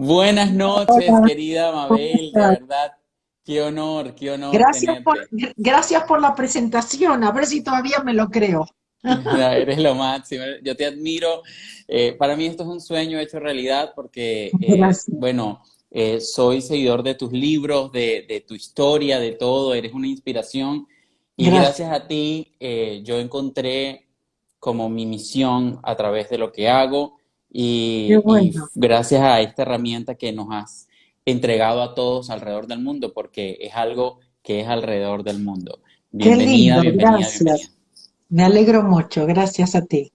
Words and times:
Buenas 0.00 0.52
noches, 0.52 1.10
querida 1.26 1.72
Mabel, 1.72 2.30
de 2.32 2.40
verdad. 2.40 2.92
Qué 3.44 3.60
honor, 3.60 4.14
qué 4.14 4.30
honor. 4.30 4.54
Gracias 4.54 5.02
por, 5.02 5.28
gracias 5.56 6.04
por 6.04 6.22
la 6.22 6.36
presentación, 6.36 7.24
a 7.24 7.32
ver 7.32 7.46
si 7.46 7.64
todavía 7.64 7.98
me 8.04 8.14
lo 8.14 8.28
creo. 8.28 8.64
Eres 9.02 9.78
lo 9.78 9.96
máximo, 9.96 10.44
yo 10.62 10.76
te 10.76 10.86
admiro. 10.86 11.42
Eh, 11.88 12.12
para 12.12 12.36
mí 12.36 12.46
esto 12.46 12.62
es 12.62 12.68
un 12.68 12.80
sueño 12.80 13.18
hecho 13.18 13.40
realidad 13.40 13.92
porque, 13.96 14.52
eh, 14.60 14.80
bueno, 15.08 15.64
eh, 15.90 16.20
soy 16.20 16.62
seguidor 16.62 17.02
de 17.02 17.16
tus 17.16 17.32
libros, 17.32 17.90
de, 17.90 18.44
tu 18.46 18.54
historia, 18.54 19.18
de 19.18 19.32
todo, 19.32 19.74
eres 19.74 19.92
una 19.92 20.06
inspiración. 20.06 20.86
Y 21.36 21.50
gracias, 21.50 21.90
a 21.90 22.06
ti 22.06 22.54
yo 23.02 23.18
encontré 23.18 24.06
como 24.60 24.88
mi 24.88 25.06
misión 25.06 25.80
a 25.82 25.96
través 25.96 26.30
de 26.30 26.38
lo 26.38 26.52
que 26.52 26.68
hago 26.68 27.17
y, 27.50 28.10
gracias 28.74 29.22
a 29.22 29.40
esta 29.40 29.62
herramienta 29.62 30.14
que 30.14 30.32
nos 30.32 30.48
has 30.50 30.88
entregado 31.24 31.82
a 31.82 31.94
todos 31.94 32.30
alrededor 32.30 32.66
del 32.66 32.80
mundo, 32.80 33.12
porque 33.12 33.58
es 33.60 33.74
algo 33.74 34.20
que 34.42 34.60
es 34.60 34.68
alrededor 34.68 35.24
del 35.24 35.40
mundo. 35.40 35.80
Bienvenida, 36.10 36.80
bienvenida, 36.80 37.10
gracias. 37.12 37.72
Me 38.28 38.44
alegro 38.44 38.82
mucho, 38.82 39.26
gracias 39.26 39.74
a 39.74 39.84
ti. 39.84 40.12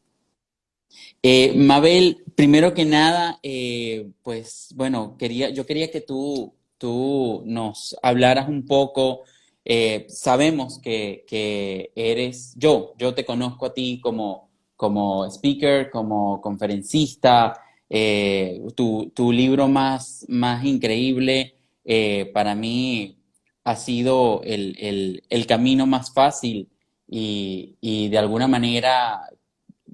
Eh, 1.21 1.53
Mabel, 1.55 2.23
primero 2.35 2.73
que 2.73 2.85
nada, 2.85 3.39
eh, 3.43 4.11
pues 4.21 4.73
bueno, 4.75 5.15
quería, 5.17 5.49
yo 5.49 5.65
quería 5.65 5.89
que 5.89 6.01
tú, 6.01 6.53
tú 6.77 7.43
nos 7.45 7.95
hablaras 8.03 8.49
un 8.49 8.65
poco. 8.65 9.21
Eh, 9.65 10.05
sabemos 10.09 10.79
que, 10.79 11.23
que, 11.27 11.91
eres 11.95 12.53
yo, 12.57 12.93
yo 12.97 13.13
te 13.13 13.23
conozco 13.23 13.67
a 13.67 13.73
ti 13.73 14.01
como, 14.01 14.49
como 14.83 15.25
speaker, 15.27 15.89
como 15.89 16.41
conferencista. 16.41 17.57
Eh, 17.89 18.61
tu, 18.75 19.31
libro 19.31 19.69
más, 19.69 20.25
más 20.27 20.65
increíble 20.65 21.55
eh, 21.85 22.29
para 22.33 22.53
mí 22.53 23.17
ha 23.63 23.77
sido 23.77 24.41
el, 24.43 25.21
camino 25.47 25.85
más 25.85 26.13
fácil 26.13 26.67
y, 27.07 28.09
de 28.09 28.17
alguna 28.17 28.49
manera 28.49 29.21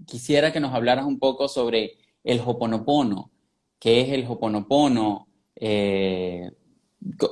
quisiera 0.07 0.51
que 0.51 0.59
nos 0.59 0.73
hablaras 0.73 1.05
un 1.05 1.19
poco 1.19 1.47
sobre 1.47 1.99
el 2.23 2.41
Hoponopono. 2.43 3.29
¿Qué 3.77 4.01
es 4.01 4.09
el 4.09 4.25
Hoponopono? 4.27 5.27
Eh, 5.55 6.49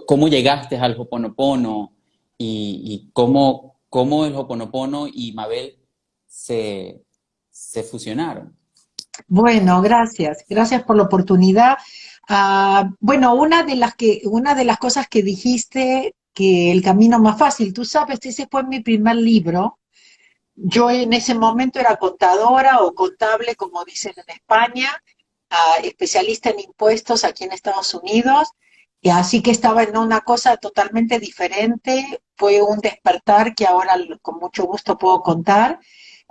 ¿Cómo 0.05 0.27
llegaste 0.27 0.77
al 0.77 0.95
Hoponopono? 0.95 1.94
Y, 2.38 2.83
y 2.86 3.09
cómo, 3.14 3.80
cómo 3.89 4.27
el 4.27 4.36
Hoponopono 4.36 5.08
y 5.11 5.31
Mabel 5.31 5.80
se, 6.27 7.06
se 7.67 7.83
fusionaron. 7.83 8.55
Bueno, 9.27 9.81
gracias. 9.81 10.45
Gracias 10.47 10.83
por 10.83 10.95
la 10.95 11.03
oportunidad. 11.03 11.77
Ah, 12.29 12.89
bueno, 12.99 13.35
una 13.35 13.63
de, 13.63 13.75
las 13.75 13.95
que, 13.95 14.21
una 14.25 14.55
de 14.55 14.63
las 14.63 14.77
cosas 14.77 15.07
que 15.09 15.21
dijiste, 15.21 16.15
que 16.33 16.71
el 16.71 16.81
camino 16.81 17.19
más 17.19 17.37
fácil, 17.37 17.73
tú 17.73 17.83
sabes, 17.83 18.19
ese 18.23 18.47
fue 18.49 18.63
mi 18.63 18.79
primer 18.81 19.17
libro. 19.17 19.79
Yo 20.55 20.89
en 20.89 21.11
ese 21.13 21.35
momento 21.35 21.79
era 21.79 21.97
contadora 21.97 22.79
o 22.81 22.93
contable, 22.93 23.55
como 23.55 23.83
dicen 23.83 24.13
en 24.15 24.35
España, 24.35 24.89
ah, 25.49 25.75
especialista 25.83 26.49
en 26.52 26.61
impuestos 26.61 27.23
aquí 27.25 27.43
en 27.43 27.52
Estados 27.52 27.93
Unidos, 27.93 28.47
y 29.02 29.09
así 29.09 29.41
que 29.41 29.52
estaba 29.52 29.83
en 29.83 29.97
una 29.97 30.21
cosa 30.21 30.57
totalmente 30.57 31.19
diferente. 31.19 32.21
Fue 32.35 32.61
un 32.61 32.79
despertar 32.79 33.53
que 33.55 33.65
ahora 33.65 33.95
con 34.21 34.39
mucho 34.39 34.65
gusto 34.65 34.97
puedo 34.97 35.21
contar. 35.21 35.79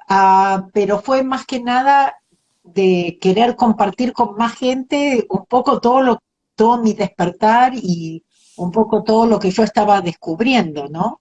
Ah, 0.08 0.68
pero 0.72 1.00
fue 1.00 1.22
más 1.22 1.46
que 1.46 1.60
nada 1.60 2.16
de 2.62 3.18
querer 3.20 3.56
compartir 3.56 4.12
con 4.12 4.36
más 4.36 4.54
gente 4.56 5.26
un 5.30 5.46
poco 5.46 5.80
todo 5.80 6.00
lo 6.02 6.18
todo 6.54 6.82
mi 6.82 6.94
despertar 6.94 7.74
y 7.74 8.24
un 8.56 8.70
poco 8.72 9.02
todo 9.04 9.26
lo 9.26 9.38
que 9.38 9.50
yo 9.50 9.62
estaba 9.62 10.00
descubriendo, 10.00 10.88
¿no? 10.88 11.20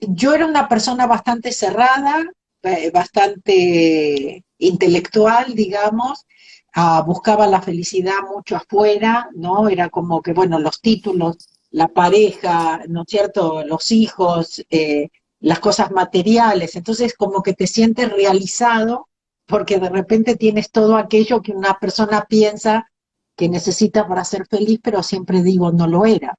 yo 0.00 0.34
era 0.34 0.46
una 0.46 0.68
persona 0.68 1.06
bastante 1.06 1.52
cerrada, 1.52 2.24
eh, 2.62 2.90
bastante 2.90 4.44
intelectual, 4.58 5.54
digamos, 5.54 6.26
ah, 6.74 7.02
buscaba 7.06 7.46
la 7.46 7.62
felicidad 7.62 8.20
mucho 8.34 8.56
afuera, 8.56 9.28
¿no? 9.34 9.68
Era 9.68 9.88
como 9.90 10.20
que, 10.22 10.32
bueno, 10.32 10.58
los 10.58 10.80
títulos, 10.80 11.36
la 11.70 11.88
pareja, 11.88 12.82
¿no 12.88 13.02
es 13.02 13.08
cierto?, 13.08 13.64
los 13.64 13.90
hijos, 13.92 14.64
eh, 14.70 15.08
las 15.40 15.58
cosas 15.58 15.90
materiales, 15.90 16.76
entonces 16.76 17.14
como 17.14 17.42
que 17.42 17.54
te 17.54 17.66
sientes 17.66 18.12
realizado 18.12 19.08
porque 19.46 19.78
de 19.78 19.88
repente 19.88 20.36
tienes 20.36 20.70
todo 20.70 20.96
aquello 20.96 21.42
que 21.42 21.52
una 21.52 21.78
persona 21.78 22.26
piensa 22.28 22.90
que 23.36 23.48
necesita 23.48 24.06
para 24.06 24.24
ser 24.24 24.46
feliz, 24.46 24.80
pero 24.82 25.02
siempre 25.02 25.42
digo 25.42 25.72
no 25.72 25.86
lo 25.86 26.04
era. 26.06 26.36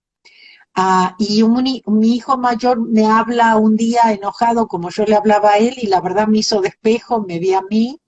Ah, 0.73 1.15
y 1.19 1.43
mi 1.43 2.15
hijo 2.15 2.37
mayor 2.37 2.79
me 2.79 3.05
habla 3.05 3.57
un 3.57 3.75
día 3.75 4.13
enojado 4.13 4.67
como 4.67 4.89
yo 4.89 5.03
le 5.03 5.15
hablaba 5.15 5.51
a 5.51 5.57
él 5.57 5.75
y 5.77 5.87
la 5.87 5.99
verdad 5.99 6.27
me 6.27 6.37
hizo 6.37 6.61
despejo, 6.61 7.21
me 7.21 7.39
vi 7.39 7.53
a 7.53 7.61
mí 7.61 7.99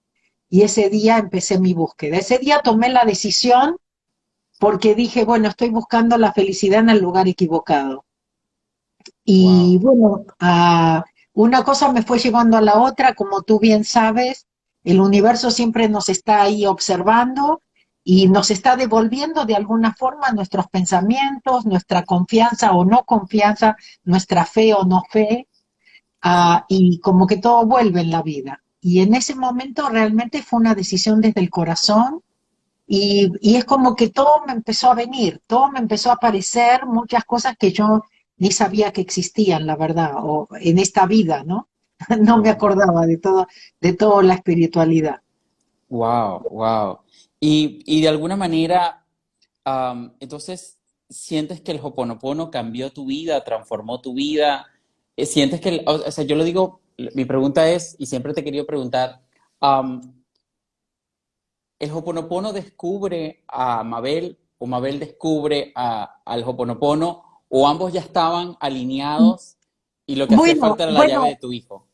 y 0.48 0.62
ese 0.62 0.88
día 0.88 1.18
empecé 1.18 1.58
mi 1.58 1.74
búsqueda. 1.74 2.16
Ese 2.16 2.38
día 2.38 2.60
tomé 2.62 2.88
la 2.88 3.04
decisión 3.04 3.76
porque 4.58 4.94
dije, 4.94 5.24
bueno, 5.24 5.48
estoy 5.48 5.68
buscando 5.70 6.16
la 6.16 6.32
felicidad 6.32 6.80
en 6.80 6.90
el 6.90 7.00
lugar 7.00 7.28
equivocado. 7.28 8.06
Y 9.24 9.78
bueno, 9.78 10.24
una 11.32 11.64
cosa 11.64 11.90
me 11.92 12.02
fue 12.02 12.18
llevando 12.18 12.56
a 12.56 12.60
la 12.62 12.80
otra, 12.80 13.14
como 13.14 13.42
tú 13.42 13.58
bien 13.58 13.84
sabes, 13.84 14.46
el 14.84 15.00
universo 15.00 15.50
siempre 15.50 15.88
nos 15.88 16.08
está 16.10 16.42
ahí 16.42 16.66
observando 16.66 17.62
y 18.04 18.28
nos 18.28 18.50
está 18.50 18.76
devolviendo 18.76 19.46
de 19.46 19.56
alguna 19.56 19.94
forma 19.94 20.30
nuestros 20.32 20.68
pensamientos, 20.68 21.64
nuestra 21.64 22.04
confianza 22.04 22.72
o 22.72 22.84
no 22.84 23.04
confianza, 23.04 23.76
nuestra 24.04 24.44
fe 24.44 24.74
o 24.74 24.84
no 24.84 25.02
fe, 25.10 25.48
y 26.68 27.00
como 27.00 27.26
que 27.26 27.38
todo 27.38 27.64
vuelve 27.66 28.02
en 28.02 28.10
la 28.10 28.22
vida. 28.22 28.62
Y 28.80 29.00
en 29.00 29.14
ese 29.14 29.34
momento 29.34 29.88
realmente 29.88 30.42
fue 30.42 30.60
una 30.60 30.74
decisión 30.74 31.22
desde 31.22 31.40
el 31.40 31.48
corazón 31.48 32.22
y, 32.86 33.32
y, 33.40 33.56
es 33.56 33.64
como 33.64 33.96
que 33.96 34.10
todo 34.10 34.44
me 34.46 34.52
empezó 34.52 34.90
a 34.90 34.94
venir, 34.94 35.40
todo 35.46 35.70
me 35.70 35.78
empezó 35.78 36.10
a 36.10 36.14
aparecer, 36.14 36.84
muchas 36.84 37.24
cosas 37.24 37.56
que 37.58 37.72
yo 37.72 38.02
ni 38.36 38.50
sabía 38.50 38.92
que 38.92 39.00
existían, 39.00 39.66
la 39.66 39.76
verdad, 39.76 40.14
o 40.16 40.48
en 40.60 40.78
esta 40.78 41.06
vida, 41.06 41.44
¿no? 41.44 41.68
No 42.20 42.38
me 42.38 42.50
acordaba 42.50 43.06
de 43.06 43.18
todo, 43.18 43.46
de 43.80 43.92
toda 43.92 44.22
la 44.22 44.34
espiritualidad. 44.34 45.22
Wow, 45.88 46.48
wow. 46.50 46.98
Y, 47.38 47.82
y 47.86 48.02
de 48.02 48.08
alguna 48.08 48.36
manera, 48.36 49.04
entonces, 50.20 50.78
¿sientes 51.08 51.60
que 51.60 51.72
el 51.72 51.80
Hoponopono 51.82 52.50
cambió 52.50 52.92
tu 52.92 53.06
vida, 53.06 53.44
transformó 53.44 54.00
tu 54.00 54.14
vida? 54.14 54.66
Eh, 55.16 55.26
¿Sientes 55.26 55.60
que, 55.60 55.82
o 55.86 56.10
sea, 56.10 56.24
yo 56.24 56.36
lo 56.36 56.44
digo, 56.44 56.80
mi 57.14 57.24
pregunta 57.24 57.70
es, 57.70 57.96
y 57.98 58.06
siempre 58.06 58.34
te 58.34 58.40
he 58.40 58.44
querido 58.44 58.66
preguntar, 58.66 59.22
¿el 61.78 61.90
Hoponopono 61.90 62.52
descubre 62.52 63.44
a 63.48 63.84
Mabel 63.84 64.38
o 64.58 64.66
Mabel 64.66 64.98
descubre 64.98 65.72
a, 65.74 66.22
al 66.24 66.42
Hoponopono 66.44 67.33
o 67.56 67.68
ambos 67.68 67.92
ya 67.92 68.00
estaban 68.00 68.56
alineados 68.58 69.56
y 70.06 70.16
lo 70.16 70.26
que 70.26 70.34
hacía 70.34 70.56
falta 70.56 70.82
era 70.82 70.92
la 70.92 71.06
llave 71.06 71.28
de 71.28 71.36
tu 71.36 71.52
hijo? 71.52 71.86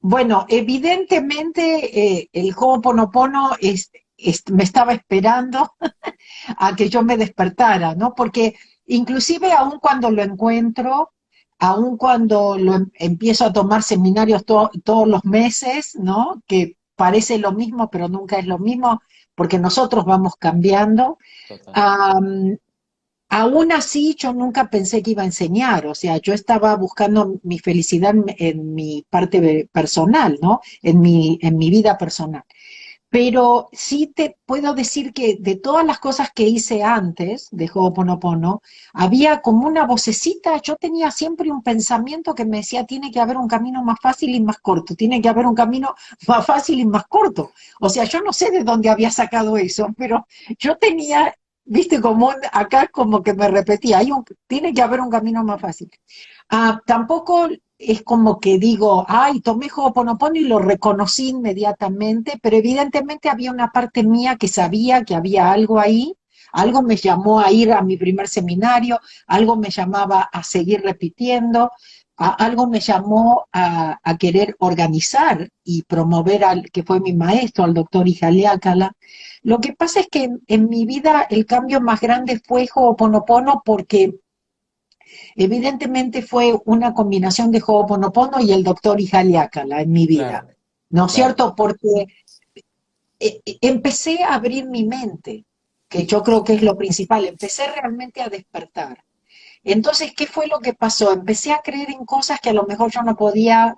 Bueno, 0.00 0.44
evidentemente 0.48 2.18
eh, 2.18 2.28
el 2.32 2.52
Ho'oponopono 2.52 3.52
es, 3.60 3.92
me 4.50 4.64
estaba 4.64 4.92
esperando 4.92 5.72
a 6.58 6.74
que 6.74 6.88
yo 6.88 7.04
me 7.04 7.16
despertara, 7.16 7.94
¿no? 7.94 8.12
Porque 8.16 8.56
inclusive 8.86 9.52
aún 9.52 9.78
cuando 9.78 10.10
lo 10.10 10.20
encuentro, 10.20 11.12
aún 11.60 11.96
cuando 11.96 12.58
lo 12.58 12.74
em, 12.74 12.90
empiezo 12.94 13.44
a 13.44 13.52
tomar 13.52 13.84
seminarios 13.84 14.44
todos 14.44 15.08
los 15.08 15.24
meses, 15.24 15.94
¿no? 15.94 16.42
Que 16.48 16.76
parece 16.96 17.38
lo 17.38 17.52
mismo, 17.52 17.88
pero 17.88 18.08
nunca 18.08 18.40
es 18.40 18.46
lo 18.48 18.58
mismo, 18.58 19.00
porque 19.36 19.60
nosotros 19.60 20.04
vamos 20.04 20.34
cambiando. 20.40 21.18
Aún 23.36 23.72
así, 23.72 24.14
yo 24.16 24.32
nunca 24.32 24.70
pensé 24.70 25.02
que 25.02 25.10
iba 25.10 25.22
a 25.24 25.26
enseñar, 25.26 25.88
o 25.88 25.94
sea, 25.96 26.18
yo 26.18 26.32
estaba 26.32 26.76
buscando 26.76 27.40
mi 27.42 27.58
felicidad 27.58 28.14
en, 28.38 28.74
mi 28.76 29.04
parte 29.10 29.68
personal, 29.72 30.38
¿no? 30.40 30.60
En 30.82 31.00
mi, 31.00 31.40
en 31.42 31.56
mi 31.56 31.68
vida 31.68 31.98
personal. 31.98 32.44
Pero 33.08 33.70
sí 33.72 34.06
te 34.14 34.36
puedo 34.46 34.72
decir 34.72 35.12
que 35.12 35.36
de 35.40 35.56
todas 35.56 35.84
las 35.84 35.98
cosas 35.98 36.30
que 36.32 36.44
hice 36.44 36.84
antes 36.84 37.48
de 37.50 37.68
Ho'oponopono, 37.74 38.62
había 38.92 39.40
como 39.40 39.66
una 39.66 39.84
vocecita, 39.84 40.62
yo 40.62 40.76
tenía 40.76 41.10
siempre 41.10 41.50
un 41.50 41.64
pensamiento 41.64 42.36
que 42.36 42.44
me 42.44 42.58
decía, 42.58 42.86
tiene 42.86 43.10
que 43.10 43.18
haber 43.18 43.36
un 43.36 43.48
camino 43.48 43.82
más 43.82 43.98
fácil 44.00 44.32
y 44.32 44.40
más 44.40 44.58
corto, 44.58 44.94
tiene 44.94 45.20
que 45.20 45.28
haber 45.28 45.46
un 45.46 45.56
camino 45.56 45.96
más 46.28 46.46
fácil 46.46 46.78
y 46.78 46.86
más 46.86 47.08
corto. 47.08 47.50
O 47.80 47.88
sea, 47.88 48.04
yo 48.04 48.20
no 48.20 48.32
sé 48.32 48.52
de 48.52 48.62
dónde 48.62 48.90
había 48.90 49.10
sacado 49.10 49.56
eso, 49.56 49.88
pero 49.98 50.28
yo 50.56 50.76
tenía 50.76 51.34
viste, 51.64 52.00
como 52.00 52.32
acá 52.52 52.88
como 52.88 53.22
que 53.22 53.34
me 53.34 53.48
repetía, 53.48 53.98
hay 53.98 54.10
un, 54.12 54.24
tiene 54.46 54.72
que 54.72 54.82
haber 54.82 55.00
un 55.00 55.10
camino 55.10 55.44
más 55.44 55.60
fácil. 55.60 55.90
Ah, 56.50 56.80
tampoco 56.86 57.48
es 57.78 58.02
como 58.02 58.38
que 58.40 58.58
digo, 58.58 59.04
ay, 59.08 59.40
tomé 59.40 59.68
Ho'oponopono 59.74 60.36
y 60.36 60.44
lo 60.44 60.58
reconocí 60.58 61.28
inmediatamente, 61.30 62.38
pero 62.42 62.56
evidentemente 62.56 63.28
había 63.28 63.50
una 63.50 63.70
parte 63.72 64.02
mía 64.04 64.36
que 64.36 64.48
sabía 64.48 65.04
que 65.04 65.14
había 65.14 65.52
algo 65.52 65.78
ahí, 65.80 66.16
algo 66.52 66.82
me 66.82 66.96
llamó 66.96 67.40
a 67.40 67.50
ir 67.50 67.72
a 67.72 67.82
mi 67.82 67.96
primer 67.96 68.28
seminario, 68.28 69.00
algo 69.26 69.56
me 69.56 69.70
llamaba 69.70 70.22
a 70.32 70.42
seguir 70.44 70.82
repitiendo, 70.82 71.72
algo 72.16 72.68
me 72.68 72.80
llamó 72.80 73.46
a, 73.52 73.98
querer 74.18 74.54
organizar 74.60 75.50
y 75.64 75.82
promover 75.82 76.44
al 76.44 76.70
que 76.70 76.82
fue 76.82 77.00
mi 77.00 77.12
maestro, 77.12 77.64
al 77.64 77.74
doctor 77.74 78.06
Ijaliácala. 78.06 78.92
Lo 79.42 79.60
que 79.60 79.72
pasa 79.72 80.00
es 80.00 80.08
que 80.08 80.30
en, 80.46 80.68
mi 80.68 80.86
vida 80.86 81.26
el 81.28 81.46
cambio 81.46 81.80
más 81.80 82.00
grande 82.00 82.40
fue 82.46 82.68
Ho'oponopono 82.72 83.62
porque 83.64 84.14
evidentemente 85.34 86.22
fue 86.22 86.56
una 86.64 86.94
combinación 86.94 87.50
de 87.50 87.62
Ho'oponopono 87.66 88.40
y 88.40 88.52
el 88.52 88.62
doctor 88.62 89.00
Ijaliácala 89.00 89.82
en 89.82 89.92
mi 89.92 90.06
vida. 90.06 90.46
¿No 90.90 91.06
es 91.06 91.12
cierto? 91.12 91.54
Porque 91.56 92.06
eh, 93.18 93.40
eh, 93.44 93.58
empecé 93.60 94.22
a 94.22 94.34
abrir 94.34 94.66
mi 94.66 94.84
mente, 94.84 95.44
que 95.88 96.06
yo 96.06 96.22
creo 96.22 96.44
que 96.44 96.54
es 96.54 96.62
lo 96.62 96.76
principal, 96.76 97.24
empecé 97.24 97.66
realmente 97.72 98.22
a 98.22 98.28
despertar. 98.28 99.02
Entonces, 99.64 100.12
¿qué 100.14 100.26
fue 100.26 100.46
lo 100.46 100.60
que 100.60 100.74
pasó? 100.74 101.12
Empecé 101.12 101.52
a 101.52 101.62
creer 101.62 101.90
en 101.90 102.04
cosas 102.04 102.38
que 102.40 102.50
a 102.50 102.52
lo 102.52 102.64
mejor 102.64 102.92
yo 102.92 103.02
no 103.02 103.16
podía 103.16 103.76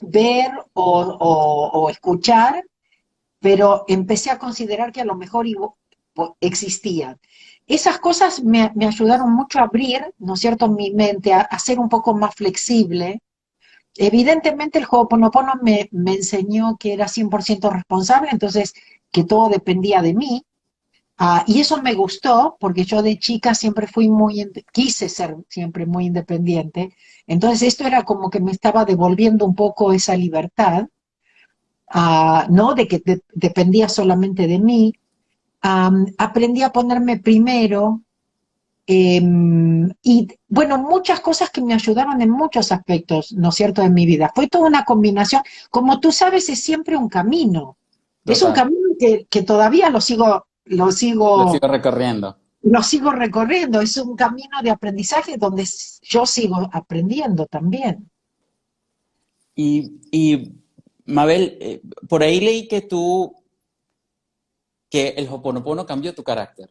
ver 0.00 0.52
o, 0.74 1.88
escuchar, 1.90 2.64
pero 3.40 3.84
empecé 3.88 4.30
a 4.30 4.38
considerar 4.38 4.92
que 4.92 5.00
a 5.00 5.04
lo 5.04 5.16
mejor 5.16 5.46
existían. 6.40 7.18
Esas 7.66 7.98
cosas 7.98 8.44
me, 8.44 8.70
ayudaron 8.86 9.32
mucho 9.32 9.58
a 9.58 9.62
abrir, 9.62 10.14
¿no 10.18 10.34
es 10.34 10.40
cierto?, 10.40 10.68
mi 10.68 10.92
mente, 10.92 11.32
a, 11.34 11.58
ser 11.58 11.80
un 11.80 11.88
poco 11.88 12.14
más 12.14 12.34
flexible. 12.34 13.20
Evidentemente 13.96 14.78
el 14.78 14.86
Ho'oponopono 14.88 15.54
me, 15.62 15.88
me 15.92 16.14
enseñó 16.14 16.76
que 16.78 16.92
era 16.92 17.06
100% 17.06 17.72
responsable, 17.72 18.28
entonces 18.30 18.74
que 19.10 19.24
todo 19.24 19.48
dependía 19.48 20.02
de 20.02 20.14
mí, 20.14 20.44
Ah, 21.16 21.44
y 21.46 21.60
eso 21.60 21.80
me 21.80 21.94
gustó 21.94 22.56
porque 22.58 22.84
yo 22.84 23.00
de 23.02 23.18
chica 23.18 23.54
siempre 23.54 23.86
fui 23.86 24.08
muy, 24.08 24.50
quise 24.72 25.08
ser 25.08 25.36
siempre 25.48 25.86
muy 25.86 26.06
independiente. 26.06 26.96
Entonces 27.26 27.62
esto 27.62 27.86
era 27.86 28.02
como 28.02 28.30
que 28.30 28.40
me 28.40 28.50
estaba 28.50 28.84
devolviendo 28.84 29.44
un 29.46 29.54
poco 29.54 29.92
esa 29.92 30.16
libertad, 30.16 30.88
ah, 31.88 32.46
¿no? 32.50 32.74
De 32.74 32.88
que 32.88 33.02
dependía 33.32 33.88
solamente 33.88 34.46
de 34.46 34.58
mí. 34.58 34.92
aprendí 36.18 36.62
a 36.62 36.72
ponerme 36.72 37.18
primero. 37.18 38.02
Em, 38.86 39.90
y 40.02 40.28
bueno, 40.48 40.78
muchas 40.78 41.20
cosas 41.20 41.50
que 41.50 41.62
me 41.62 41.74
ayudaron 41.74 42.20
en 42.20 42.30
muchos 42.30 42.70
aspectos, 42.72 43.32
¿no 43.32 43.48
es 43.48 43.54
cierto?, 43.54 43.82
de 43.82 43.90
mi 43.90 44.04
vida. 44.06 44.30
Fue 44.34 44.48
toda 44.48 44.68
una 44.68 44.84
combinación. 44.84 45.42
Como 45.70 46.00
tú 46.00 46.12
sabes, 46.12 46.48
es 46.50 46.62
siempre 46.62 46.96
un 46.96 47.08
camino. 47.08 47.76
Es 48.26 48.42
un 48.42 48.52
camino 48.52 48.88
que, 48.98 49.26
que 49.30 49.42
todavía 49.42 49.90
lo 49.90 50.00
sigo 50.00 50.46
lo 50.66 50.90
sigo, 50.90 51.52
recorriendo. 51.60 52.38
Lo 52.62 52.82
sigo 52.82 53.10
recorriendo, 53.10 53.80
es 53.80 53.96
un 53.98 54.16
camino 54.16 54.62
de 54.62 54.70
aprendizaje 54.70 55.36
donde 55.36 55.68
yo 56.02 56.24
sigo 56.24 56.68
aprendiendo 56.72 57.46
también. 57.46 58.10
Y, 59.54 60.52
Mabel, 61.04 61.58
eh, 61.60 61.82
por 62.08 62.22
ahí 62.22 62.40
leí 62.40 62.66
que 62.66 62.80
tú, 62.80 63.36
que 64.88 65.08
el 65.08 65.28
Hoponopono 65.28 65.84
cambió 65.84 66.14
tu 66.14 66.24
carácter. 66.24 66.70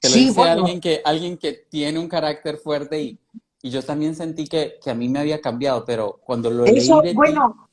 Que 0.00 0.08
lo 0.08 0.14
dice 0.14 0.40
alguien, 0.42 0.80
que, 0.80 1.02
alguien 1.04 1.36
que 1.36 1.52
tiene 1.68 1.98
un 1.98 2.08
carácter 2.08 2.56
fuerte 2.56 3.02
y, 3.02 3.18
yo 3.62 3.82
también 3.82 4.14
sentí 4.14 4.46
que, 4.46 4.78
a 4.86 4.94
mí 4.94 5.08
me 5.10 5.18
había 5.18 5.40
cambiado, 5.40 5.84
pero 5.84 6.18
cuando 6.24 6.50
lo 6.50 6.64
Eso, 6.64 7.02
bueno, 7.12 7.68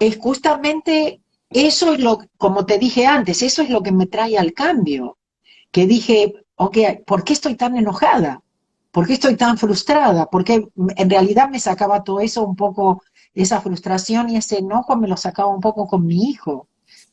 es 0.00 0.18
justamente 0.18 1.22
eso 1.50 1.94
es 1.94 2.00
lo, 2.00 2.18
como 2.36 2.66
te 2.66 2.78
dije 2.78 3.06
antes, 3.06 3.42
eso 3.42 3.62
es 3.62 3.70
lo 3.70 3.82
que 3.82 3.92
me 3.92 4.06
trae 4.06 4.38
al 4.38 4.52
cambio. 4.52 5.18
Que 5.70 5.86
dije, 5.86 6.34
ok, 6.56 6.78
¿por 7.06 7.24
qué 7.24 7.32
estoy 7.32 7.54
tan 7.54 7.76
enojada? 7.76 8.42
¿Por 8.90 9.06
qué 9.06 9.14
estoy 9.14 9.36
tan 9.36 9.58
frustrada? 9.58 10.26
Porque 10.30 10.66
en 10.96 11.10
realidad 11.10 11.50
me 11.50 11.60
sacaba 11.60 12.02
todo 12.02 12.20
eso 12.20 12.44
un 12.44 12.56
poco, 12.56 13.02
esa 13.34 13.60
frustración 13.60 14.30
y 14.30 14.36
ese 14.36 14.58
enojo 14.58 14.96
me 14.96 15.08
lo 15.08 15.16
sacaba 15.16 15.54
un 15.54 15.60
poco 15.60 15.86
con 15.86 16.06
mi 16.06 16.30
hijo. 16.30 16.68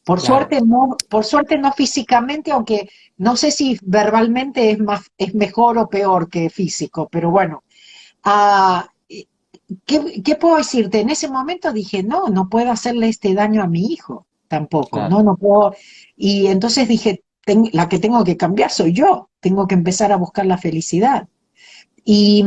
Por 0.06 0.20
suerte 0.20 0.62
no, 0.62 0.98
por 1.10 1.24
suerte 1.24 1.58
no 1.58 1.72
físicamente, 1.72 2.52
aunque 2.52 2.90
no 3.18 3.36
sé 3.38 3.52
si 3.52 3.80
verbalmente 3.84 4.72
es 4.72 4.80
más, 4.80 5.12
es 5.18 5.34
mejor 5.34 5.78
o 5.78 5.88
peor 5.88 6.30
que 6.30 6.50
físico, 6.50 7.08
pero 7.10 7.32
bueno. 7.32 7.64
Ah, 8.24 8.90
¿qué, 9.86 10.22
¿qué, 10.24 10.36
puedo 10.36 10.58
decirte? 10.58 11.00
En 11.00 11.10
ese 11.10 11.30
momento 11.30 11.72
dije, 11.72 12.04
no, 12.04 12.28
no 12.28 12.50
puedo 12.50 12.72
hacerle 12.72 13.10
este 13.10 13.34
daño 13.34 13.64
a 13.64 13.68
mi 13.68 13.86
hijo 13.86 14.26
tampoco, 14.48 15.08
¿no? 15.10 15.24
No 15.24 15.36
puedo. 15.36 15.74
Y 16.16 16.48
entonces 16.48 16.88
dije, 16.88 17.24
la 17.72 17.90
que 17.90 18.00
tengo 18.00 18.24
que 18.24 18.38
cambiar 18.38 18.70
soy 18.70 18.94
yo, 18.94 19.30
tengo 19.40 19.68
que 19.68 19.76
empezar 19.76 20.12
a 20.12 20.18
buscar 20.18 20.46
la 20.46 20.58
felicidad. 20.58 21.28
Y, 22.06 22.46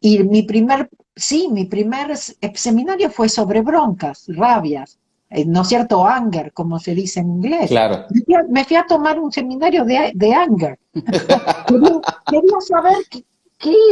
y 0.00 0.22
mi 0.24 0.42
primer, 0.44 0.88
sí, 1.14 1.48
mi 1.50 1.66
primer 1.66 2.16
seminario 2.16 3.10
fue 3.10 3.28
sobre 3.28 3.60
broncas, 3.60 4.24
rabias, 4.28 4.98
eh, 5.30 5.44
¿no 5.46 5.62
es 5.62 5.68
cierto? 5.68 6.06
Anger, 6.06 6.52
como 6.52 6.78
se 6.78 6.94
dice 6.94 7.20
en 7.20 7.30
inglés. 7.30 7.68
Claro. 7.68 8.06
Me 8.48 8.64
fui 8.64 8.76
a, 8.76 8.86
tomar 8.86 9.18
un 9.18 9.32
seminario 9.32 9.84
de, 9.84 10.12
de 10.14 10.34
anger. 10.34 10.78
quería, 10.94 12.60
saber 12.60 12.96
qué, 13.10 13.24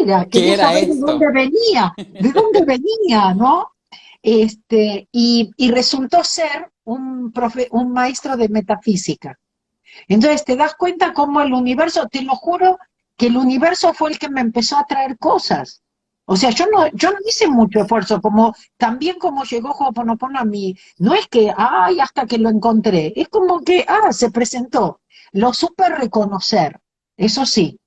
era, 0.03 0.25
quería 0.27 0.57
saber 0.57 0.89
de 0.89 0.99
dónde 0.99 1.33
venía, 1.33 1.93
de 1.97 2.33
dónde 2.33 2.65
venía, 2.67 3.35
¿no? 3.35 3.73
Este, 4.23 5.09
y, 5.13 5.51
y 5.57 5.71
resultó 5.71 6.23
ser 6.25 6.71
un, 6.85 7.33
profe, 7.33 7.69
un 7.71 7.93
maestro 7.93 8.37
de 8.37 8.49
metafísica. 8.49 9.39
Entonces 10.09 10.45
te 10.45 10.57
das 10.57 10.75
cuenta 10.75 11.13
cómo 11.13 11.41
el 11.41 11.53
universo, 11.53 12.09
te 12.09 12.23
lo 12.23 12.35
juro, 12.37 12.79
que 13.17 13.27
el 13.27 13.37
universo 13.37 13.93
fue 13.93 14.11
el 14.11 14.19
que 14.19 14.29
me 14.29 14.41
empezó 14.41 14.79
a 14.79 14.85
traer 14.85 15.19
cosas. 15.19 15.83
O 16.27 16.37
sea, 16.37 16.51
yo 16.51 16.67
no, 16.71 16.87
yo 16.93 17.11
no 17.11 17.19
hice 17.29 17.49
mucho 17.49 17.81
esfuerzo, 17.81 18.21
como 18.21 18.55
también 18.77 19.19
como 19.19 19.43
llegó 19.43 19.71
Ho'oponopono 19.71 20.39
a 20.39 20.45
mí, 20.45 20.77
no 20.99 21.13
es 21.15 21.27
que, 21.27 21.53
ay, 21.57 21.99
hasta 21.99 22.25
que 22.27 22.39
lo 22.39 22.49
encontré, 22.49 23.13
es 23.17 23.29
como 23.29 23.63
que, 23.63 23.85
ah, 23.89 24.13
se 24.13 24.31
presentó. 24.31 25.01
Lo 25.33 25.53
supe 25.53 25.89
reconocer, 25.89 26.79
eso 27.17 27.45
sí, 27.47 27.80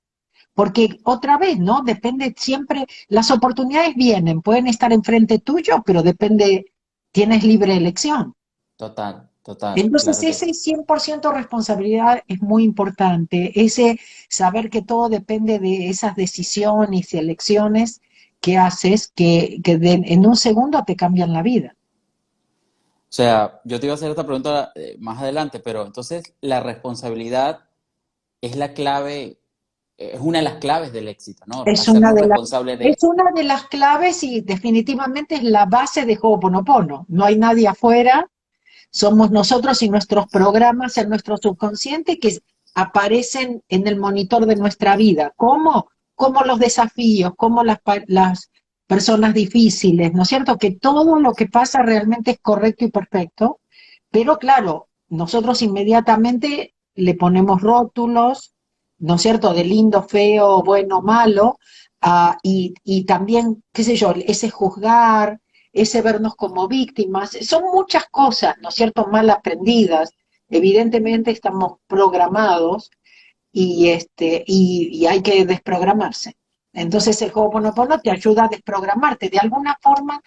porque 0.54 1.00
otra 1.02 1.36
vez, 1.36 1.58
¿no? 1.58 1.82
Depende 1.82 2.34
siempre, 2.36 2.86
las 3.08 3.30
oportunidades 3.30 3.94
vienen, 3.96 4.40
pueden 4.40 4.68
estar 4.68 4.92
enfrente 4.92 5.40
tuyo, 5.40 5.82
pero 5.84 6.02
depende, 6.02 6.72
tienes 7.12 7.42
libre 7.44 7.76
elección. 7.76 8.34
Total, 8.76 9.28
total. 9.42 9.78
Entonces 9.78 10.22
ese 10.22 10.46
100% 10.46 11.32
responsabilidad 11.32 12.22
es 12.28 12.40
muy 12.40 12.64
importante, 12.64 13.52
ese 13.60 13.98
saber 14.28 14.70
que 14.70 14.82
todo 14.82 15.08
depende 15.08 15.58
de 15.58 15.88
esas 15.88 16.14
decisiones 16.14 17.12
y 17.12 17.18
elecciones 17.18 18.00
que 18.40 18.58
haces 18.58 19.10
que, 19.14 19.60
en 19.64 20.26
un 20.26 20.36
segundo 20.36 20.84
te 20.84 20.96
cambian 20.96 21.32
la 21.32 21.42
vida. 21.42 21.74
O 23.08 23.16
sea, 23.16 23.60
yo 23.64 23.78
te 23.78 23.86
iba 23.86 23.94
a 23.94 23.96
hacer 23.96 24.10
esta 24.10 24.24
pregunta 24.24 24.72
eh, 24.74 24.96
más 24.98 25.22
adelante, 25.22 25.60
pero 25.60 25.86
entonces 25.86 26.34
la 26.40 26.60
responsabilidad 26.60 27.60
es 28.40 28.56
la 28.56 28.74
clave, 28.74 29.38
es 29.96 30.20
una 30.20 30.38
de 30.38 30.44
las 30.44 30.54
claves 30.54 30.92
del 30.92 31.08
éxito, 31.08 31.44
¿no? 31.46 31.64
Es, 31.66 31.86
una 31.88 32.12
de, 32.12 32.28
es 32.80 33.02
una 33.02 33.30
de 33.34 33.44
las 33.44 33.64
claves 33.64 34.22
y 34.24 34.40
definitivamente 34.40 35.36
es 35.36 35.44
la 35.44 35.66
base 35.66 36.04
de 36.04 36.18
Ho'oponopono. 36.20 37.06
No 37.08 37.24
hay 37.24 37.36
nadie 37.36 37.68
afuera 37.68 38.28
somos 38.94 39.32
nosotros 39.32 39.82
y 39.82 39.88
nuestros 39.88 40.28
programas 40.28 40.96
en 40.98 41.08
nuestro 41.08 41.36
subconsciente 41.36 42.20
que 42.20 42.38
aparecen 42.76 43.60
en 43.68 43.88
el 43.88 43.98
monitor 43.98 44.46
de 44.46 44.54
nuestra 44.54 44.96
vida. 44.96 45.32
¿Cómo? 45.34 45.90
Como 46.14 46.42
los 46.44 46.60
desafíos, 46.60 47.32
como 47.36 47.64
las, 47.64 47.80
las 48.06 48.52
personas 48.86 49.34
difíciles, 49.34 50.12
¿no 50.12 50.22
es 50.22 50.28
cierto? 50.28 50.58
Que 50.58 50.76
todo 50.76 51.18
lo 51.18 51.32
que 51.32 51.46
pasa 51.46 51.82
realmente 51.82 52.30
es 52.30 52.38
correcto 52.40 52.84
y 52.84 52.92
perfecto, 52.92 53.58
pero 54.12 54.38
claro, 54.38 54.86
nosotros 55.08 55.60
inmediatamente 55.62 56.76
le 56.94 57.14
ponemos 57.14 57.62
rótulos, 57.62 58.53
¿no 59.04 59.16
es 59.16 59.22
cierto?, 59.22 59.52
de 59.52 59.64
lindo, 59.64 60.02
feo, 60.02 60.62
bueno, 60.62 61.02
malo, 61.02 61.58
ah, 62.00 62.38
y, 62.42 62.74
y, 62.84 63.04
también, 63.04 63.62
qué 63.72 63.84
sé 63.84 63.96
yo, 63.96 64.14
ese 64.26 64.50
juzgar, 64.50 65.40
ese 65.72 66.02
vernos 66.02 66.34
como 66.36 66.68
víctimas, 66.68 67.36
son 67.42 67.64
muchas 67.72 68.06
cosas, 68.10 68.56
¿no 68.62 68.70
es 68.70 68.74
cierto?, 68.74 69.06
mal 69.08 69.28
aprendidas. 69.30 70.10
Evidentemente 70.48 71.30
estamos 71.30 71.78
programados 71.86 72.90
y, 73.52 73.88
este, 73.90 74.42
y, 74.46 75.06
hay 75.06 75.22
que 75.22 75.44
desprogramarse. 75.44 76.36
Entonces 76.72 77.20
el 77.22 77.30
Ho'oponopono 77.34 78.00
te 78.00 78.10
ayuda 78.10 78.44
a 78.44 78.48
desprogramarte. 78.48 79.28
De 79.30 79.38
alguna 79.38 79.78
forma, 79.80 80.20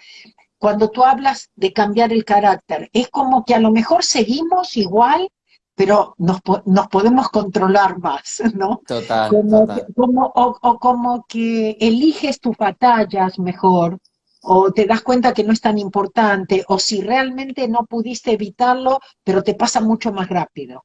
cuando 0.58 0.90
tú 0.92 1.04
hablas 1.04 1.50
de 1.56 1.74
cambiar 1.74 2.14
el 2.14 2.26
carácter, 2.26 2.90
es 2.94 3.10
como 3.10 3.44
que 3.44 3.56
a 3.56 3.60
lo 3.60 3.72
mejor 3.72 4.04
seguimos 4.04 4.78
igual, 4.78 5.30
pero 5.78 6.16
nos, 6.18 6.40
nos 6.66 6.88
podemos 6.88 7.30
controlar 7.30 8.00
más, 8.00 8.42
¿no? 8.56 8.82
Total. 8.88 9.30
Como, 9.30 9.68
Como, 9.96 10.26
o, 10.34 10.58
o, 10.60 10.80
como 10.80 11.24
que 11.30 11.78
eliges 11.80 12.42
tus 12.42 12.58
batallas 12.58 13.38
mejor, 13.38 14.00
o 14.42 14.72
te 14.72 14.88
das 14.88 15.04
cuenta 15.04 15.36
que 15.36 15.44
no 15.44 15.54
es 15.54 15.62
tan 15.62 15.78
importante, 15.78 16.66
o 16.68 16.80
si 16.80 17.02
realmente 17.02 17.68
no 17.68 17.86
pudiste 17.86 18.32
evitarlo, 18.32 19.00
pero 19.24 19.44
te 19.44 19.54
pasa 19.54 19.80
mucho 19.80 20.12
más 20.12 20.30
rápido. 20.30 20.84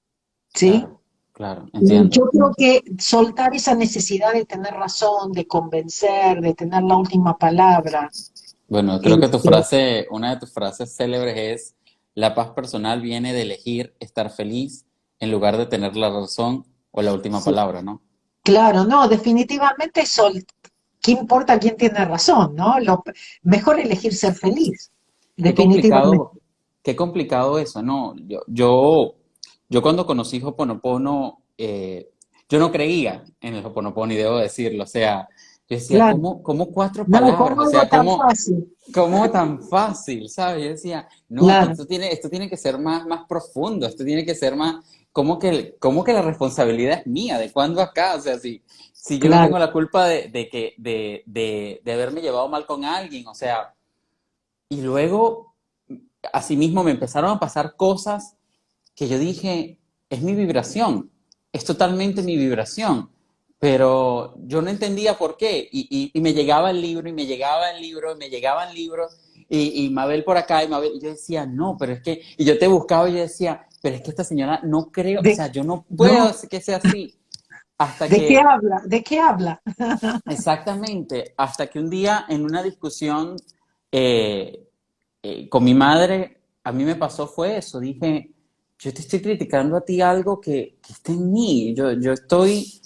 ¿Sí? 0.53 0.85
Claro, 1.33 1.65
entiendo. 1.73 2.11
Yo 2.11 2.27
creo 2.27 2.53
que 2.55 2.83
soltar 2.99 3.55
esa 3.55 3.75
necesidad 3.75 4.35
de 4.35 4.45
tener 4.45 4.75
razón, 4.75 5.33
de 5.33 5.47
convencer, 5.47 6.43
de 6.43 6.53
tener 6.53 6.83
la 6.83 6.97
última 6.97 7.39
palabra. 7.39 8.11
Bueno, 8.69 9.01
creo 9.01 9.19
que 9.19 9.29
tu 9.29 9.39
frase, 9.39 10.07
una 10.11 10.35
de 10.35 10.41
tus 10.41 10.53
frases 10.53 10.95
célebres 10.95 11.37
es, 11.39 11.75
la 12.15 12.35
paz 12.35 12.51
personal 12.51 13.01
viene 13.01 13.33
de 13.33 13.43
elegir 13.43 13.95
estar 14.01 14.31
feliz 14.31 14.87
en 15.19 15.31
lugar 15.31 15.57
de 15.57 15.67
tener 15.67 15.97
la 15.97 16.11
razón 16.11 16.67
o 16.91 17.03
la 17.03 17.13
última 17.13 17.43
palabra, 17.43 17.83
¿no? 17.83 18.03
Claro, 18.43 18.85
no, 18.85 19.09
definitivamente 19.09 20.05
sol, 20.05 20.45
¿qué 21.01 21.13
importa 21.13 21.59
quién 21.59 21.77
tiene 21.77 22.05
razón, 22.05 22.55
no? 22.55 22.79
Lo, 22.81 23.03
mejor 23.43 23.79
elegir 23.79 24.15
ser 24.15 24.35
feliz. 24.35 24.91
Definitivamente. 25.37 25.81
Qué 25.83 25.89
complicado, 25.89 26.33
qué 26.83 26.97
complicado 26.97 27.59
eso, 27.59 27.83
¿no? 27.83 28.15
Yo, 28.27 28.41
yo 28.49 29.17
yo 29.73 29.81
cuando 29.81 30.05
conocí 30.05 30.39
Hoponopono, 30.45 31.45
eh, 31.57 32.11
yo 32.47 32.59
no 32.59 32.71
creía 32.71 33.25
en 33.41 33.55
el 33.55 33.65
Hoponopono 33.65 34.13
y 34.13 34.17
debo 34.17 34.37
decirlo, 34.37 34.85
o 34.85 34.87
sea, 34.87 35.27
yo 35.73 35.79
decía, 35.79 36.15
¿cómo, 36.43 36.67
cuatro 36.67 37.07
palabras? 37.07 37.37
¿cómo 37.37 37.63
o 37.63 37.67
sea, 37.67 37.89
tan 37.89 38.07
fácil? 38.07 38.77
¿cómo 38.93 39.31
tan 39.31 39.63
fácil? 39.63 40.29
¿Sabes? 40.29 40.63
Yo 40.63 40.71
decía, 40.71 41.09
no, 41.29 41.51
esto, 41.51 41.87
tiene, 41.87 42.13
esto 42.13 42.29
tiene 42.29 42.51
que 42.51 42.59
ser 42.59 42.79
más, 42.79 43.07
más 43.07 43.27
profundo, 43.27 43.87
esto 43.87 44.05
tiene 44.05 44.25
que 44.25 44.35
ser 44.35 44.55
más, 44.55 44.85
¿cómo 45.13 45.39
que, 45.39 45.77
cómo 45.79 46.05
que 46.05 46.13
la 46.13 46.21
responsabilidad 46.21 47.01
es 47.01 47.07
mía? 47.07 47.39
¿De 47.39 47.51
cuándo 47.51 47.81
acá? 47.81 48.17
O 48.17 48.21
sea, 48.21 48.39
si, 48.39 48.63
si 48.93 49.19
yo 49.19 49.31
no 49.31 49.43
tengo 49.45 49.59
la 49.59 49.73
culpa 49.73 50.07
de, 50.07 50.29
de 50.29 50.49
que, 50.51 50.75
de, 50.77 51.23
de, 51.25 51.81
de 51.83 51.93
haberme 51.93 52.21
llevado 52.21 52.49
mal 52.49 52.67
con 52.67 52.85
alguien, 52.85 53.27
o 53.27 53.35
sea, 53.35 53.75
y 54.69 54.83
luego, 54.83 55.55
asimismo, 56.33 56.85
me 56.85 56.91
empezaron 56.91 57.31
a 57.31 57.41
pasar 57.41 57.77
cosas 57.77 58.37
que 58.95 59.09
yo 59.09 59.19
dije, 59.19 59.79
es 60.11 60.21
mi 60.21 60.35
vibración, 60.35 61.11
es 61.51 61.65
totalmente 61.65 62.23
mi 62.23 62.37
vibración, 62.37 63.11
pero 63.63 64.35
yo 64.39 64.61
no 64.61 64.71
entendía 64.71 65.17
por 65.17 65.37
qué, 65.37 65.69
y, 65.71 66.11
y, 66.13 66.21
me 66.21 66.35
llegaba 66.35 66.73
el 66.73 66.81
libro, 66.81 67.09
y 67.09 67.13
me 67.13 67.27
llegaba 67.27 67.71
el 67.71 67.81
libro, 67.81 68.13
y 68.13 68.17
me 68.17 68.29
llegaban 68.29 68.75
libros, 68.75 69.17
y, 69.49 69.85
y, 69.85 69.91
Mabel 69.91 70.25
por 70.25 70.37
acá, 70.37 70.65
y 70.65 70.69
Mabel, 70.69 70.91
y 70.97 71.01
yo 71.01 71.11
decía, 71.11 71.47
no, 71.47 71.77
pero 71.79 71.93
es 71.93 72.03
que, 72.03 72.23
y 72.37 72.45
yo 72.45 72.59
te 72.59 72.67
buscaba 72.67 73.09
y 73.09 73.13
yo 73.13 73.21
decía, 73.21 73.69
pero 73.81 73.95
es 73.95 74.03
que 74.03 74.11
esta 74.11 74.25
señora 74.25 74.59
no 74.65 74.91
creo, 74.91 75.21
o 75.21 75.35
sea, 75.37 75.47
yo 75.47 75.63
no 75.63 75.85
puedo 75.97 76.35
que 76.51 76.61
sea 76.61 76.79
así. 76.79 77.15
Hasta 77.79 78.09
¿De 78.09 78.27
qué 78.27 78.39
habla? 78.41 78.83
¿De 78.85 79.05
qué 79.05 79.21
habla? 79.21 79.63
exactamente, 80.27 81.33
hasta 81.37 81.69
que 81.69 81.79
un 81.79 81.89
día 81.89 82.27
en 82.29 82.45
una 82.45 82.65
discusión 82.65 83.37
eh, 83.93 84.69
eh, 85.23 85.49
con 85.49 85.63
mi 85.63 85.75
madre, 85.75 86.41
a 86.65 86.73
mí 86.73 86.85
me 86.85 86.97
pasó 86.97 87.29
fue 87.29 87.59
eso, 87.59 87.79
dije, 87.79 88.29
yo 88.83 88.93
te 88.93 89.03
estoy 89.03 89.21
criticando 89.21 89.77
a 89.77 89.85
ti 89.85 90.01
algo 90.01 90.41
que, 90.41 90.79
que 90.85 90.93
está 90.93 91.13
en 91.13 91.33
mí. 91.33 91.73
Yo, 91.73 91.93
yo 91.93 92.13
estoy, 92.15 92.82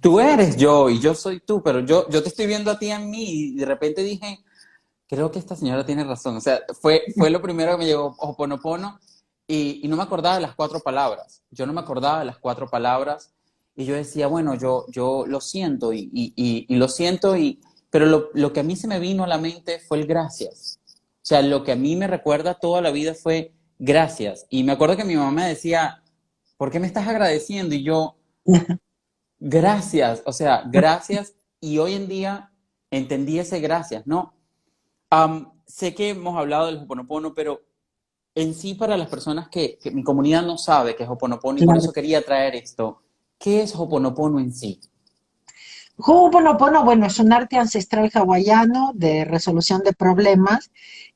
tú 0.00 0.20
eres 0.20 0.56
yo 0.56 0.88
y 0.90 1.00
yo 1.00 1.14
soy 1.14 1.40
tú, 1.40 1.62
pero 1.62 1.80
yo, 1.80 2.08
yo 2.08 2.22
te 2.22 2.28
estoy 2.28 2.46
viendo 2.46 2.70
a 2.70 2.78
ti 2.78 2.90
en 2.90 3.10
mí 3.10 3.24
y 3.28 3.54
de 3.56 3.64
repente 3.64 4.02
dije, 4.02 4.38
creo 5.08 5.30
que 5.30 5.38
esta 5.38 5.56
señora 5.56 5.84
tiene 5.84 6.04
razón. 6.04 6.36
O 6.36 6.40
sea, 6.40 6.60
fue, 6.80 7.02
fue 7.16 7.30
lo 7.30 7.42
primero 7.42 7.72
que 7.72 7.78
me 7.78 7.86
llegó 7.86 8.14
Hoponopono 8.18 8.98
y, 9.46 9.80
y 9.84 9.88
no 9.88 9.96
me 9.96 10.02
acordaba 10.02 10.36
de 10.36 10.42
las 10.42 10.54
cuatro 10.54 10.80
palabras. 10.80 11.42
Yo 11.50 11.66
no 11.66 11.72
me 11.72 11.80
acordaba 11.80 12.20
de 12.20 12.24
las 12.26 12.38
cuatro 12.38 12.68
palabras 12.68 13.32
y 13.74 13.84
yo 13.84 13.94
decía, 13.94 14.26
bueno, 14.26 14.54
yo, 14.54 14.86
yo 14.90 15.24
lo 15.26 15.40
siento 15.40 15.92
y, 15.92 16.10
y, 16.12 16.66
y 16.68 16.76
lo 16.76 16.88
siento, 16.88 17.36
y, 17.36 17.60
pero 17.90 18.06
lo, 18.06 18.30
lo 18.34 18.52
que 18.52 18.60
a 18.60 18.62
mí 18.62 18.76
se 18.76 18.86
me 18.86 18.98
vino 18.98 19.24
a 19.24 19.26
la 19.26 19.38
mente 19.38 19.80
fue 19.80 19.98
el 19.98 20.06
gracias. 20.06 20.80
O 20.86 21.24
sea, 21.24 21.42
lo 21.42 21.62
que 21.62 21.72
a 21.72 21.76
mí 21.76 21.96
me 21.96 22.06
recuerda 22.06 22.54
toda 22.54 22.82
la 22.82 22.90
vida 22.90 23.14
fue 23.14 23.52
gracias. 23.78 24.46
Y 24.50 24.64
me 24.64 24.72
acuerdo 24.72 24.96
que 24.96 25.04
mi 25.04 25.16
mamá 25.16 25.30
me 25.30 25.48
decía, 25.48 26.02
¿por 26.56 26.70
qué 26.70 26.80
me 26.80 26.86
estás 26.86 27.06
agradeciendo? 27.06 27.74
Y 27.74 27.82
yo, 27.82 28.16
gracias, 29.42 30.22
o 30.24 30.32
sea, 30.32 30.62
gracias. 30.66 31.34
Y 31.60 31.78
hoy 31.78 31.94
en 31.94 32.08
día 32.08 32.52
entendí 32.90 33.38
ese 33.38 33.60
gracias, 33.60 34.06
¿no? 34.06 34.34
sé 35.66 35.94
que 35.94 36.10
hemos 36.10 36.38
hablado 36.38 36.66
del 36.66 36.78
Hoponopono, 36.78 37.34
pero 37.34 37.60
en 38.34 38.54
sí 38.54 38.74
para 38.74 38.96
las 38.96 39.08
personas 39.08 39.48
que, 39.48 39.78
mi 39.92 40.02
comunidad 40.02 40.42
no 40.42 40.56
sabe 40.56 40.96
qué 40.96 41.02
es 41.02 41.08
Hoponopono 41.08 41.58
y 41.58 41.66
por 41.66 41.76
eso 41.76 41.92
quería 41.92 42.24
traer 42.24 42.54
esto, 42.54 43.02
¿qué 43.38 43.62
es 43.62 43.74
Hoponopono 43.74 44.38
en 44.38 44.54
sí? 44.54 44.80
Ho'oponopono, 45.98 46.84
bueno, 46.84 47.06
es 47.06 47.18
un 47.18 47.32
arte 47.32 47.58
ancestral 47.58 48.10
hawaiano 48.14 48.92
de 48.94 49.26
resolución 49.26 49.82
de 49.82 49.92
problemas 49.92 50.70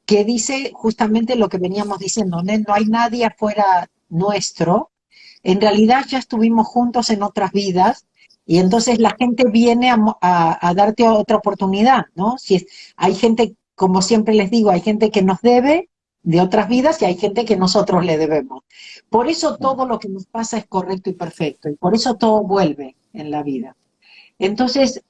que 0.04 0.24
dice 0.24 0.72
justamente 0.74 1.36
lo 1.36 1.48
que 1.48 1.58
veníamos 1.58 1.98
diciendo, 1.98 2.42
no 2.42 2.74
hay 2.74 2.84
nadie 2.84 3.24
afuera 3.24 3.88
nuestro, 4.10 4.90
en 5.42 5.60
realidad 5.60 6.04
ya 6.06 6.18
estuvimos 6.18 6.66
juntos 6.66 7.08
en 7.08 7.22
otras 7.22 7.52
vidas 7.52 8.06
y 8.46 8.58
entonces 8.58 9.00
la 9.00 9.14
gente 9.18 9.44
viene 9.50 9.90
a, 9.90 10.72
darte 10.74 11.08
otra 11.08 11.36
oportunidad, 11.36 12.06
¿no? 12.14 12.38
Si 12.38 12.54
es, 12.54 12.66
hay 12.96 13.14
gente, 13.14 13.56
como 13.74 14.00
siempre 14.02 14.34
les 14.34 14.50
digo, 14.50 14.70
hay 14.70 14.80
gente 14.80 15.10
que 15.10 15.22
nos 15.22 15.40
debe 15.42 15.90
de 16.22 16.40
otras 16.40 16.68
vidas 16.68 17.02
y 17.02 17.06
hay 17.06 17.16
gente 17.16 17.44
que 17.44 17.56
nosotros 17.56 18.04
le 18.04 18.16
debemos. 18.16 18.62
Por 19.10 19.28
eso 19.28 19.56
todo 19.56 19.86
lo 19.86 19.98
que 19.98 20.08
nos 20.08 20.26
pasa 20.26 20.58
es 20.58 20.66
correcto 20.66 21.10
y 21.10 21.14
perfecto 21.14 21.68
y 21.68 21.74
por 21.74 21.94
eso 21.94 22.14
todo 22.14 22.42
vuelve 22.44 22.94
en 23.12 23.32
la 23.32 23.42
vida. 23.42 23.76
Entonces, 24.38 25.02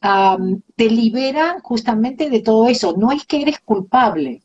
te 0.77 0.91
libera 0.91 1.59
justamente 1.63 2.31
de 2.31 2.41
todo 2.41 2.69
eso. 2.69 2.95
No 2.97 3.13
es 3.13 3.27
que 3.27 3.43
eres 3.43 3.61
culpable, 3.61 4.43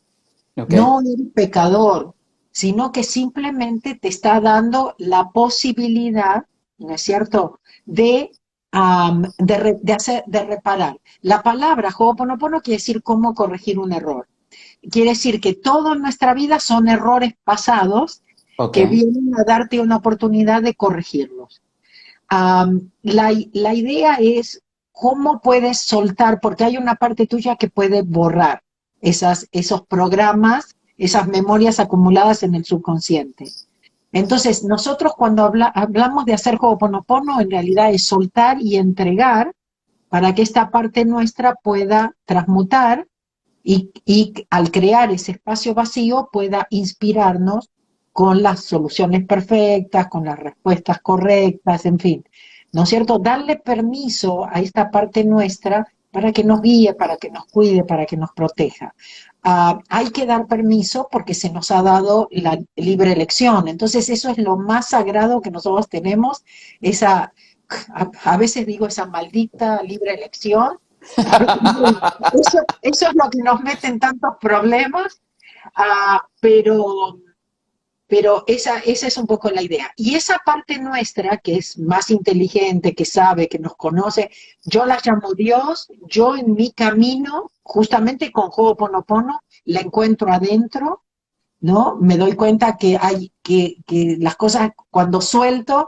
no 0.55 1.01
eres 1.01 1.27
pecador, 1.33 2.15
sino 2.51 2.91
que 2.91 3.03
simplemente 3.03 3.95
te 3.95 4.07
está 4.07 4.41
dando 4.41 4.95
la 4.98 5.29
posibilidad, 5.29 6.45
¿no 6.77 6.93
es 6.93 7.01
cierto?, 7.01 7.60
de, 7.86 8.31
de, 8.71 9.93
hacer, 9.93 10.23
de 10.27 10.43
reparar. 10.45 10.97
La 11.21 11.43
palabra 11.43 11.89
Ho'oponopono 11.97 12.61
quiere 12.61 12.77
decir 12.77 13.03
cómo 13.03 13.33
corregir 13.33 13.79
un 13.79 13.91
error. 13.91 14.27
Quiere 14.89 15.09
decir 15.09 15.39
que 15.41 15.53
todo 15.53 15.93
en 15.93 16.01
nuestra 16.01 16.33
vida 16.33 16.59
son 16.59 16.87
errores 16.87 17.33
pasados 17.43 18.21
que 18.73 18.85
vienen 18.85 19.33
a 19.39 19.43
darte 19.43 19.79
una 19.79 19.97
oportunidad 19.97 20.61
de 20.61 20.75
corregirlos. 20.75 21.61
la, 22.29 23.33
la 23.53 23.73
idea 23.73 24.15
es 24.19 24.61
¿cómo 25.01 25.41
puedes 25.41 25.79
soltar? 25.79 26.39
Porque 26.39 26.63
hay 26.63 26.77
una 26.77 26.95
parte 26.95 27.25
tuya 27.25 27.55
que 27.55 27.69
puede 27.69 28.03
borrar 28.03 28.61
esas, 29.01 29.47
esos 29.51 29.81
programas, 29.87 30.75
esas 30.97 31.27
memorias 31.27 31.79
acumuladas 31.79 32.43
en 32.43 32.53
el 32.53 32.65
subconsciente. 32.65 33.45
Entonces, 34.11 34.63
nosotros 34.63 35.13
cuando 35.15 35.51
hablamos 35.73 36.25
de 36.25 36.33
hacer 36.33 36.57
Ho'oponopono, 36.59 37.39
en 37.39 37.49
realidad 37.49 37.91
es 37.91 38.05
soltar 38.05 38.61
y 38.61 38.75
entregar 38.75 39.53
para 40.09 40.35
que 40.35 40.41
esta 40.41 40.69
parte 40.69 41.05
nuestra 41.05 41.55
pueda 41.55 42.15
transmutar 42.25 43.07
y, 43.63 43.91
y 44.05 44.33
al 44.49 44.71
crear 44.71 45.11
ese 45.11 45.33
espacio 45.33 45.73
vacío 45.73 46.29
pueda 46.31 46.67
inspirarnos 46.69 47.69
con 48.11 48.43
las 48.43 48.65
soluciones 48.65 49.25
perfectas, 49.25 50.07
con 50.07 50.25
las 50.25 50.37
respuestas 50.37 50.99
correctas, 51.01 51.85
en 51.85 51.99
fin. 51.99 52.23
¿no 52.71 52.83
es 52.83 52.89
cierto? 52.89 53.19
Darle 53.19 53.57
permiso 53.57 54.45
a 54.45 54.59
esta 54.59 54.89
parte 54.89 55.23
nuestra 55.23 55.87
para 56.11 56.31
que 56.31 56.43
nos 56.43 56.61
guíe, 56.61 56.93
para 56.93 57.17
que 57.17 57.29
nos 57.29 57.45
cuide, 57.45 57.83
para 57.83 58.05
que 58.05 58.17
nos 58.17 58.31
proteja. 58.31 58.93
Ah, 59.43 59.79
hay 59.89 60.12
que 60.12 60.27
dar 60.27 60.45
permiso 60.45 61.07
porque 61.12 61.33
se 61.33 61.50
nos 61.50 61.71
ha 61.71 61.81
dado 61.81 62.27
la 62.31 62.60
libre 62.75 63.12
elección. 63.12 63.67
Entonces 63.67 64.10
eso 64.10 64.29
es 64.29 64.38
lo 64.38 64.55
más 64.55 64.89
sagrado 64.89 65.41
que 65.41 65.50
nosotros 65.50 65.89
tenemos, 65.89 66.43
esa, 66.79 67.33
a, 68.24 68.38
veces 68.38 68.67
digo 68.67 68.86
esa 68.88 69.05
maldita 69.07 69.81
libre 69.83 70.13
elección. 70.13 70.77
Eso, 72.33 72.60
es 72.83 73.15
lo 73.15 73.27
que 73.31 73.39
nos 73.39 73.60
mete 73.62 73.88
en 73.88 74.00
tantos 74.00 74.36
problemas, 74.39 75.19
ah, 75.75 76.24
pero 76.39 77.17
pero 78.11 78.43
esa, 78.45 78.79
esa 78.79 79.07
es 79.07 79.17
un 79.17 79.25
poco 79.25 79.49
la 79.51 79.61
idea. 79.61 79.89
Y 79.95 80.15
esa 80.15 80.37
parte 80.45 80.77
nuestra, 80.77 81.37
que 81.37 81.55
es 81.55 81.79
más 81.79 82.09
inteligente, 82.09 82.93
que 82.93 83.05
sabe, 83.05 83.47
que 83.47 83.57
nos 83.57 83.77
conoce, 83.77 84.29
yo 84.65 84.85
la 84.85 84.99
llamo 85.01 85.33
Dios, 85.33 85.87
yo 86.09 86.35
en 86.35 86.53
mi 86.53 86.73
camino, 86.73 87.51
justamente 87.63 88.29
con 88.33 88.49
Ho'oponopono, 88.53 89.39
la 89.63 89.79
encuentro 89.79 90.29
adentro, 90.29 91.03
¿no? 91.61 91.95
Me 92.01 92.17
doy 92.17 92.33
cuenta 92.33 92.75
que 92.75 92.97
hay, 92.99 93.31
que, 93.41 93.77
que 93.87 94.17
las 94.19 94.35
cosas, 94.35 94.71
cuando 94.89 95.21
suelto, 95.21 95.87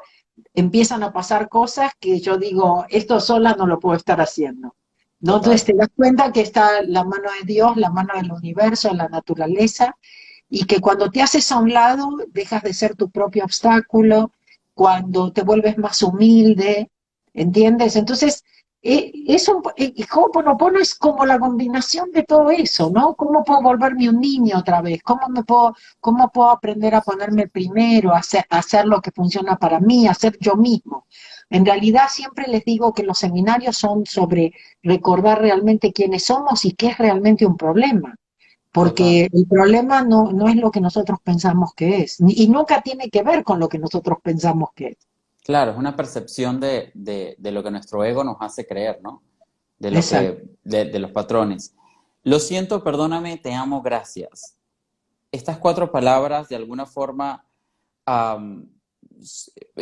empiezan 0.53 1.03
a 1.03 1.11
pasar 1.11 1.49
cosas 1.49 1.91
que 1.99 2.21
yo 2.21 2.37
digo, 2.37 2.85
esto 2.87 3.19
sola 3.19 3.53
no 3.57 3.67
lo 3.67 3.81
puedo 3.81 3.97
estar 3.97 4.21
haciendo. 4.21 4.77
¿no? 5.19 5.35
Entonces 5.35 5.65
te 5.65 5.73
das 5.73 5.89
cuenta 5.93 6.31
que 6.31 6.39
está 6.39 6.83
la 6.83 7.03
mano 7.03 7.29
de 7.37 7.45
Dios, 7.45 7.75
la 7.75 7.89
mano 7.89 8.13
del 8.15 8.31
universo, 8.31 8.93
la 8.93 9.09
naturaleza, 9.09 9.97
y 10.55 10.65
que 10.65 10.79
cuando 10.79 11.09
te 11.09 11.19
haces 11.19 11.51
a 11.51 11.57
un 11.57 11.73
lado 11.73 12.15
dejas 12.27 12.61
de 12.61 12.75
ser 12.75 12.95
tu 12.95 13.09
propio 13.09 13.43
obstáculo, 13.43 14.31
cuando 14.75 15.33
te 15.33 15.41
vuelves 15.41 15.79
más 15.79 16.03
humilde, 16.03 16.91
¿entiendes? 17.33 17.95
Entonces, 17.95 18.43
eh, 18.83 19.11
es 19.25 19.47
un, 19.47 19.63
eh, 19.77 19.95
Ho'oponopono 20.13 20.79
es 20.79 20.93
como 20.93 21.25
la 21.25 21.39
combinación 21.39 22.11
de 22.11 22.21
todo 22.21 22.51
eso, 22.51 22.91
¿no? 22.93 23.15
¿Cómo 23.15 23.43
puedo 23.43 23.63
volverme 23.63 24.09
un 24.09 24.19
niño 24.21 24.59
otra 24.59 24.81
vez? 24.83 25.01
¿Cómo, 25.01 25.27
me 25.27 25.43
puedo, 25.43 25.75
cómo 25.99 26.31
puedo 26.31 26.51
aprender 26.51 26.93
a 26.93 27.01
ponerme 27.01 27.47
primero, 27.47 28.13
a 28.13 28.19
hacer, 28.19 28.45
hacer 28.51 28.85
lo 28.85 29.01
que 29.01 29.09
funciona 29.09 29.57
para 29.57 29.79
mí, 29.79 30.05
a 30.05 30.11
hacer 30.11 30.37
yo 30.39 30.55
mismo? 30.55 31.07
En 31.49 31.65
realidad 31.65 32.09
siempre 32.09 32.45
les 32.47 32.63
digo 32.63 32.93
que 32.93 33.01
los 33.01 33.17
seminarios 33.17 33.75
son 33.77 34.05
sobre 34.05 34.53
recordar 34.83 35.41
realmente 35.41 35.91
quiénes 35.93 36.25
somos 36.25 36.63
y 36.63 36.73
qué 36.73 36.89
es 36.89 36.99
realmente 36.99 37.43
un 37.47 37.57
problema. 37.57 38.15
Porque 38.73 39.29
el 39.31 39.45
problema 39.47 40.01
no, 40.01 40.31
no 40.31 40.49
es 40.49 40.55
lo 40.55 40.71
que 40.71 40.81
nosotros 40.81 41.19
pensamos 41.23 41.75
que 41.75 42.01
es, 42.01 42.17
y 42.19 42.47
nunca 42.47 42.81
tiene 42.81 43.09
que 43.09 43.21
ver 43.21 43.43
con 43.43 43.59
lo 43.59 43.69
que 43.69 43.77
nosotros 43.77 44.17
pensamos 44.23 44.71
que 44.75 44.87
es. 44.87 44.97
Claro, 45.43 45.71
es 45.71 45.77
una 45.77 45.95
percepción 45.95 46.59
de, 46.59 46.91
de, 46.95 47.51
lo 47.51 47.63
que 47.63 47.69
nuestro 47.69 48.03
ego 48.03 48.23
nos 48.23 48.37
hace 48.39 48.65
creer, 48.65 48.99
¿no? 49.03 49.21
De, 49.77 49.91
lo 49.91 50.01
que, 50.01 50.43
de, 50.63 50.99
los 50.99 51.11
patrones. 51.11 51.75
Lo 52.23 52.39
siento, 52.39 52.83
perdóname, 52.83 53.37
te 53.37 53.53
amo, 53.53 53.83
gracias. 53.83 54.55
Estas 55.31 55.59
cuatro 55.59 55.91
palabras, 55.91 56.49
de 56.49 56.55
alguna 56.55 56.87
forma, 56.87 57.45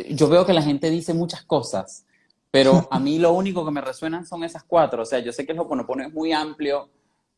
yo 0.10 0.30
veo 0.30 0.46
que 0.46 0.54
la 0.54 0.64
gente 0.64 0.90
dice 0.90 1.14
muchas 1.14 1.44
cosas, 1.44 2.06
pero 2.50 2.90
a 2.92 3.00
mí 3.00 3.20
lo 3.20 3.32
único 3.32 3.64
que 3.64 3.72
me 3.72 3.80
resuenan 3.80 4.26
son 4.26 4.44
esas 4.44 4.64
cuatro. 4.64 5.04
O 5.04 5.06
sea, 5.06 5.20
yo 5.20 5.32
sé 5.32 5.46
que 5.46 5.54
el 5.54 5.60
Hoponopono 5.60 6.04
es 6.04 6.12
muy 6.12 6.34
amplio, 6.34 6.90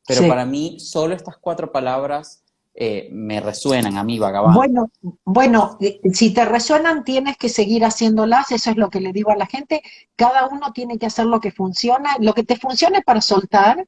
pero 0.07 0.27
para 0.27 0.45
mí 0.45 0.79
solo 0.79 1.15
estas 1.15 1.38
cuatro 1.38 1.72
palabras 1.72 2.43
eh, 2.75 3.07
me 3.12 3.39
resuenan 3.39 3.98
a 3.98 4.03
mí, 4.03 4.17
vagabundo. 4.17 4.57
Bueno, 4.57 4.91
bueno, 5.24 5.77
eh, 5.79 6.00
si 6.12 6.33
te 6.33 6.43
resuenan 6.43 7.03
tienes 7.03 7.38
que 7.38 7.48
seguir 7.48 7.86
haciéndolas, 7.86 8.51
eso 8.51 8.72
es 8.72 8.77
lo 8.77 8.89
que 8.89 9.00
le 9.00 9.13
digo 9.13 9.31
a 9.31 9.36
la 9.36 9.45
gente. 9.45 9.83
Cada 10.15 10.48
uno 10.48 10.72
tiene 10.74 10.98
que 10.98 11.05
hacer 11.05 11.27
lo 11.27 11.39
que 11.39 11.51
funciona, 11.51 12.17
lo 12.19 12.33
que 12.33 12.43
te 12.43 12.57
funcione 12.57 13.03
para 13.03 13.22
soltar, 13.22 13.88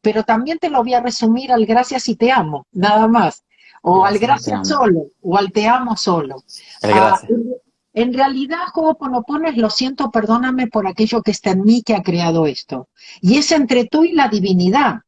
pero 0.00 0.24
también 0.24 0.58
te 0.58 0.70
lo 0.70 0.82
voy 0.82 0.94
a 0.94 1.00
resumir 1.00 1.52
al 1.52 1.66
gracias 1.66 2.08
y 2.08 2.16
te 2.16 2.32
amo, 2.32 2.66
nada 2.72 3.06
más. 3.06 3.44
O 3.82 4.06
al 4.06 4.18
gracias 4.18 4.66
solo, 4.66 5.08
o 5.20 5.36
al 5.36 5.52
te 5.52 5.66
amo 5.66 5.96
solo. 5.96 6.42
Ah, 6.82 7.20
en 7.94 8.14
realidad, 8.14 8.60
Ho'oponopono 8.74 9.48
es 9.48 9.56
lo 9.56 9.68
siento, 9.68 10.10
perdóname 10.10 10.68
por 10.68 10.86
aquello 10.86 11.22
que 11.22 11.32
está 11.32 11.50
en 11.50 11.64
mí 11.64 11.82
que 11.82 11.94
ha 11.94 12.02
creado 12.02 12.46
esto. 12.46 12.88
Y 13.20 13.36
es 13.36 13.52
entre 13.52 13.84
tú 13.84 14.04
y 14.04 14.12
la 14.12 14.28
divinidad. 14.28 15.00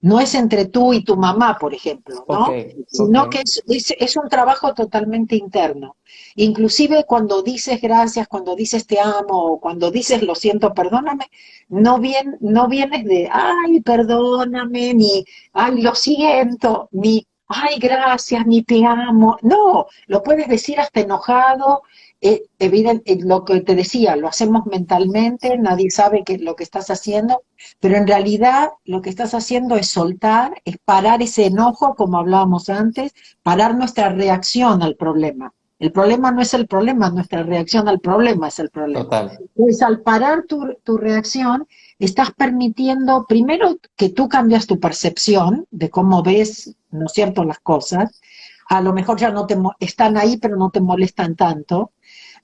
No 0.00 0.20
es 0.20 0.34
entre 0.34 0.66
tú 0.66 0.92
y 0.92 1.02
tu 1.02 1.16
mamá, 1.16 1.56
por 1.58 1.72
ejemplo, 1.72 2.24
¿no? 2.28 2.48
Sino 2.86 3.30
que 3.30 3.40
es, 3.40 3.62
es, 3.98 4.16
un 4.16 4.28
trabajo 4.28 4.74
totalmente 4.74 5.36
interno. 5.36 5.96
Inclusive 6.34 7.04
cuando 7.06 7.42
dices 7.42 7.80
gracias, 7.80 8.28
cuando 8.28 8.54
dices 8.54 8.86
te 8.86 9.00
amo, 9.00 9.58
cuando 9.58 9.90
dices 9.90 10.22
lo 10.22 10.34
siento, 10.34 10.74
perdóname, 10.74 11.30
no, 11.68 11.98
bien, 11.98 12.36
no 12.40 12.68
vienes 12.68 13.04
de, 13.04 13.28
ay, 13.32 13.80
perdóname, 13.80 14.94
ni, 14.94 15.24
ay, 15.52 15.80
lo 15.80 15.94
siento, 15.94 16.88
ni, 16.92 17.26
ay, 17.48 17.78
gracias, 17.78 18.46
ni 18.46 18.62
te 18.62 18.84
amo. 18.84 19.38
No, 19.42 19.86
lo 20.06 20.22
puedes 20.22 20.48
decir 20.48 20.78
hasta 20.78 21.00
enojado, 21.00 21.82
eh, 22.26 22.42
evidente, 22.58 23.18
lo 23.20 23.44
que 23.44 23.60
te 23.60 23.74
decía, 23.74 24.16
lo 24.16 24.28
hacemos 24.28 24.66
mentalmente, 24.66 25.56
nadie 25.58 25.90
sabe 25.90 26.24
qué 26.24 26.34
es 26.34 26.40
lo 26.40 26.56
que 26.56 26.64
estás 26.64 26.90
haciendo, 26.90 27.42
pero 27.78 27.96
en 27.96 28.06
realidad 28.06 28.70
lo 28.84 29.00
que 29.00 29.10
estás 29.10 29.34
haciendo 29.34 29.76
es 29.76 29.88
soltar, 29.90 30.60
es 30.64 30.76
parar 30.84 31.22
ese 31.22 31.46
enojo, 31.46 31.94
como 31.94 32.18
hablábamos 32.18 32.68
antes, 32.68 33.14
parar 33.42 33.76
nuestra 33.76 34.08
reacción 34.08 34.82
al 34.82 34.96
problema. 34.96 35.52
El 35.78 35.92
problema 35.92 36.32
no 36.32 36.40
es 36.40 36.54
el 36.54 36.66
problema, 36.66 37.10
nuestra 37.10 37.42
reacción 37.42 37.86
al 37.86 38.00
problema 38.00 38.48
es 38.48 38.58
el 38.58 38.70
problema. 38.70 39.04
Total. 39.04 39.38
Pues 39.54 39.82
al 39.82 40.00
parar 40.00 40.44
tu, 40.48 40.74
tu 40.82 40.96
reacción, 40.96 41.68
estás 41.98 42.30
permitiendo, 42.32 43.26
primero, 43.28 43.76
que 43.94 44.08
tú 44.08 44.28
cambias 44.28 44.66
tu 44.66 44.80
percepción 44.80 45.66
de 45.70 45.90
cómo 45.90 46.22
ves, 46.22 46.74
¿no 46.90 47.06
es 47.06 47.12
cierto?, 47.12 47.44
las 47.44 47.60
cosas. 47.60 48.20
A 48.68 48.80
lo 48.80 48.92
mejor 48.92 49.18
ya 49.18 49.30
no 49.30 49.46
te 49.46 49.56
están 49.78 50.16
ahí, 50.16 50.38
pero 50.38 50.56
no 50.56 50.70
te 50.70 50.80
molestan 50.80 51.36
tanto. 51.36 51.92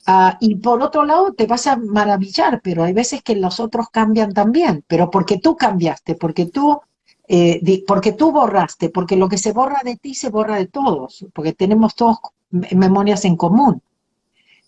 Ah, 0.07 0.37
y 0.41 0.57
por 0.57 0.83
otro 0.83 1.05
lado, 1.05 1.33
te 1.33 1.47
vas 1.47 1.67
a 1.67 1.77
maravillar, 1.77 2.61
pero 2.62 2.83
hay 2.83 2.93
veces 2.93 3.23
que 3.23 3.37
los 3.37 3.61
otros 3.61 3.88
cambian 3.91 4.33
también, 4.33 4.85
pero 4.88 5.11
porque 5.11 5.38
tú 5.38 5.57
cambiaste, 5.57 6.17
porque 6.17 6.47
tú, 6.47 6.81
eh, 7.29 7.85
porque 7.87 8.12
tú 8.12 8.33
borraste, 8.33 8.91
porque 8.91 9.17
lo 9.17 9.29
que 9.29 9.38
se 9.38 9.53
borra 9.53 9.81
de 9.85 9.97
ti 9.97 10.15
se 10.15 10.31
borra 10.31 10.57
de 10.57 10.67
todos, 10.67 11.25
porque 11.33 11.53
tenemos 11.53 11.95
todos 11.95 12.19
memorias 12.51 13.25
en 13.25 13.37
común. 13.37 13.81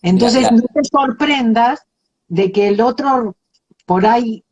Entonces, 0.03 0.53
no 0.53 0.62
te 0.62 0.85
sorprendas 0.85 1.85
de 2.29 2.53
que 2.53 2.68
el 2.68 2.81
otro, 2.81 3.37
por 3.87 4.07
ahí, 4.07 4.44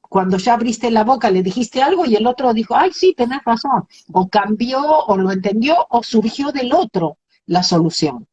cuando 0.00 0.38
ya 0.38 0.54
abriste 0.54 0.90
la 0.90 1.04
boca, 1.04 1.30
le 1.30 1.42
dijiste 1.42 1.82
algo 1.82 2.06
y 2.06 2.16
el 2.16 2.26
otro 2.26 2.54
dijo, 2.54 2.74
ay, 2.76 2.92
sí, 2.92 3.14
tenés 3.16 3.44
razón, 3.44 3.86
o 4.12 4.28
cambió, 4.28 4.80
o 4.82 5.16
lo 5.16 5.30
entendió, 5.30 5.76
o 5.90 6.02
surgió 6.02 6.50
del 6.50 6.72
otro 6.72 7.18
la 7.46 7.62
solución. 7.62 8.26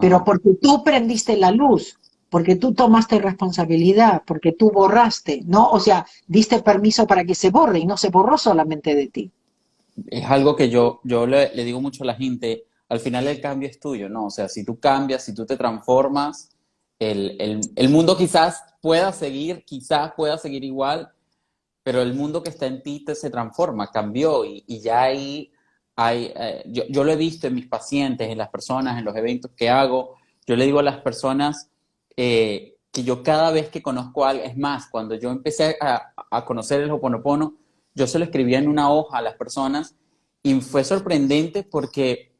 Pero 0.00 0.24
porque 0.24 0.50
tú 0.60 0.82
prendiste 0.82 1.36
la 1.36 1.50
luz, 1.50 1.98
porque 2.30 2.56
tú 2.56 2.74
tomaste 2.74 3.18
responsabilidad, 3.18 4.22
porque 4.26 4.52
tú 4.52 4.70
borraste, 4.70 5.42
¿no? 5.46 5.68
O 5.68 5.80
sea, 5.80 6.06
diste 6.26 6.62
permiso 6.62 7.06
para 7.06 7.24
que 7.24 7.34
se 7.34 7.50
borre 7.50 7.78
y 7.78 7.86
no 7.86 7.96
se 7.96 8.10
borró 8.10 8.36
solamente 8.36 8.94
de 8.94 9.08
ti. 9.08 9.32
Es 10.08 10.24
algo 10.26 10.54
que 10.54 10.68
yo, 10.68 11.00
yo 11.04 11.26
le, 11.26 11.50
digo 11.64 11.80
mucho 11.80 12.04
a 12.04 12.06
la 12.06 12.14
gente, 12.14 12.64
al 12.88 13.00
final 13.00 13.26
el 13.26 13.40
cambio 13.40 13.68
es 13.68 13.80
tuyo, 13.80 14.08
¿no? 14.08 14.26
O 14.26 14.30
sea, 14.30 14.48
si 14.48 14.64
tú 14.64 14.78
cambias, 14.78 15.24
si 15.24 15.34
tú 15.34 15.46
te 15.46 15.56
transformas, 15.56 16.50
el, 16.98 17.88
mundo 17.88 18.16
quizás 18.16 18.62
pueda 18.80 19.12
seguir, 19.12 19.64
quizás 19.64 20.12
pueda 20.16 20.36
seguir 20.38 20.64
igual, 20.64 21.10
pero 21.82 22.02
el 22.02 22.14
mundo 22.14 22.42
que 22.42 22.50
está 22.50 22.66
en 22.66 22.82
ti 22.82 23.04
te 23.04 23.14
se 23.14 23.30
transforma, 23.30 23.90
cambió 23.90 24.44
y, 24.44 24.64
y 24.66 24.80
ya 24.80 25.02
ahí 25.02 25.50
eh, 26.00 26.62
yo, 26.66 27.04
lo 27.04 27.10
he 27.10 27.16
visto 27.16 27.46
en 27.46 27.54
mis 27.54 27.66
pacientes, 27.66 28.28
en 28.28 28.38
las 28.38 28.48
personas, 28.50 28.98
en 28.98 29.04
los 29.04 29.16
eventos 29.16 29.50
que 29.56 29.68
hago. 29.68 30.16
Yo 30.46 30.54
le 30.56 30.64
digo 30.64 30.78
a 30.78 30.82
las 30.82 30.98
personas 30.98 31.70
eh, 32.16 32.76
que 32.92 33.02
yo 33.02 33.22
cada 33.22 33.50
vez 33.50 33.68
que 33.68 33.82
conozco 33.82 34.24
algo, 34.24 34.44
es 34.44 34.56
más, 34.56 34.88
cuando 34.90 35.16
yo 35.16 35.30
empecé 35.30 35.76
a, 35.80 36.44
conocer 36.44 36.80
el 36.82 36.90
Hoponopono, 36.90 37.56
yo 37.94 38.06
se 38.06 38.18
lo 38.18 38.24
escribía 38.24 38.58
en 38.58 38.68
una 38.68 38.90
hoja 38.90 39.18
a 39.18 39.22
las 39.22 39.34
personas 39.34 39.96
y 40.42 40.60
fue 40.60 40.84
sorprendente 40.84 41.64
porque 41.64 42.32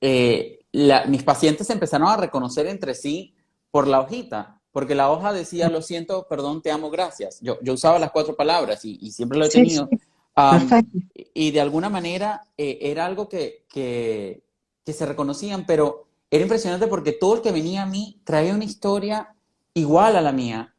eh, 0.00 0.58
mis 1.06 1.22
pacientes 1.22 1.70
empezaron 1.70 2.08
a 2.08 2.16
reconocer 2.16 2.66
entre 2.66 2.94
sí 2.94 3.36
por 3.70 3.86
la 3.86 4.00
hojita, 4.00 4.60
porque 4.72 4.96
la 4.96 5.10
hoja 5.10 5.32
decía, 5.32 5.68
lo 5.68 5.82
siento, 5.82 6.26
perdón, 6.28 6.62
te 6.62 6.72
amo, 6.72 6.90
gracias. 6.90 7.38
Yo, 7.40 7.58
yo 7.62 7.74
usaba 7.74 8.00
las 8.00 8.10
cuatro 8.10 8.34
palabras 8.34 8.84
y, 8.84 9.10
siempre 9.12 9.38
lo 9.38 9.44
he 9.44 9.50
tenido 9.50 9.88
y 11.34 11.50
de 11.50 11.60
alguna 11.60 11.88
manera 11.88 12.46
eh, 12.56 12.78
era 12.82 13.06
algo 13.06 13.28
que, 13.28 13.66
que, 13.68 14.42
se 14.86 15.06
reconocían, 15.06 15.64
pero 15.66 16.06
era 16.30 16.42
impresionante 16.42 16.86
porque 16.86 17.12
todo 17.12 17.36
el 17.36 17.42
que 17.42 17.52
venía 17.52 17.82
a 17.82 17.86
mí 17.86 18.20
traía 18.24 18.54
una 18.54 18.64
historia 18.64 19.34
igual 19.74 20.16
a 20.16 20.20
la 20.20 20.32
mía 20.32 20.74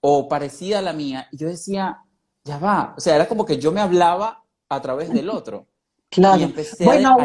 o 0.00 0.28
parecida 0.28 0.80
a 0.80 0.82
la 0.82 0.92
mía. 0.92 1.28
Y 1.32 1.38
yo 1.38 1.48
decía, 1.48 1.98
ya 2.44 2.58
va, 2.58 2.94
o 2.96 3.00
sea, 3.00 3.16
era 3.16 3.28
como 3.28 3.44
que 3.44 3.58
yo 3.58 3.72
me 3.72 3.80
hablaba 3.80 4.44
a 4.68 4.82
través 4.82 5.12
del 5.12 5.30
otro. 5.30 5.66
Claro. 6.10 6.52
bueno, 6.80 7.16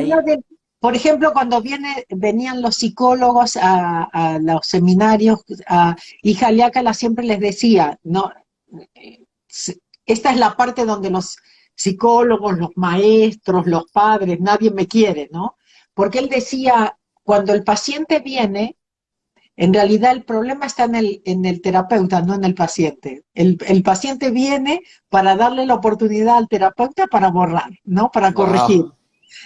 por 0.79 0.95
ejemplo, 0.95 1.31
cuando 1.31 1.61
viene, 1.61 2.05
venían 2.09 2.61
los 2.63 2.77
psicólogos 2.77 3.55
a, 3.61 4.39
los 4.41 4.65
seminarios, 4.65 5.39
a, 5.67 5.95
y 6.23 6.33
Jaliácala 6.33 6.95
siempre 6.95 7.23
les 7.23 7.39
decía, 7.39 7.99
no, 8.03 8.31
eh, 8.95 9.23
esta 10.07 10.31
es 10.31 10.37
la 10.37 10.57
parte 10.57 10.85
donde 10.85 11.11
los 11.11 11.37
psicólogos, 11.75 12.57
los 12.57 12.69
maestros, 12.75 13.65
los 13.67 13.91
padres, 13.91 14.39
nadie 14.39 14.71
me 14.71 14.87
quiere, 14.87 15.29
¿no? 15.31 15.57
Porque 15.93 16.19
él 16.19 16.29
decía, 16.29 16.97
cuando 17.23 17.53
el 17.53 17.63
paciente 17.63 18.19
viene, 18.19 18.77
en 19.55 19.73
realidad 19.73 20.13
el 20.13 20.23
problema 20.23 20.65
está 20.65 20.85
en 20.85 20.95
el, 20.95 21.21
en 21.25 21.45
el 21.45 21.61
terapeuta, 21.61 22.21
no 22.21 22.35
en 22.35 22.43
el 22.43 22.55
paciente. 22.55 23.23
El, 23.33 23.83
paciente 23.83 24.31
viene 24.31 24.81
para 25.09 25.35
darle 25.35 25.65
la 25.65 25.75
oportunidad 25.75 26.37
al 26.37 26.47
terapeuta 26.47 27.07
para 27.07 27.29
borrar, 27.29 27.69
¿no? 27.83 28.09
Para 28.11 28.33
corregir. 28.33 28.85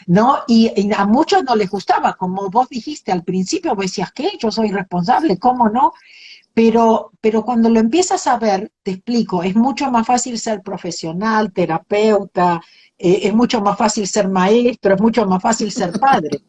¿No? 0.08 0.40
Y, 0.48 0.72
y, 0.76 0.92
a 0.94 1.06
muchos 1.06 1.44
no 1.44 1.56
les 1.56 1.70
gustaba, 1.70 2.14
como 2.14 2.50
vos 2.50 2.68
dijiste 2.70 3.12
al 3.12 3.24
principio, 3.24 3.76
vos 3.76 3.86
decías, 3.86 4.12
¿qué? 4.12 4.32
Yo 4.40 4.52
soy 4.52 4.72
responsable, 4.72 5.38
¿cómo 5.38 5.70
no? 5.70 5.94
Pero, 6.56 7.12
pero 7.20 7.44
cuando 7.44 7.70
lo 7.70 7.82
empiezas 7.82 8.28
a 8.28 8.38
ver, 8.40 8.72
te 8.82 8.92
explico, 8.92 9.44
es 9.44 9.58
mucho 9.58 9.92
más 9.92 10.08
fácil 10.08 10.40
ser 10.40 10.62
profesional, 10.62 11.52
terapeuta, 11.52 12.62
eh, 12.98 13.20
es 13.24 13.34
mucho 13.34 13.60
más 13.60 13.78
fácil 13.78 14.08
ser 14.08 14.30
maestro, 14.30 14.96
es 14.96 15.02
mucho 15.02 15.26
más 15.26 15.42
fácil 15.42 15.70
ser 15.70 15.92
padre, 16.00 16.40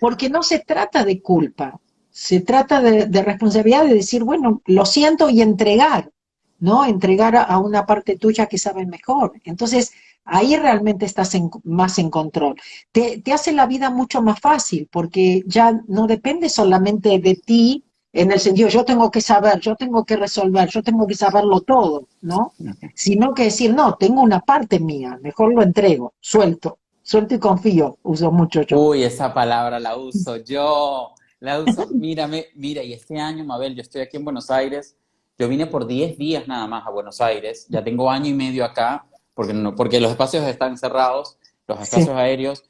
porque 0.00 0.30
no 0.30 0.42
se 0.42 0.60
trata 0.60 1.04
de 1.04 1.20
culpa, 1.20 1.78
se 2.10 2.40
trata 2.40 2.80
de, 2.80 3.22
responsabilidad 3.22 3.84
de 3.84 3.94
decir, 3.96 4.24
bueno, 4.24 4.62
lo 4.64 4.86
siento 4.86 5.28
y 5.28 5.42
entregar, 5.42 6.10
¿no? 6.58 6.86
Entregar 6.86 7.36
a, 7.36 7.58
una 7.58 7.84
parte 7.84 8.16
tuya 8.16 8.46
que 8.46 8.56
sabe 8.56 8.86
mejor. 8.86 9.34
Entonces, 9.44 9.92
ahí 10.24 10.56
realmente 10.56 11.04
estás 11.04 11.36
más 11.64 11.98
en 11.98 12.08
control. 12.08 12.56
Te, 12.92 13.20
te 13.20 13.34
hace 13.34 13.52
la 13.52 13.66
vida 13.66 13.90
mucho 13.90 14.22
más 14.22 14.40
fácil 14.40 14.88
porque 14.90 15.42
ya 15.46 15.82
no 15.86 16.06
depende 16.06 16.48
solamente 16.48 17.18
de 17.18 17.34
ti 17.34 17.84
en 18.12 18.32
el 18.32 18.40
sentido, 18.40 18.68
yo 18.68 18.84
tengo 18.84 19.10
que 19.10 19.20
saber, 19.20 19.60
yo 19.60 19.76
tengo 19.76 20.04
que 20.04 20.16
resolver, 20.16 20.68
yo 20.68 20.82
tengo 20.82 21.06
que 21.06 21.14
saberlo 21.14 21.60
todo, 21.60 22.08
¿no? 22.22 22.52
Sino 22.94 23.34
que 23.34 23.44
decir, 23.44 23.72
no, 23.72 23.94
tengo 23.94 24.22
una 24.22 24.40
parte 24.40 24.80
mía, 24.80 25.18
mejor 25.22 25.54
lo 25.54 25.62
entrego, 25.62 26.14
suelto, 26.20 26.78
suelto 27.02 27.34
y 27.36 27.38
confío, 27.38 27.98
uso 28.02 28.32
mucho 28.32 28.62
yo. 28.62 28.80
Uy, 28.80 29.04
esa 29.04 29.32
palabra 29.32 29.78
la 29.78 29.96
uso 29.96 30.36
yo, 30.38 31.14
la 31.38 31.60
uso, 31.60 31.86
mírame, 31.92 32.46
mira, 32.54 32.82
y 32.82 32.92
este 32.92 33.18
año, 33.18 33.44
Mabel, 33.44 33.76
yo 33.76 33.82
estoy 33.82 34.00
aquí 34.00 34.16
en 34.16 34.24
Buenos 34.24 34.50
Aires, 34.50 34.96
yo 35.38 35.48
vine 35.48 35.66
por 35.66 35.86
10 35.86 36.18
días 36.18 36.48
nada 36.48 36.66
más 36.66 36.86
a 36.86 36.90
Buenos 36.90 37.20
Aires, 37.20 37.66
ya 37.68 37.82
tengo 37.82 38.10
año 38.10 38.26
y 38.26 38.34
medio 38.34 38.64
acá, 38.64 39.06
porque, 39.34 39.54
no, 39.54 39.76
porque 39.76 40.00
los 40.00 40.10
espacios 40.10 40.44
están 40.46 40.76
cerrados, 40.76 41.38
los 41.68 41.80
espacios 41.80 42.10
aéreos, 42.16 42.64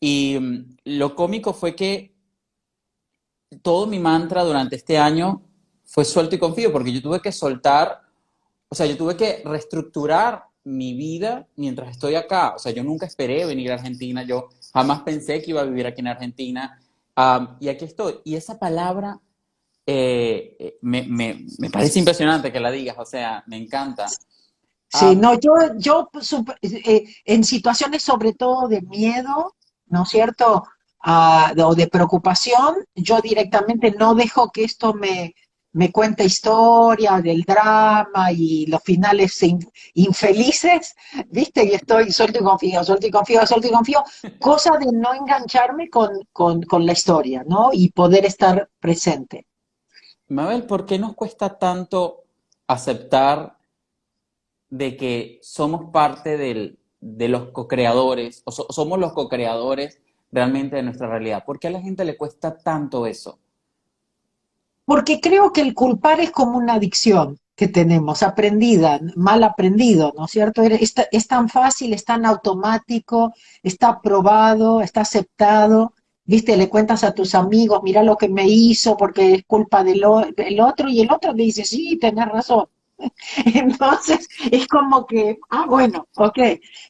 y 0.00 0.38
mm, 0.40 0.76
lo 0.84 1.14
cómico 1.14 1.52
fue 1.52 1.76
que 1.76 2.15
todo 3.62 3.86
mi 3.86 3.98
mantra 3.98 4.42
durante 4.44 4.76
este 4.76 4.98
año 4.98 5.42
fue 5.84 6.04
suelto 6.04 6.34
y 6.34 6.38
confío, 6.38 6.72
porque 6.72 6.92
yo 6.92 7.00
tuve 7.00 7.20
que 7.20 7.32
soltar, 7.32 8.02
o 8.68 8.74
sea, 8.74 8.86
yo 8.86 8.96
tuve 8.96 9.16
que 9.16 9.42
reestructurar 9.44 10.44
mi 10.64 10.94
vida 10.94 11.46
mientras 11.56 11.90
estoy 11.90 12.16
acá. 12.16 12.54
O 12.56 12.58
sea, 12.58 12.72
yo 12.72 12.82
nunca 12.82 13.06
esperé 13.06 13.46
venir 13.46 13.70
a 13.70 13.74
Argentina, 13.74 14.24
yo 14.24 14.48
jamás 14.72 15.02
pensé 15.02 15.40
que 15.40 15.52
iba 15.52 15.60
a 15.60 15.64
vivir 15.64 15.86
aquí 15.86 16.00
en 16.00 16.08
Argentina. 16.08 16.80
y 17.60 17.68
aquí 17.68 17.84
estoy. 17.84 18.20
Y 18.24 18.34
esa 18.34 18.58
palabra 18.58 19.18
eh, 19.86 20.56
eh, 20.58 20.78
me, 20.82 21.46
parece 21.72 22.00
impresionante 22.00 22.52
que 22.52 22.60
la 22.60 22.70
digas, 22.70 22.96
o 22.98 23.04
sea, 23.04 23.44
me 23.46 23.56
encanta. 23.56 24.08
Sí, 24.88 25.16
no, 25.16 25.38
yo, 25.38 25.52
yo 25.76 26.10
eh, 26.62 27.04
en 27.24 27.44
situaciones 27.44 28.02
sobre 28.02 28.32
todo 28.32 28.68
de 28.68 28.82
miedo, 28.82 29.54
¿no 29.86 30.02
es 30.02 30.08
cierto? 30.08 30.64
O 31.06 31.74
de 31.74 31.86
preocupación, 31.86 32.76
yo 32.94 33.20
directamente 33.20 33.92
no 33.92 34.14
dejo 34.14 34.50
que 34.50 34.64
esto 34.64 34.92
me, 34.92 35.34
me 35.72 35.92
cuente 35.92 36.24
historia 36.24 37.20
del 37.20 37.42
drama 37.42 38.32
y 38.32 38.66
los 38.66 38.82
finales 38.82 39.40
infelices, 39.94 40.96
¿viste? 41.28 41.64
Y 41.64 41.74
estoy 41.74 42.10
suelto 42.10 42.40
y 42.40 42.42
confío, 42.42 42.82
suelto 42.82 43.06
y 43.06 43.10
confío, 43.10 43.46
suelto 43.46 43.68
y 43.68 43.70
confío, 43.70 44.02
cosa 44.40 44.76
de 44.78 44.86
no 44.90 45.14
engancharme 45.14 45.88
con, 45.88 46.10
con, 46.32 46.62
con 46.62 46.84
la 46.84 46.92
historia, 46.92 47.44
¿no? 47.46 47.70
Y 47.72 47.90
poder 47.90 48.24
estar 48.24 48.68
presente. 48.80 49.46
Mabel, 50.28 50.64
¿por 50.64 50.86
qué 50.86 50.98
nos 50.98 51.14
cuesta 51.14 51.56
tanto 51.58 52.24
aceptar 52.66 53.58
de 54.70 54.96
que 54.96 55.38
somos 55.42 55.92
parte 55.92 56.36
del, 56.36 56.80
de 57.00 57.28
los 57.28 57.50
co-creadores, 57.50 58.42
o 58.44 58.50
somos 58.50 58.98
los 58.98 59.12
co-creadores 59.12 60.00
realmente 60.36 60.76
de 60.76 60.82
nuestra 60.82 61.08
realidad. 61.08 61.44
¿Por 61.46 61.58
qué 61.58 61.68
a 61.68 61.70
la 61.70 61.80
gente 61.80 62.04
le 62.04 62.18
cuesta 62.18 62.58
tanto 62.58 63.06
eso? 63.06 63.38
Porque 64.84 65.18
creo 65.18 65.50
que 65.50 65.62
el 65.62 65.72
culpar 65.72 66.20
es 66.20 66.30
como 66.30 66.58
una 66.58 66.74
adicción 66.74 67.38
que 67.54 67.68
tenemos, 67.68 68.22
aprendida, 68.22 69.00
mal 69.16 69.42
aprendido, 69.42 70.12
¿no 70.14 70.26
es 70.26 70.30
cierto? 70.30 70.62
Es, 70.62 71.26
tan 71.26 71.48
fácil, 71.48 71.94
es 71.94 72.04
tan 72.04 72.26
automático, 72.26 73.32
está 73.62 73.98
probado, 74.02 74.82
está 74.82 75.00
aceptado, 75.00 75.94
viste, 76.26 76.54
le 76.58 76.68
cuentas 76.68 77.02
a 77.02 77.14
tus 77.14 77.34
amigos, 77.34 77.80
mira 77.82 78.02
lo 78.02 78.18
que 78.18 78.28
me 78.28 78.46
hizo 78.46 78.94
porque 78.94 79.34
es 79.36 79.44
culpa 79.46 79.82
del, 79.82 80.04
otro, 80.04 80.90
y 80.90 81.00
el 81.00 81.10
otro 81.10 81.32
le 81.32 81.44
dice, 81.44 81.64
sí, 81.64 81.96
tenés 81.98 82.28
razón. 82.28 82.66
Entonces, 83.54 84.28
es 84.50 84.66
como 84.66 85.06
que, 85.06 85.38
ah, 85.50 85.66
bueno, 85.68 86.06
ok. 86.16 86.38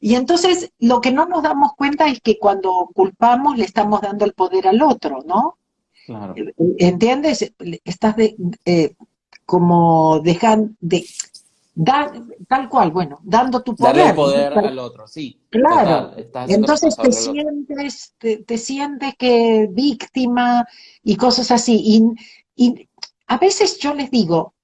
Y 0.01 0.15
entonces 0.15 0.73
lo 0.79 1.01
que 1.01 1.13
no 1.13 1.27
nos 1.27 1.43
damos 1.43 1.75
cuenta 1.75 2.07
es 2.09 2.21
que 2.21 2.39
cuando 2.39 2.91
culpamos 2.95 3.57
le 3.57 3.65
estamos 3.65 4.01
dando 4.01 4.25
el 4.25 4.33
poder 4.33 4.69
al 4.69 4.83
otro, 4.83 5.19
¿no? 5.27 5.59
Claro. 6.07 6.35
Eh, 6.37 6.55
¿Entiendes? 6.79 7.53
Estás 7.85 8.17
de, 8.17 8.37
eh, 8.65 8.95
como 9.45 10.21
dejando 10.21 10.73
de 10.81 11.05
dar, 11.75 12.13
tal 12.49 12.69
cual, 12.69 12.91
bueno, 12.91 13.19
dando 13.23 13.63
tu 13.63 13.75
poder. 13.75 13.97
Darle 13.97 14.15
poder 14.15 14.59
al 14.59 14.79
otro, 14.79 15.07
sí. 15.07 15.41
Claro. 15.51 16.13
Entonces 16.49 16.97
te 16.97 17.13
sientes, 17.13 18.15
te, 18.19 18.59
sientes 18.59 19.15
que 19.17 19.69
víctima 19.71 20.67
y 21.03 21.17
cosas 21.17 21.51
así. 21.51 21.83
Y, 21.85 22.65
y 22.65 22.89
a 23.27 23.39
veces 23.39 23.79
yo 23.79 23.93
les 23.93 24.11
digo, 24.11 24.55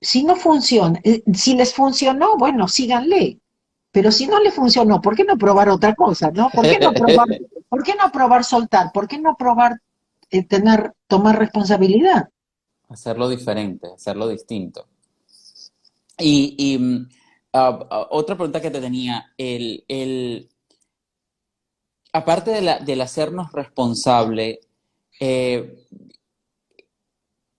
si 0.00 0.24
no 0.24 0.36
funciona, 0.36 1.00
eh, 1.04 1.22
si 1.32 1.54
les 1.54 1.74
funcionó, 1.74 2.36
bueno, 2.36 2.68
síganle. 2.68 3.40
Pero 3.90 4.12
si 4.12 4.26
no 4.26 4.40
le 4.40 4.50
funcionó, 4.50 5.00
¿por 5.00 5.16
qué 5.16 5.24
no 5.24 5.38
probar 5.38 5.70
otra 5.70 5.94
cosa, 5.94 6.30
no? 6.30 6.50
¿Por 6.50 6.64
qué 6.64 6.78
no 6.78 6.92
probar, 6.92 7.28
¿por 7.68 7.82
qué 7.82 7.94
no 7.94 8.12
probar 8.12 8.44
soltar? 8.44 8.92
¿Por 8.92 9.08
qué 9.08 9.18
no 9.18 9.36
probar 9.36 9.80
eh, 10.30 10.44
tener, 10.44 10.92
tomar 11.06 11.38
responsabilidad? 11.38 12.28
Hacerlo 12.88 13.28
diferente, 13.28 13.88
hacerlo 13.94 14.28
distinto. 14.28 14.86
Y, 16.18 16.76
mm, 16.78 17.08
ah, 17.54 17.86
ah, 17.90 18.06
otra 18.10 18.36
pregunta 18.36 18.60
que 18.60 18.70
te 18.70 18.80
tenía, 18.80 19.32
el, 19.38 19.84
el 19.88 20.48
aparte 22.12 22.50
de 22.50 22.62
la, 22.62 22.78
del 22.78 23.00
hacernos 23.00 23.52
responsable, 23.52 24.60
eh, 25.20 25.85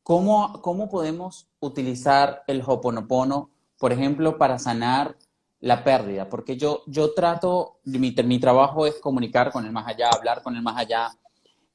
¿cómo, 0.07 0.61
¿cómo 0.61 0.89
podemos 0.89 1.49
utilizar 1.59 2.41
el 2.47 2.63
Hoponopono, 2.65 3.51
por 3.77 3.91
ejemplo, 3.91 4.37
para 4.37 4.57
sanar 4.57 5.17
la 5.59 5.83
pérdida? 5.83 6.29
Porque 6.29 6.55
yo, 6.55 6.83
yo 6.87 7.13
trato, 7.13 7.81
mi, 7.83 8.15
mi 8.23 8.39
trabajo 8.39 8.85
es 8.85 8.99
comunicar 9.01 9.51
con 9.51 9.65
el 9.65 9.73
más 9.73 9.85
allá, 9.85 10.09
hablar 10.09 10.41
con 10.43 10.55
el 10.55 10.61
más 10.61 10.77
allá. 10.77 11.09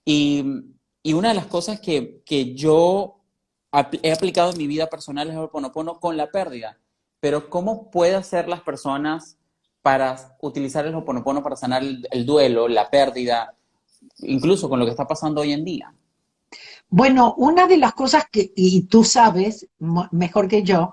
Y, 0.03 0.47
y 1.03 1.12
una 1.12 1.29
de 1.29 1.35
las 1.35 1.45
cosas 1.45 1.79
que, 1.79 2.23
que 2.25 2.55
yo 2.55 3.21
he 3.71 4.12
aplicado 4.12 4.53
en 4.53 4.57
mi 4.57 4.66
vida 4.66 4.87
personal 4.87 5.29
es 5.29 5.35
el 5.35 5.42
Hoponopono 5.42 6.01
con 6.01 6.16
la 6.16 6.31
pérdida. 6.31 6.79
Pero 7.21 7.51
¿cómo 7.51 7.90
pueden 7.90 8.14
hacer 8.14 8.49
las 8.49 8.62
personas 8.62 9.37
para 9.83 10.38
utilizar 10.40 10.87
el 10.87 10.95
Hoponopono 10.95 11.42
para 11.42 11.57
sanar 11.57 11.83
el, 11.83 12.09
el 12.11 12.25
duelo, 12.25 12.66
la 12.66 12.88
pérdida, 12.88 13.55
incluso 14.21 14.71
con 14.71 14.79
lo 14.79 14.87
que 14.87 14.92
está 14.92 15.07
pasando 15.07 15.42
hoy 15.42 15.53
en 15.53 15.66
día? 15.66 15.95
Bueno, 16.92 17.35
una 17.38 17.66
de 17.66 17.78
las 17.78 17.94
cosas 17.94 18.26
que, 18.31 18.52
y 18.55 18.83
tú 18.83 19.02
sabes 19.02 19.66
mejor 20.11 20.46
que 20.46 20.62
yo, 20.62 20.92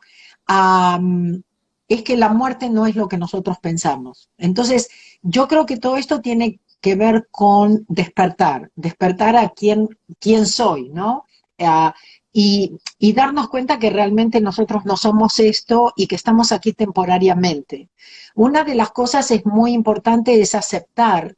es 1.90 2.04
que 2.04 2.16
la 2.16 2.30
muerte 2.30 2.70
no 2.70 2.88
es 2.88 2.96
lo 2.96 3.10
que 3.10 3.18
nosotros 3.18 3.58
pensamos. 3.60 4.30
Entonces, 4.38 4.90
yo 5.22 5.50
creo 5.50 5.66
que 5.66 5.76
todo 5.76 5.98
esto 5.98 6.22
tiene 6.22 6.62
que 6.80 6.96
ver 6.96 7.28
con 7.32 7.86
despertar, 7.90 8.72
despertar 8.78 9.36
a 9.36 9.50
quién, 9.50 9.90
quién 10.22 10.46
soy, 10.46 10.88
¿no? 10.88 11.26
y, 12.32 12.80
y, 12.98 13.12
darnos 13.12 13.50
cuenta 13.50 13.78
que 13.78 13.90
realmente 13.90 14.40
nosotros 14.40 14.86
no 14.86 14.96
somos 14.96 15.38
esto 15.40 15.92
y 15.98 16.08
que 16.08 16.16
estamos 16.16 16.54
aquí 16.54 16.72
temporariamente. 16.72 17.90
Una 18.36 18.64
de 18.64 18.76
las 18.76 18.92
cosas 18.92 19.30
es 19.32 19.46
muy 19.46 19.74
importante 19.74 20.40
es 20.40 20.56
aceptar 20.56 21.36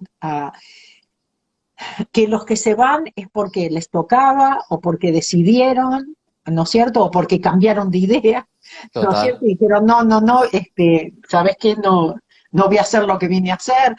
que 2.11 2.27
los 2.27 2.45
que 2.45 2.55
se 2.55 2.75
van 2.75 3.05
es 3.15 3.27
porque 3.31 3.69
les 3.69 3.89
tocaba 3.89 4.63
o 4.69 4.79
porque 4.79 5.11
decidieron, 5.11 6.15
¿no 6.45 6.63
es 6.63 6.69
cierto? 6.69 7.05
O 7.05 7.11
porque 7.11 7.41
cambiaron 7.41 7.89
de 7.89 7.97
idea, 7.99 8.47
¿no 8.95 9.11
es 9.11 9.19
cierto? 9.19 9.45
Y 9.45 9.55
dijeron, 9.55 9.85
no, 9.85 10.03
no, 10.03 10.21
no, 10.21 10.43
este, 10.51 11.13
¿sabes 11.27 11.55
qué? 11.59 11.75
No, 11.75 12.15
no 12.51 12.67
voy 12.67 12.77
a 12.77 12.81
hacer 12.81 13.05
lo 13.05 13.17
que 13.17 13.27
vine 13.27 13.51
a 13.51 13.55
hacer. 13.55 13.95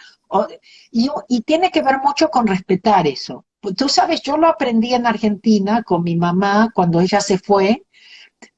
y, 0.91 1.11
y 1.29 1.41
tiene 1.43 1.71
que 1.71 1.83
ver 1.83 1.99
mucho 2.03 2.29
con 2.29 2.47
respetar 2.47 3.07
eso. 3.07 3.45
Tú 3.77 3.89
sabes, 3.89 4.23
yo 4.23 4.37
lo 4.37 4.49
aprendí 4.49 4.93
en 4.93 5.07
Argentina 5.07 5.83
con 5.85 6.03
mi 6.03 6.17
mamá 6.17 6.71
cuando 6.75 7.01
ella 7.01 7.21
se 7.21 7.39
fue, 7.39 7.85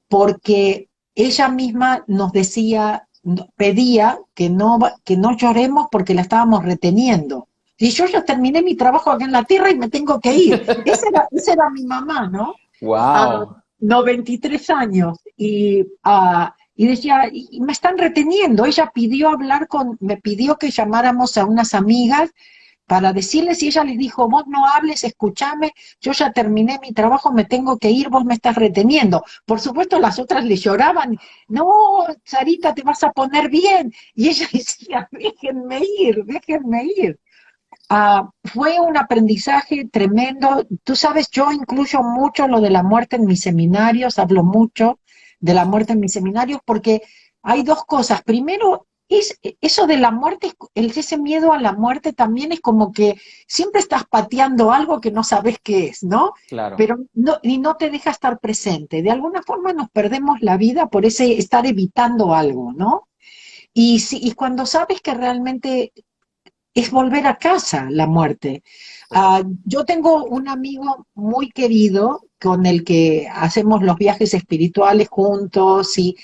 porque 0.08 0.88
ella 1.14 1.48
misma 1.48 2.04
nos 2.06 2.32
decía, 2.32 3.06
pedía 3.56 4.18
que 4.34 4.50
no, 4.50 4.78
que 5.04 5.16
no 5.16 5.36
lloremos 5.36 5.88
porque 5.90 6.14
la 6.14 6.22
estábamos 6.22 6.64
reteniendo. 6.64 7.48
Y 7.76 7.90
yo 7.90 8.06
ya 8.06 8.24
terminé 8.24 8.62
mi 8.62 8.76
trabajo 8.76 9.10
acá 9.10 9.24
en 9.24 9.32
la 9.32 9.44
tierra 9.44 9.70
y 9.70 9.76
me 9.76 9.88
tengo 9.88 10.20
que 10.20 10.34
ir. 10.34 10.54
Esa 10.84 11.08
era, 11.08 11.28
esa 11.30 11.52
era 11.52 11.70
mi 11.70 11.84
mamá, 11.84 12.28
¿no? 12.28 12.54
Wow. 12.80 13.56
93 13.80 14.70
años. 14.70 15.18
Y, 15.36 15.84
ah, 16.04 16.54
y 16.76 16.86
decía, 16.86 17.28
y 17.32 17.60
me 17.60 17.72
están 17.72 17.98
reteniendo. 17.98 18.64
Ella 18.64 18.90
pidió 18.94 19.28
hablar 19.28 19.68
con, 19.68 19.96
me 20.00 20.16
pidió 20.16 20.56
que 20.56 20.70
llamáramos 20.70 21.36
a 21.36 21.44
unas 21.44 21.74
amigas 21.74 22.30
para 22.86 23.12
decirles, 23.12 23.62
y 23.62 23.68
ella 23.68 23.84
les 23.84 23.96
dijo, 23.96 24.28
vos 24.28 24.44
no 24.46 24.66
hables, 24.66 25.04
escúchame, 25.04 25.72
yo 26.00 26.12
ya 26.12 26.32
terminé 26.32 26.78
mi 26.82 26.92
trabajo, 26.92 27.32
me 27.32 27.44
tengo 27.44 27.78
que 27.78 27.90
ir, 27.90 28.10
vos 28.10 28.24
me 28.24 28.34
estás 28.34 28.56
reteniendo. 28.56 29.24
Por 29.46 29.60
supuesto, 29.60 29.98
las 29.98 30.18
otras 30.18 30.44
le 30.44 30.56
lloraban, 30.56 31.18
no, 31.48 31.72
Sarita, 32.24 32.74
te 32.74 32.82
vas 32.82 33.02
a 33.04 33.12
poner 33.12 33.48
bien. 33.48 33.92
Y 34.14 34.28
ella 34.28 34.46
decía, 34.52 35.08
déjenme 35.10 35.80
ir, 35.98 36.24
déjenme 36.24 36.84
ir. 36.96 37.18
Ah, 37.88 38.30
fue 38.42 38.80
un 38.80 38.96
aprendizaje 38.96 39.88
tremendo. 39.90 40.66
Tú 40.84 40.96
sabes, 40.96 41.30
yo 41.30 41.52
incluyo 41.52 42.02
mucho 42.02 42.48
lo 42.48 42.60
de 42.60 42.70
la 42.70 42.82
muerte 42.82 43.16
en 43.16 43.26
mis 43.26 43.42
seminarios, 43.42 44.18
hablo 44.18 44.42
mucho 44.42 45.00
de 45.40 45.54
la 45.54 45.64
muerte 45.64 45.92
en 45.92 46.00
mis 46.00 46.12
seminarios 46.12 46.60
porque 46.64 47.02
hay 47.42 47.62
dos 47.62 47.84
cosas. 47.84 48.22
Primero, 48.22 48.86
es, 49.08 49.38
eso 49.60 49.86
de 49.86 49.98
la 49.98 50.10
muerte, 50.10 50.52
ese 50.74 51.18
miedo 51.18 51.52
a 51.52 51.60
la 51.60 51.72
muerte 51.72 52.12
también 52.12 52.52
es 52.52 52.60
como 52.60 52.92
que 52.92 53.16
siempre 53.46 53.80
estás 53.80 54.04
pateando 54.06 54.72
algo 54.72 55.00
que 55.00 55.10
no 55.10 55.22
sabes 55.22 55.58
qué 55.62 55.88
es, 55.88 56.02
¿no? 56.02 56.32
Claro. 56.48 56.76
Pero 56.76 56.96
no, 57.12 57.38
y 57.42 57.58
no 57.58 57.76
te 57.76 57.90
deja 57.90 58.10
estar 58.10 58.38
presente. 58.40 59.02
De 59.02 59.10
alguna 59.10 59.42
forma 59.42 59.72
nos 59.72 59.90
perdemos 59.90 60.40
la 60.40 60.56
vida 60.56 60.86
por 60.88 61.04
ese 61.04 61.38
estar 61.38 61.66
evitando 61.66 62.34
algo, 62.34 62.72
¿no? 62.72 63.08
Y, 63.74 63.98
si, 64.00 64.18
y 64.22 64.32
cuando 64.32 64.66
sabes 64.66 65.00
que 65.00 65.14
realmente 65.14 65.92
es 66.74 66.90
volver 66.90 67.26
a 67.26 67.36
casa 67.38 67.88
la 67.90 68.06
muerte. 68.06 68.62
Uh, 69.10 69.44
yo 69.64 69.84
tengo 69.84 70.24
un 70.24 70.48
amigo 70.48 71.06
muy 71.14 71.50
querido 71.50 72.26
con 72.40 72.66
el 72.66 72.84
que 72.84 73.28
hacemos 73.32 73.82
los 73.82 73.96
viajes 73.96 74.34
espirituales 74.34 75.08
juntos 75.08 75.96
y, 75.98 76.16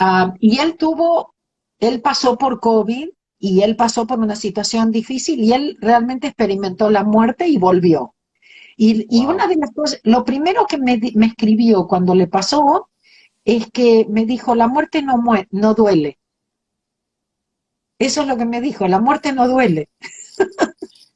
uh, 0.00 0.32
y 0.38 0.58
él 0.58 0.76
tuvo 0.76 1.34
él 1.80 2.02
pasó 2.02 2.36
por 2.36 2.60
COVID 2.60 3.08
y 3.38 3.62
él 3.62 3.74
pasó 3.74 4.06
por 4.06 4.18
una 4.18 4.36
situación 4.36 4.90
difícil 4.90 5.40
y 5.40 5.52
él 5.52 5.78
realmente 5.80 6.28
experimentó 6.28 6.90
la 6.90 7.04
muerte 7.04 7.48
y 7.48 7.56
volvió. 7.56 8.14
Y, 8.76 9.06
y 9.10 9.26
una 9.26 9.46
de 9.46 9.56
las 9.56 9.72
cosas, 9.72 10.00
lo 10.04 10.24
primero 10.24 10.66
que 10.66 10.78
me, 10.78 11.00
me, 11.14 11.26
escribió 11.26 11.86
cuando 11.86 12.14
le 12.14 12.26
pasó 12.26 12.90
es 13.44 13.70
que 13.70 14.06
me 14.08 14.26
dijo, 14.26 14.54
la 14.54 14.68
muerte 14.68 15.02
no, 15.02 15.22
no 15.50 15.74
duele. 15.74 16.18
Eso 18.00 18.22
es 18.22 18.28
lo 18.28 18.38
que 18.38 18.46
me 18.46 18.62
dijo, 18.62 18.88
la 18.88 18.98
muerte 18.98 19.30
no 19.32 19.46
duele. 19.46 19.90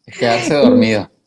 Quedarse 0.07 0.55
dormido. 0.55 1.11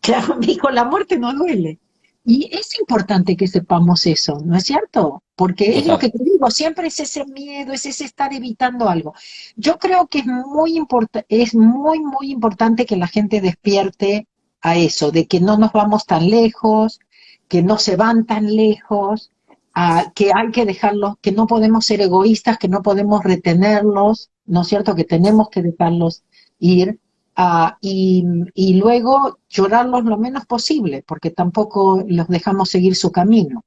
Claro, 0.00 0.36
me 0.36 0.46
dijo, 0.46 0.68
la 0.70 0.84
muerte 0.84 1.16
no 1.16 1.32
duele. 1.32 1.78
Y 2.24 2.50
es 2.52 2.76
importante 2.80 3.36
que 3.36 3.46
sepamos 3.46 4.04
eso, 4.06 4.40
¿no 4.44 4.56
es 4.56 4.64
cierto? 4.64 5.22
Porque 5.36 5.78
es 5.78 5.86
lo 5.86 5.96
que 5.96 6.08
te 6.08 6.18
digo, 6.24 6.50
siempre 6.50 6.88
es 6.88 6.98
ese 6.98 7.24
miedo, 7.26 7.72
es 7.72 7.86
ese 7.86 8.04
estar 8.04 8.32
evitando 8.32 8.88
algo. 8.88 9.14
Yo 9.54 9.78
creo 9.78 10.08
que 10.08 10.20
es 10.20 10.26
muy, 10.26 10.84
es 11.28 11.54
muy, 11.54 12.00
muy 12.00 12.32
importante 12.32 12.84
que 12.84 12.96
la 12.96 13.06
gente 13.06 13.40
despierte 13.40 14.26
a 14.60 14.76
eso, 14.76 15.12
de 15.12 15.28
que 15.28 15.38
no 15.38 15.56
nos 15.56 15.70
vamos 15.70 16.04
tan 16.04 16.28
lejos, 16.28 16.98
que 17.46 17.62
no 17.62 17.78
se 17.78 17.94
van 17.94 18.26
tan 18.26 18.56
lejos, 18.56 19.30
a, 19.74 20.12
que 20.14 20.32
hay 20.34 20.50
que 20.50 20.64
dejarlos, 20.64 21.14
que 21.20 21.30
no 21.30 21.46
podemos 21.46 21.86
ser 21.86 22.00
egoístas, 22.00 22.58
que 22.58 22.68
no 22.68 22.82
podemos 22.82 23.22
retenerlos, 23.22 24.30
¿no 24.46 24.62
es 24.62 24.68
cierto? 24.68 24.94
Que 24.94 25.04
tenemos 25.04 25.48
que 25.50 25.62
dejarlos 25.62 26.22
ir 26.58 26.98
Uh, 27.36 27.70
y, 27.80 28.24
y, 28.52 28.74
luego 28.74 29.38
llorarlos 29.48 30.04
lo 30.04 30.18
menos 30.18 30.44
posible, 30.44 31.02
porque 31.06 31.30
tampoco 31.30 32.04
los 32.06 32.28
dejamos 32.28 32.68
seguir 32.68 32.94
su 32.94 33.10
camino, 33.10 33.64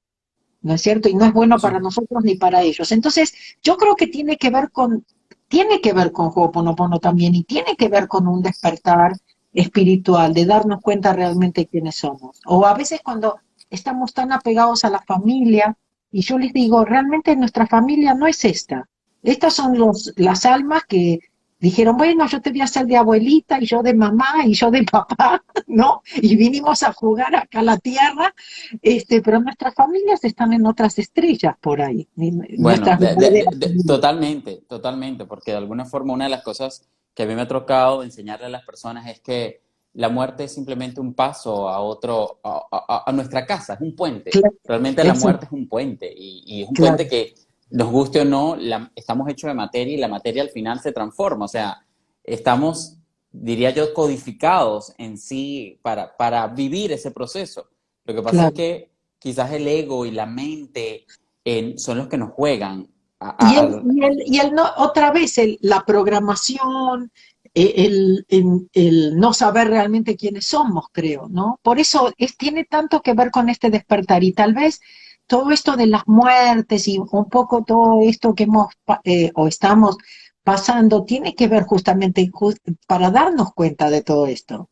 ¿no 0.62 0.76
es 0.76 0.82
cierto? 0.84 1.10
Y 1.10 1.16
no 1.16 1.26
es 1.26 1.34
bueno 1.34 1.58
para 1.58 1.80
nosotros 1.80 2.24
ni 2.24 2.36
para 2.36 2.62
ellos. 2.62 2.92
Entonces, 2.92 3.34
yo 3.64 3.78
creo 3.78 3.96
que 3.96 4.06
tiene 4.06 4.38
que 4.38 4.52
ver 4.52 4.72
con, 4.72 5.04
tiene 5.48 5.82
que 5.82 5.94
ver 5.94 6.12
con 6.12 6.28
Ho'oponopono 6.28 7.00
también, 7.00 7.34
y 7.34 7.44
tiene 7.44 7.76
que 7.76 7.90
ver 7.90 8.08
con 8.08 8.28
un 8.28 8.44
despertar 8.44 9.14
espiritual, 9.52 10.34
de 10.34 10.46
darnos 10.46 10.82
cuenta 10.82 11.14
realmente 11.14 11.66
quiénes 11.66 11.96
somos. 11.96 12.40
O 12.46 12.68
a 12.68 12.76
veces 12.76 13.02
cuando 13.04 13.40
estamos 13.72 14.14
tan 14.14 14.32
apegados 14.32 14.86
a 14.86 14.92
la 14.92 15.02
familia, 15.02 15.76
y 16.12 16.22
yo 16.22 16.38
les 16.38 16.54
digo, 16.54 16.86
realmente 16.86 17.36
nuestra 17.36 17.66
familia 17.66 18.14
no 18.14 18.28
es 18.28 18.46
esta. 18.46 18.88
Estas 19.26 19.54
son 19.54 19.78
los, 19.78 20.14
las 20.16 20.46
almas 20.46 20.84
que 20.88 21.20
dijeron, 21.60 21.98
bueno, 21.98 22.28
yo 22.28 22.42
te 22.42 22.52
voy 22.52 22.62
a 22.62 22.66
hacer 22.66 22.86
de 22.86 22.98
abuelita 22.98 23.60
y 23.60 23.66
yo 23.66 23.82
de 23.82 23.94
mamá 23.94 24.46
y 24.46 24.54
yo 24.54 24.70
de 24.70 24.84
papá, 24.92 25.44
¿no? 25.68 26.02
Y 26.18 26.36
vinimos 26.36 26.84
a 26.84 26.94
jugar 26.94 27.36
acá 27.36 27.60
a 27.60 27.64
la 27.64 27.78
tierra, 27.78 28.34
este, 28.82 29.22
pero 29.22 29.40
nuestras 29.40 29.74
familias 29.74 30.24
están 30.24 30.54
en 30.54 30.66
otras 30.66 31.00
estrellas 31.00 31.56
por 31.60 31.82
ahí. 31.82 32.08
Bueno, 32.16 32.86
de, 32.98 33.16
de, 33.16 33.46
de, 33.56 33.84
totalmente, 33.86 34.64
totalmente, 34.68 35.26
porque 35.26 35.52
de 35.52 35.58
alguna 35.58 35.86
forma 35.86 36.14
una 36.14 36.26
de 36.26 36.32
las 36.32 36.44
cosas 36.44 36.88
que 37.14 37.24
a 37.24 37.26
mí 37.26 37.34
me 37.34 37.42
ha 37.42 37.48
tocado 37.48 38.04
enseñarle 38.04 38.46
a 38.46 38.50
las 38.50 38.66
personas 38.66 39.08
es 39.08 39.22
que 39.22 39.62
la 39.94 40.10
muerte 40.10 40.44
es 40.44 40.54
simplemente 40.54 41.00
un 41.00 41.14
paso 41.14 41.70
a 41.70 41.80
otro, 41.80 42.42
a, 42.44 42.62
a, 42.70 43.04
a 43.10 43.12
nuestra 43.14 43.46
casa, 43.46 43.76
es 43.76 43.82
un 43.82 43.96
puente. 43.96 44.30
Claro. 44.30 44.54
Realmente 44.66 45.04
la 45.06 45.14
muerte 45.14 45.46
es 45.46 45.52
un 45.54 45.70
puente 45.70 46.14
y, 46.14 46.44
y 46.46 46.64
es 46.64 46.68
un 46.68 46.76
claro. 46.76 46.98
puente 46.98 47.10
que 47.10 47.34
nos 47.70 47.90
guste 47.90 48.22
o 48.22 48.26
no, 48.26 48.56
la, 48.56 48.92
estamos 48.96 49.30
hechos 49.30 49.50
de 49.50 49.54
materia 49.54 49.94
y 49.94 49.98
la 49.98 50.08
materia 50.08 50.44
al 50.44 50.50
final 50.50 50.80
se 50.80 50.92
transforma. 50.92 51.46
O 51.46 51.50
sea, 51.50 51.86
estamos, 52.24 52.98
diría 53.32 53.72
yo, 53.72 53.94
codificados 53.94 54.94
en 54.98 55.18
sí 55.18 55.80
para, 55.82 56.16
para 56.16 56.48
vivir 56.48 56.92
ese 56.92 57.12
proceso. 57.12 57.70
Lo 58.06 58.14
que 58.14 58.22
pasa 58.22 58.38
claro. 58.38 58.48
es 58.50 58.54
que 58.54 58.92
quizás 59.20 59.52
el 59.52 59.68
ego 59.68 60.06
y 60.06 60.12
la 60.12 60.26
mente 60.26 61.06
eh, 61.44 61.74
son 61.78 61.98
los 61.98 62.08
que 62.08 62.18
nos 62.18 62.32
juegan. 62.32 62.88
A, 63.20 63.36
a... 63.40 63.54
Y, 63.54 63.58
el, 63.58 63.82
y, 63.96 64.04
el, 64.04 64.24
y 64.26 64.40
el 64.40 64.54
no, 64.54 64.66
otra 64.78 65.12
vez, 65.12 65.38
el, 65.38 65.58
la 65.62 65.84
programación, 65.86 67.12
eh, 67.56 67.74
el, 67.78 68.26
el, 68.30 68.70
el, 68.74 69.18
no 69.18 69.34
saber 69.34 69.70
realmente 69.70 70.16
quiénes 70.16 70.46
somos, 70.46 70.86
creo, 70.92 71.28
¿no? 71.30 71.60
Por 71.64 71.80
eso 71.80 72.14
es, 72.18 72.38
tiene 72.38 72.66
tanto 72.66 73.02
que 73.02 73.14
ver 73.14 73.32
con 73.32 73.50
este 73.50 73.70
despertar 73.70 74.24
y 74.24 74.34
tal 74.34 74.54
vez 74.54 74.82
todo 75.28 75.52
esto 75.52 75.76
de 75.76 75.88
las 75.88 76.04
muertes 76.08 76.88
y 76.88 76.98
un 76.98 77.30
poco 77.30 77.64
todo 77.64 78.02
esto 78.02 78.34
que 78.36 78.44
hemos 78.44 78.74
eh, 79.04 79.32
o 79.36 79.48
estamos 79.48 79.98
pasando 80.44 81.04
tiene 81.04 81.34
que 81.36 81.48
ver 81.48 81.64
justamente 81.64 82.30
just, 82.32 82.60
para 82.88 83.10
darnos 83.10 83.54
cuenta 83.54 83.90
de 83.90 84.04
todo 84.04 84.28
esto. 84.28 84.70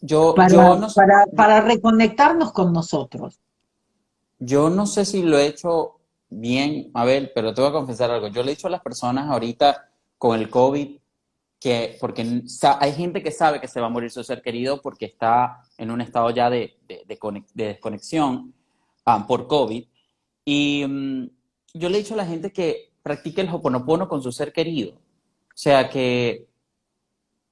Yo, 0.00 0.34
para, 0.34 0.48
yo 0.48 0.76
no, 0.76 0.88
para, 0.94 1.26
para 1.36 1.60
reconectarnos 1.60 2.52
con 2.52 2.72
nosotros. 2.72 3.38
Yo 4.38 4.70
no 4.70 4.86
sé 4.86 5.04
si 5.04 5.22
lo 5.22 5.38
he 5.38 5.46
hecho 5.46 6.00
bien, 6.28 6.90
Abel, 6.94 7.30
pero 7.34 7.54
te 7.54 7.60
voy 7.60 7.70
a 7.70 7.74
confesar 7.74 8.10
algo. 8.10 8.28
Yo 8.28 8.42
le 8.42 8.52
he 8.52 8.54
dicho 8.56 8.66
a 8.66 8.70
las 8.70 8.80
personas 8.80 9.30
ahorita 9.30 9.90
con 10.18 10.40
el 10.40 10.48
COVID 10.48 10.96
que, 11.60 11.96
porque 12.00 12.42
hay 12.80 12.92
gente 12.92 13.22
que 13.22 13.30
sabe 13.30 13.60
que 13.60 13.68
se 13.68 13.80
va 13.80 13.86
a 13.86 13.90
morir 13.90 14.10
su 14.10 14.24
ser 14.24 14.42
querido 14.42 14.80
porque 14.82 15.04
está 15.04 15.62
en 15.78 15.92
un 15.92 16.00
estado 16.00 16.30
ya 16.30 16.50
de, 16.50 16.78
de, 16.88 17.04
de, 17.06 17.44
de 17.54 17.64
desconexión 17.66 18.52
um, 19.06 19.26
por 19.26 19.46
COVID. 19.46 19.84
Y 20.44 20.84
um, 20.84 21.28
yo 21.74 21.88
le 21.88 21.98
he 21.98 22.02
dicho 22.02 22.14
a 22.14 22.18
la 22.18 22.26
gente 22.26 22.52
que 22.52 22.92
practique 23.02 23.40
el 23.40 23.48
Hoponopono 23.48 24.08
con 24.08 24.22
su 24.22 24.32
ser 24.32 24.52
querido. 24.52 24.94
O 24.94 25.56
sea, 25.56 25.90
que, 25.90 26.46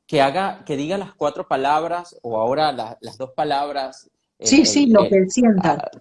que 0.07 0.21
haga, 0.21 0.65
que 0.65 0.77
diga 0.77 0.97
las 0.99 1.15
cuatro 1.15 1.47
palabras 1.47 2.19
o 2.23 2.39
ahora 2.39 2.73
la, 2.73 2.99
las 3.01 3.19
dos 3.19 3.31
palabras. 3.31 4.11
Sí, 4.39 4.61
el, 4.61 4.67
sí, 4.67 4.85
el, 4.85 4.93
lo 4.93 5.09
que 5.09 5.27
sientan. 5.29 5.79
Uh, 5.79 5.99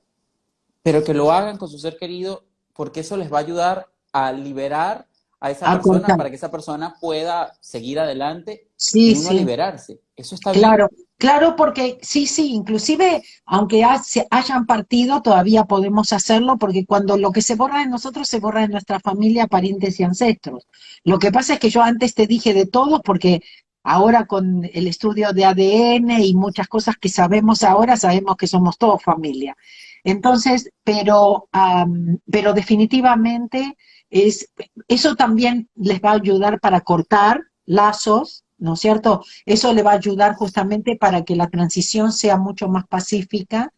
pero 0.81 1.03
que 1.03 1.13
lo 1.13 1.31
hagan 1.31 1.57
con 1.57 1.69
su 1.69 1.77
ser 1.77 1.97
querido 1.97 2.45
porque 2.73 3.01
eso 3.01 3.17
les 3.17 3.31
va 3.31 3.39
a 3.39 3.41
ayudar 3.41 3.88
a 4.13 4.31
liberar 4.31 5.09
a 5.39 5.52
esa 5.52 5.71
a 5.71 5.75
persona 5.75 6.17
para 6.17 6.30
que 6.30 6.36
esa 6.36 6.52
persona 6.52 6.95
pueda 6.99 7.54
seguir 7.62 7.99
adelante 7.99 8.67
sí, 8.75 9.12
y 9.12 9.17
uno 9.17 9.30
sí. 9.30 9.36
liberarse. 9.36 10.02
Eso 10.15 10.36
está 10.36 10.52
claro, 10.52 10.89
bien. 10.91 11.08
Claro, 11.17 11.58
porque 11.58 11.97
sí, 12.02 12.28
sí, 12.28 12.54
inclusive 12.54 13.23
aunque 13.45 13.86
se 14.04 14.25
hayan 14.32 14.65
partido, 14.65 15.21
todavía 15.21 15.65
podemos 15.65 16.13
hacerlo 16.13 16.58
porque 16.58 16.86
cuando 16.86 17.17
lo 17.17 17.32
que 17.32 17.41
se 17.41 17.56
borra 17.56 17.80
de 17.80 17.88
nosotros 17.88 18.28
se 18.28 18.39
borra 18.39 18.62
de 18.62 18.69
nuestra 18.69 19.02
familia, 19.02 19.47
parientes 19.47 19.99
y 19.99 20.04
ancestros. 20.04 20.65
Lo 21.04 21.19
que 21.19 21.32
pasa 21.32 21.54
es 21.54 21.60
que 21.60 21.69
yo 21.69 21.82
antes 21.82 22.13
te 22.13 22.25
dije 22.25 22.54
de 22.54 22.67
todos 22.67 23.02
porque 23.04 23.41
ahora 23.84 24.28
con 24.28 24.63
el 24.71 24.88
estudio 24.88 25.34
de 25.34 25.45
ADN 25.45 26.21
y 26.21 26.36
muchas 26.36 26.67
cosas 26.67 26.95
que 26.97 27.10
sabemos 27.10 27.63
ahora, 27.63 27.97
sabemos 27.97 28.38
que 28.38 28.47
somos 28.47 28.78
todos 28.78 29.04
familia. 29.04 29.58
Entonces, 30.04 30.69
pero, 30.84 31.49
um, 31.54 32.17
pero 32.32 32.54
definitivamente 32.54 33.75
es, 34.10 34.50
eso 34.88 35.15
también 35.15 35.69
les 35.76 36.02
va 36.02 36.12
a 36.12 36.15
ayudar 36.15 36.60
para 36.60 36.82
cortar 36.82 37.41
lazos, 37.65 38.43
¿no 38.58 38.74
es 38.74 38.80
cierto? 38.80 39.24
Eso 39.45 39.74
le 39.74 39.84
va 39.84 39.91
a 39.91 39.95
ayudar 39.95 40.36
justamente 40.36 40.95
para 40.95 41.24
que 41.24 41.36
la 41.36 41.50
transición 41.50 42.12
sea 42.12 42.38
mucho 42.38 42.67
más 42.67 42.88
pacífica. 42.88 43.72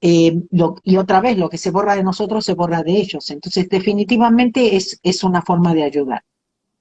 Eh, 0.00 0.40
lo, 0.50 0.76
y 0.82 0.96
otra 0.96 1.20
vez, 1.20 1.38
lo 1.38 1.48
que 1.48 1.58
se 1.58 1.70
borra 1.70 1.94
de 1.94 2.02
nosotros 2.02 2.44
se 2.44 2.54
borra 2.54 2.82
de 2.82 2.92
ellos. 2.92 3.30
Entonces, 3.30 3.68
definitivamente 3.68 4.76
es, 4.76 4.98
es 5.02 5.22
una 5.22 5.42
forma 5.42 5.74
de 5.74 5.84
ayudar. 5.84 6.24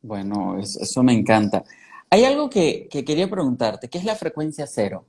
Bueno, 0.02 0.58
eso, 0.58 0.80
eso 0.82 1.04
me 1.04 1.14
encanta. 1.14 1.64
Hay 2.10 2.26
algo 2.26 2.50
que, 2.50 2.88
que, 2.90 3.06
quería 3.06 3.30
preguntarte, 3.30 3.90
¿qué 3.90 3.98
es 3.98 4.04
la 4.04 4.16
frecuencia 4.16 4.68
cero? 4.68 5.06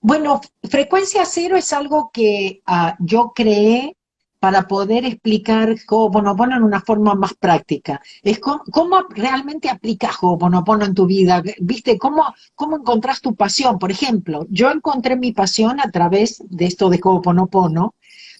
Bueno, 0.00 0.40
frecuencia 0.62 1.24
cero 1.24 1.56
es 1.56 1.72
algo 1.72 2.10
que 2.12 2.62
uh, 2.68 2.92
yo 2.98 3.32
creé 3.34 3.96
para 4.38 4.66
poder 4.68 5.04
explicar 5.04 5.74
Ho'oponopono 5.88 6.56
en 6.56 6.62
una 6.62 6.80
forma 6.80 7.14
más 7.14 7.34
práctica. 7.34 8.00
Es 8.22 8.38
cómo, 8.38 8.62
cómo 8.70 9.02
realmente 9.10 9.68
aplicas 9.68 10.16
Ho'oponopono 10.20 10.84
en 10.84 10.94
tu 10.94 11.06
vida, 11.06 11.42
¿viste? 11.60 11.98
¿Cómo, 11.98 12.22
¿Cómo 12.54 12.76
encontrás 12.76 13.20
tu 13.20 13.34
pasión? 13.34 13.78
Por 13.78 13.90
ejemplo, 13.90 14.46
yo 14.50 14.70
encontré 14.70 15.16
mi 15.16 15.32
pasión 15.32 15.80
a 15.80 15.90
través 15.90 16.42
de 16.48 16.66
esto 16.66 16.90
de 16.90 17.00
Ho'oponopono. 17.02 17.94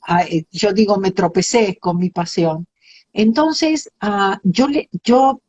Uh, 0.08 0.42
yo 0.52 0.72
digo, 0.72 0.98
me 0.98 1.10
tropecé 1.10 1.78
con 1.80 1.98
mi 1.98 2.10
pasión. 2.10 2.66
Entonces, 3.12 3.90
uh, 4.02 4.36
yo, 4.44 4.66
yo 5.02 5.40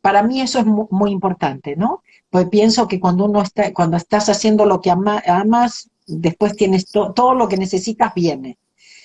para 0.00 0.22
mí 0.22 0.40
eso 0.40 0.60
es 0.60 0.66
muy, 0.66 1.10
importante, 1.10 1.74
¿no? 1.74 2.02
Pues 2.30 2.48
pienso 2.48 2.86
que 2.86 3.00
cuando 3.00 3.24
uno 3.24 3.42
está, 3.42 3.72
cuando 3.74 3.96
estás 3.96 4.28
haciendo 4.28 4.64
lo 4.64 4.80
que 4.80 4.90
ama, 4.90 5.20
amas, 5.26 5.90
después 6.06 6.54
tienes 6.54 6.90
to, 6.92 7.12
todo 7.12 7.34
lo 7.34 7.48
que 7.48 7.56
necesitas 7.56 8.14
viene. 8.14 8.56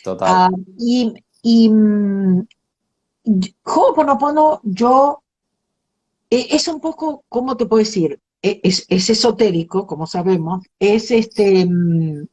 Total. 0.03 0.51
Uh, 0.51 0.65
y, 0.77 1.13
y, 1.43 1.69
Ho'oponopono, 3.63 4.61
yo, 4.63 5.21
e, 6.29 6.47
es 6.51 6.67
un 6.67 6.79
poco, 6.79 7.23
¿cómo 7.29 7.55
te 7.55 7.65
puedo 7.65 7.83
decir? 7.83 8.19
E, 8.41 8.59
es, 8.63 8.85
es, 8.89 9.09
esotérico, 9.09 9.85
como 9.85 10.07
sabemos, 10.07 10.63
es 10.79 11.11
este, 11.11 11.65
mm, 11.65 12.25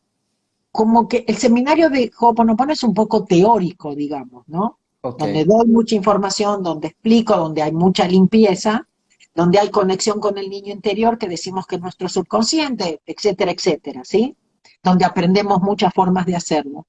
como 0.73 1.09
que 1.09 1.25
el 1.29 1.37
seminario 1.37 1.91
de 1.91 2.11
Ho'oponopono 2.19 2.73
es 2.73 2.83
un 2.83 2.95
poco 2.95 3.25
teórico, 3.25 3.95
digamos, 3.95 4.45
¿no? 4.49 4.79
Donde 5.03 5.45
doy 5.45 5.67
mucha 5.69 5.95
información, 5.95 6.63
donde 6.63 6.89
explico, 6.89 7.37
donde 7.37 7.63
hay 7.63 7.73
mucha 7.73 8.07
limpieza, 8.07 8.87
donde 9.35 9.59
hay 9.59 9.71
conexión 9.71 10.19
con 10.19 10.37
el 10.37 10.51
niño 10.51 10.73
interior, 10.73 11.17
que 11.17 11.29
decimos 11.29 11.67
que 11.67 11.77
es 11.77 11.83
nuestro 11.83 12.09
subconsciente, 12.09 13.01
etcétera, 13.07 13.53
etcétera, 13.53 14.03
¿sí? 14.05 14.37
Donde 14.83 15.05
aprendemos 15.05 15.61
muchas 15.63 15.95
formas 15.95 16.27
de 16.27 16.35
hacerlo. 16.37 16.87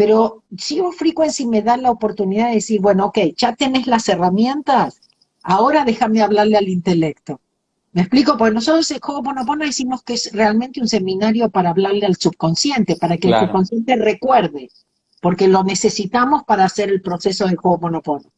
Pero 0.00 0.44
Zero 0.56 0.92
Frequency 0.92 1.46
me 1.46 1.60
da 1.60 1.76
la 1.76 1.90
oportunidad 1.90 2.48
de 2.48 2.54
decir, 2.54 2.80
bueno, 2.80 3.04
ok, 3.04 3.18
ya 3.36 3.54
tenés 3.54 3.86
las 3.86 4.08
herramientas, 4.08 4.98
ahora 5.42 5.84
déjame 5.84 6.22
hablarle 6.22 6.56
al 6.56 6.70
intelecto. 6.70 7.38
¿Me 7.92 8.00
explico? 8.00 8.38
Porque 8.38 8.54
nosotros 8.54 8.90
en 8.92 9.00
Ho'oponopono 9.06 9.62
decimos 9.62 10.02
que 10.02 10.14
es 10.14 10.32
realmente 10.32 10.80
un 10.80 10.88
seminario 10.88 11.50
para 11.50 11.68
hablarle 11.68 12.06
al 12.06 12.16
subconsciente, 12.16 12.96
para 12.96 13.18
que 13.18 13.28
el 13.28 13.40
subconsciente 13.40 13.94
recuerde, 13.96 14.70
porque 15.20 15.48
lo 15.48 15.64
necesitamos 15.64 16.44
para 16.44 16.64
hacer 16.64 16.88
el 16.88 17.02
proceso 17.02 17.46
de 17.46 17.58
Ho'oponopono. 17.62 18.32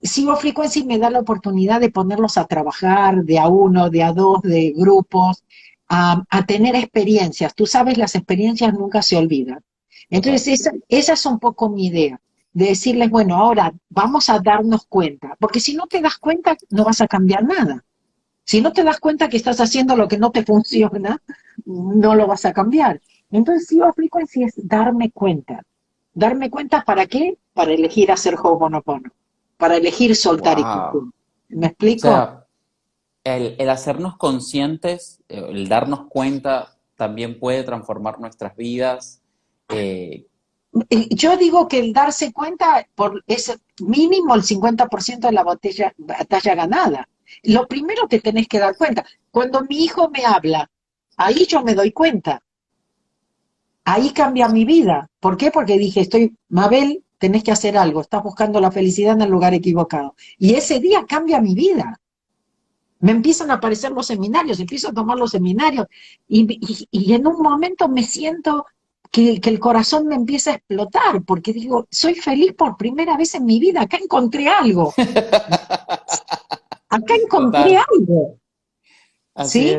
Sigo 0.00 0.34
Frequency 0.36 0.84
me 0.84 0.96
da 0.96 1.10
la 1.10 1.20
oportunidad 1.20 1.78
de 1.78 1.90
ponerlos 1.90 2.38
a 2.38 2.46
trabajar 2.46 3.22
de 3.22 3.38
a 3.38 3.48
uno, 3.48 3.90
de 3.90 4.02
a 4.02 4.14
dos, 4.14 4.40
de 4.40 4.72
grupos, 4.74 5.44
a, 5.90 6.24
tener 6.46 6.74
experiencias. 6.74 7.54
Tú 7.54 7.66
sabes, 7.66 7.98
las 7.98 8.14
experiencias 8.14 8.72
nunca 8.72 9.02
se 9.02 9.18
olvidan. 9.18 9.62
Entonces, 10.12 10.60
esa, 10.60 10.72
esa 10.88 11.12
es 11.14 11.26
un 11.26 11.38
poco 11.38 11.68
mi 11.68 11.86
idea, 11.86 12.20
de 12.52 12.66
decirles, 12.66 13.10
bueno, 13.10 13.36
ahora 13.36 13.72
vamos 13.88 14.28
a 14.28 14.38
darnos 14.38 14.86
cuenta, 14.86 15.36
porque 15.40 15.60
si 15.60 15.74
no 15.74 15.86
te 15.86 16.00
das 16.00 16.18
cuenta, 16.18 16.56
no 16.70 16.84
vas 16.84 17.00
a 17.00 17.08
cambiar 17.08 17.44
nada. 17.44 17.84
Si 18.44 18.60
no 18.60 18.72
te 18.72 18.84
das 18.84 19.00
cuenta 19.00 19.28
que 19.28 19.36
estás 19.36 19.60
haciendo 19.60 19.96
lo 19.96 20.08
que 20.08 20.18
no 20.18 20.30
te 20.30 20.44
funciona, 20.52 21.20
no 21.64 22.14
lo 22.14 22.26
vas 22.26 22.44
a 22.44 22.52
cambiar. 22.52 23.00
Entonces, 23.30 23.66
Sigo 23.66 23.92
Frequency 23.92 24.44
es 24.44 24.54
darme 24.56 25.10
cuenta. 25.10 25.62
¿Darme 26.14 26.50
cuenta 26.50 26.84
para 26.84 27.06
qué? 27.06 27.38
Para 27.54 27.72
elegir 27.72 28.12
hacer 28.12 28.34
Ho'oponopono 28.34 29.10
para 29.62 29.76
elegir 29.76 30.16
soltar 30.16 30.58
y 30.58 30.64
¿Me 31.50 31.68
explico? 31.68 32.08
O 32.08 32.10
sea, 32.10 32.46
el, 33.22 33.70
hacernos 33.70 34.16
conscientes, 34.16 35.22
el 35.28 35.68
darnos 35.68 36.08
cuenta, 36.08 36.76
también 36.96 37.38
puede 37.38 37.62
transformar 37.62 38.18
nuestras 38.18 38.56
vidas. 38.56 39.21
Eh, 39.72 40.26
yo 41.10 41.36
digo 41.36 41.68
que 41.68 41.78
el 41.78 41.92
darse 41.92 42.32
cuenta 42.32 42.86
por 42.94 43.22
es 43.26 43.58
mínimo 43.80 44.34
el 44.34 44.42
50% 44.42 45.18
de 45.20 45.32
la 45.32 45.44
botella, 45.44 45.92
batalla 45.98 46.54
ganada. 46.54 47.08
Lo 47.42 47.66
primero 47.66 48.08
que 48.08 48.20
tenés 48.20 48.48
que 48.48 48.58
dar 48.58 48.76
cuenta, 48.76 49.04
cuando 49.30 49.62
mi 49.62 49.84
hijo 49.84 50.10
me 50.10 50.24
habla, 50.24 50.70
ahí 51.16 51.46
yo 51.46 51.62
me 51.62 51.74
doy 51.74 51.92
cuenta. 51.92 52.42
Ahí 53.84 54.10
cambia 54.10 54.48
mi 54.48 54.64
vida. 54.64 55.10
¿Por 55.18 55.36
qué? 55.36 55.50
Porque 55.50 55.78
dije, 55.78 56.00
estoy, 56.00 56.36
Mabel, 56.48 57.04
tenés 57.18 57.42
que 57.44 57.52
hacer 57.52 57.76
algo, 57.76 58.00
estás 58.00 58.22
buscando 58.22 58.60
la 58.60 58.72
felicidad 58.72 59.14
en 59.14 59.22
el 59.22 59.30
lugar 59.30 59.54
equivocado. 59.54 60.14
Y 60.38 60.54
ese 60.54 60.80
día 60.80 61.04
cambia 61.06 61.40
mi 61.40 61.54
vida. 61.54 62.00
Me 62.98 63.12
empiezan 63.12 63.50
a 63.50 63.54
aparecer 63.54 63.92
los 63.92 64.06
seminarios, 64.06 64.60
empiezo 64.60 64.88
a 64.88 64.92
tomar 64.92 65.18
los 65.18 65.32
seminarios 65.32 65.86
y, 66.28 67.12
en 67.12 67.26
un 67.26 67.42
momento 67.42 67.88
me 67.88 68.04
siento 68.04 68.66
que, 69.12 69.38
el 69.44 69.60
corazón 69.60 70.06
me 70.06 70.16
empieza 70.16 70.50
a 70.50 70.54
explotar, 70.54 71.22
porque 71.24 71.52
digo, 71.52 71.86
soy 71.90 72.14
feliz 72.14 72.54
por 72.54 72.76
primera 72.76 73.16
vez 73.16 73.34
en 73.34 73.44
mi 73.44 73.60
vida, 73.60 73.82
acá 73.82 73.98
encontré 74.02 74.48
algo. 74.48 74.92
acá 76.88 77.14
encontré 77.14 77.76
algo. 77.76 78.38
¿Sí? 79.44 79.76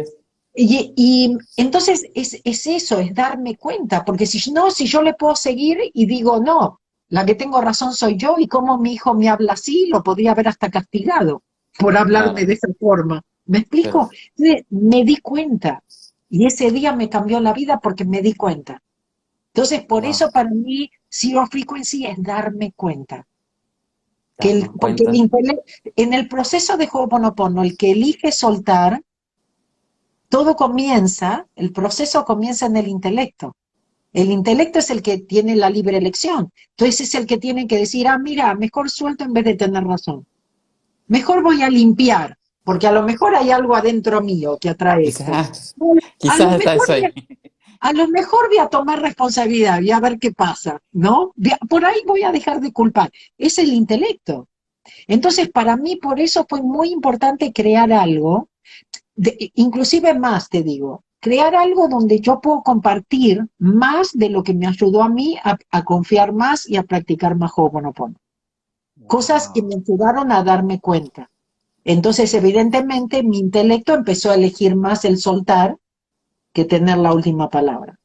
Y, 0.55 1.35
entonces 1.57 2.05
es, 2.13 2.39
es, 2.43 2.67
eso, 2.67 2.99
es 2.99 3.13
darme 3.13 3.57
cuenta, 3.57 4.05
porque 4.05 4.27
si 4.27 4.51
no, 4.51 4.69
si 4.69 4.85
yo 4.85 5.01
le 5.01 5.15
puedo 5.15 5.35
seguir 5.35 5.79
y 5.93 6.05
digo, 6.05 6.39
no, 6.39 6.79
la 7.09 7.25
que 7.25 7.33
tengo 7.33 7.59
razón 7.59 7.93
soy 7.93 8.17
yo 8.17 8.35
y 8.37 8.47
como 8.47 8.77
mi 8.77 8.93
hijo 8.93 9.15
me 9.15 9.29
habla 9.29 9.53
así, 9.53 9.87
lo 9.87 10.03
podría 10.03 10.31
haber 10.31 10.47
hasta 10.47 10.69
castigado 10.69 11.41
por 11.79 11.97
hablarme 11.97 12.45
de 12.45 12.53
esa 12.53 12.67
forma. 12.79 13.23
¿Me 13.45 13.59
explico? 13.59 14.11
Me 14.69 15.03
di 15.03 15.17
cuenta 15.17 15.83
y 16.29 16.45
ese 16.45 16.69
día 16.69 16.93
me 16.95 17.09
cambió 17.09 17.39
la 17.39 17.53
vida 17.53 17.79
porque 17.79 18.05
me 18.05 18.21
di 18.21 18.35
cuenta. 18.35 18.81
Entonces, 19.53 19.85
por 19.85 20.03
eso 20.03 20.31
para 20.31 20.49
mí, 20.49 20.89
Zero 21.07 21.45
Frequency 21.45 22.07
es 22.07 22.21
darme 22.21 22.73
cuenta. 22.75 23.27
Que 24.39 24.49
el, 24.49 24.69
porque 24.71 25.03
en 25.95 26.13
el 26.13 26.27
proceso 26.27 26.75
de 26.75 26.89
Ho'oponopono, 26.91 27.61
el 27.61 27.77
que 27.77 27.91
elige 27.91 28.31
soltar, 28.31 29.03
todo 30.27 30.55
comienza, 30.55 31.45
el 31.55 31.71
proceso 31.71 32.25
comienza 32.25 32.65
en 32.65 32.77
el 32.77 32.87
intelecto. 32.87 33.55
El 34.11 34.31
intelecto 34.31 34.79
es 34.79 34.89
el 34.89 35.03
que 35.03 35.19
tiene 35.19 35.55
la 35.55 35.69
libre 35.69 35.97
elección. 35.97 36.51
Entonces 36.71 37.01
es 37.01 37.15
el 37.15 37.27
que 37.27 37.37
tiene 37.37 37.67
que 37.67 37.77
decir, 37.77 38.07
ah, 38.07 38.17
mira, 38.17 38.55
mejor 38.55 38.89
suelto 38.89 39.23
en 39.23 39.33
vez 39.33 39.45
de 39.45 39.53
tener 39.53 39.83
razón. 39.83 40.25
Mejor 41.05 41.43
voy 41.43 41.61
a 41.61 41.69
limpiar, 41.69 42.39
porque 42.63 42.87
a 42.87 42.91
lo 42.91 43.03
mejor 43.03 43.35
hay 43.35 43.51
algo 43.51 43.75
adentro 43.75 44.19
mío 44.21 44.57
que 44.59 44.69
atrae. 44.69 45.05
Quizás, 45.05 45.75
quizás 46.17 46.53
está 46.55 46.73
eso 46.73 46.93
ahí. 46.93 47.03
A, 47.83 47.93
lo 47.93 48.07
mejor 48.07 48.47
voy 48.47 48.59
a 48.59 48.67
tomar 48.67 49.01
responsabilidad 49.01 49.81
y 49.81 49.91
a 49.91 49.99
ver 49.99 50.17
qué 50.17 50.31
pasa, 50.31 50.79
¿no? 50.91 51.33
Por 51.69 51.85
ahí 51.85 51.99
voy 52.05 52.23
a 52.23 52.31
dejar 52.31 52.61
de 52.61 52.71
culpar. 52.71 53.11
Es 53.37 53.57
el 53.57 53.73
intelecto. 53.73 54.47
Entonces, 55.07 55.49
para 55.49 55.77
mí, 55.77 55.97
por 55.97 56.19
eso 56.19 56.45
fue 56.47 56.61
muy 56.61 56.91
importante 56.91 57.51
crear 57.53 57.91
algo, 57.91 58.49
inclusive 59.55 60.13
más, 60.17 60.49
te 60.49 60.63
digo, 60.63 61.03
crear 61.19 61.55
algo 61.55 61.87
donde 61.87 62.19
yo 62.19 62.41
puedo 62.41 62.63
compartir 62.63 63.47
más 63.57 64.11
de 64.13 64.29
lo 64.29 64.43
que 64.43 64.53
me 64.53 64.67
ayudó 64.67 65.03
a 65.03 65.09
mí 65.09 65.37
a, 65.43 65.83
confiar 65.83 66.33
más 66.33 66.69
y 66.69 66.75
a 66.77 66.83
practicar 66.83 67.35
más 67.35 67.51
Ho'oponopono. 67.55 68.15
Cosas 69.07 69.49
que 69.53 69.61
me 69.61 69.75
ayudaron 69.75 70.31
a 70.31 70.43
darme 70.43 70.79
cuenta. 70.79 71.29
Entonces, 71.85 72.33
evidentemente, 72.33 73.23
mi 73.23 73.39
intelecto 73.39 73.93
empezó 73.93 74.31
a 74.31 74.35
elegir 74.35 74.75
más 74.75 75.05
el 75.05 75.17
soltar 75.17 75.77
que 76.53 76.65
tener 76.65 76.97
la 76.97 77.13
última 77.13 77.49
palabra. 77.49 77.99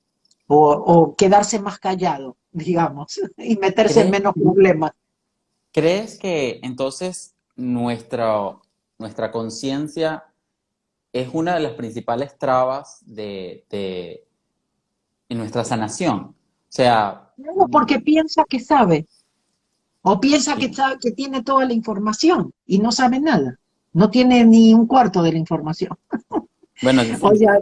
O, 0.46 1.14
quedarse 1.16 1.61
más 1.61 1.78
callado, 1.78 2.37
digamos, 2.50 3.20
y 3.37 3.56
meterse 3.56 4.00
en 4.00 4.11
menos 4.11 4.34
problemas. 4.34 4.92
¿Crees 5.72 6.18
que 6.18 6.58
entonces 6.62 7.34
nuestra, 7.54 8.56
nuestra 8.98 9.30
conciencia 9.30 10.24
es 11.12 11.28
una 11.32 11.54
de 11.54 11.61
las 11.61 11.72
principales 11.72 12.38
trabas 12.38 13.02
de, 13.04 13.64
en 15.28 15.38
nuestra 15.38 15.64
sanación. 15.64 16.18
O 16.18 16.34
sea... 16.68 17.32
No, 17.37 17.68
porque 17.68 18.00
piensa 18.00 18.44
que 18.48 18.61
sabe. 18.61 19.06
O 20.02 20.20
piensa 20.20 20.56
que, 20.56 20.72
sabe, 20.72 20.96
que 21.00 21.12
tiene 21.12 21.42
toda 21.42 21.66
la 21.66 21.74
información 21.74 22.52
y 22.66 22.78
no 22.78 22.92
sabe 22.92 23.20
nada. 23.20 23.58
No 23.92 24.11
tiene 24.11 24.44
ni 24.44 24.72
un 24.74 24.87
cuarto 24.87 25.22
de 25.22 25.32
la 25.32 25.38
información. 25.38 25.98
Bueno, 26.80 27.02
o 27.22 27.34
sea, 27.34 27.61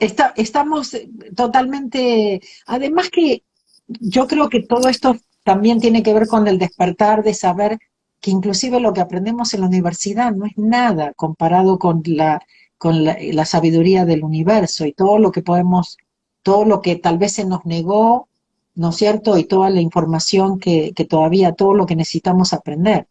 está, 0.00 0.32
estamos 0.36 0.96
totalmente... 1.36 2.40
Además 2.66 3.10
que 3.10 3.44
yo 3.86 4.26
creo 4.26 4.48
que 4.48 4.62
todo 4.62 4.88
esto 4.88 5.16
también 5.44 5.80
tiene 5.80 6.02
que 6.02 6.14
ver 6.14 6.26
con 6.26 6.46
el 6.48 6.58
despertar 6.58 7.22
de 7.22 7.34
saber 7.34 7.78
que 8.20 8.30
inclusive 8.30 8.80
lo 8.80 8.92
que 8.92 9.00
aprendemos 9.00 9.54
en 9.54 9.60
la 9.60 9.66
universidad 9.66 10.32
no 10.32 10.46
es 10.46 10.56
nada 10.56 11.12
comparado 11.14 11.78
con 11.78 12.02
la, 12.04 12.42
con 12.76 13.04
la, 13.04 13.44
sabiduría 13.44 14.04
del 14.04 14.24
universo 14.24 14.84
y 14.86 14.92
todo 14.92 15.18
lo 15.18 15.32
que 15.32 15.42
podemos, 15.42 15.96
todo 16.42 16.64
lo 16.64 16.82
que 16.82 16.96
tal 16.96 17.18
vez 17.18 17.32
se 17.32 17.44
nos 17.44 17.64
negó, 17.64 18.28
¿no 18.74 18.90
es 18.90 18.96
cierto? 18.96 19.38
Y 19.38 19.44
toda 19.44 19.70
la 19.70 19.80
información 19.80 20.58
que, 20.58 20.92
todavía, 21.08 21.52
todo 21.52 21.74
lo 21.74 21.86
que 21.86 21.96
necesitamos 21.96 22.52
aprender. 22.52 23.08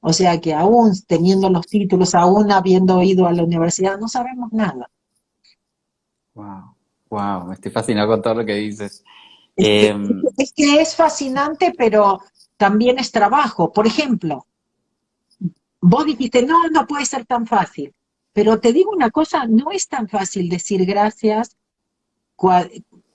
O 0.00 0.12
sea 0.12 0.40
que 0.40 0.52
aún 0.52 0.92
teniendo 1.06 1.48
los 1.48 1.66
títulos, 1.66 2.14
aún 2.14 2.52
habiendo 2.52 3.02
ido 3.02 3.26
a 3.26 3.32
la 3.32 3.42
universidad, 3.42 3.98
no 3.98 4.08
sabemos 4.08 4.52
nada. 4.52 4.90
Wow, 6.34 6.74
wow, 7.10 7.46
me 7.46 7.54
estoy 7.54 7.70
fascinado 7.70 8.08
con 8.08 8.22
todo 8.22 8.34
lo 8.34 8.44
que 8.44 8.54
dices. 8.54 9.04
Em, 9.56 10.22
es 10.36 10.52
que 10.52 10.80
es 10.80 10.96
fascinante, 10.96 11.72
pero 11.76 12.20
también 12.56 12.98
es 12.98 13.12
trabajo. 13.12 13.72
Por 13.72 13.86
ejemplo, 13.86 14.46
vos 15.80 16.04
dijiste, 16.06 16.44
no, 16.44 16.68
no 16.68 16.86
puede 16.86 17.06
ser 17.06 17.24
tan 17.24 17.46
fácil. 17.46 17.94
Pero 18.32 18.58
te 18.58 18.72
digo 18.72 18.90
una 18.90 19.10
cosa, 19.10 19.46
no 19.46 19.70
es 19.70 19.86
tan 19.86 20.08
fácil 20.08 20.48
decir 20.48 20.84
gracias 20.84 21.56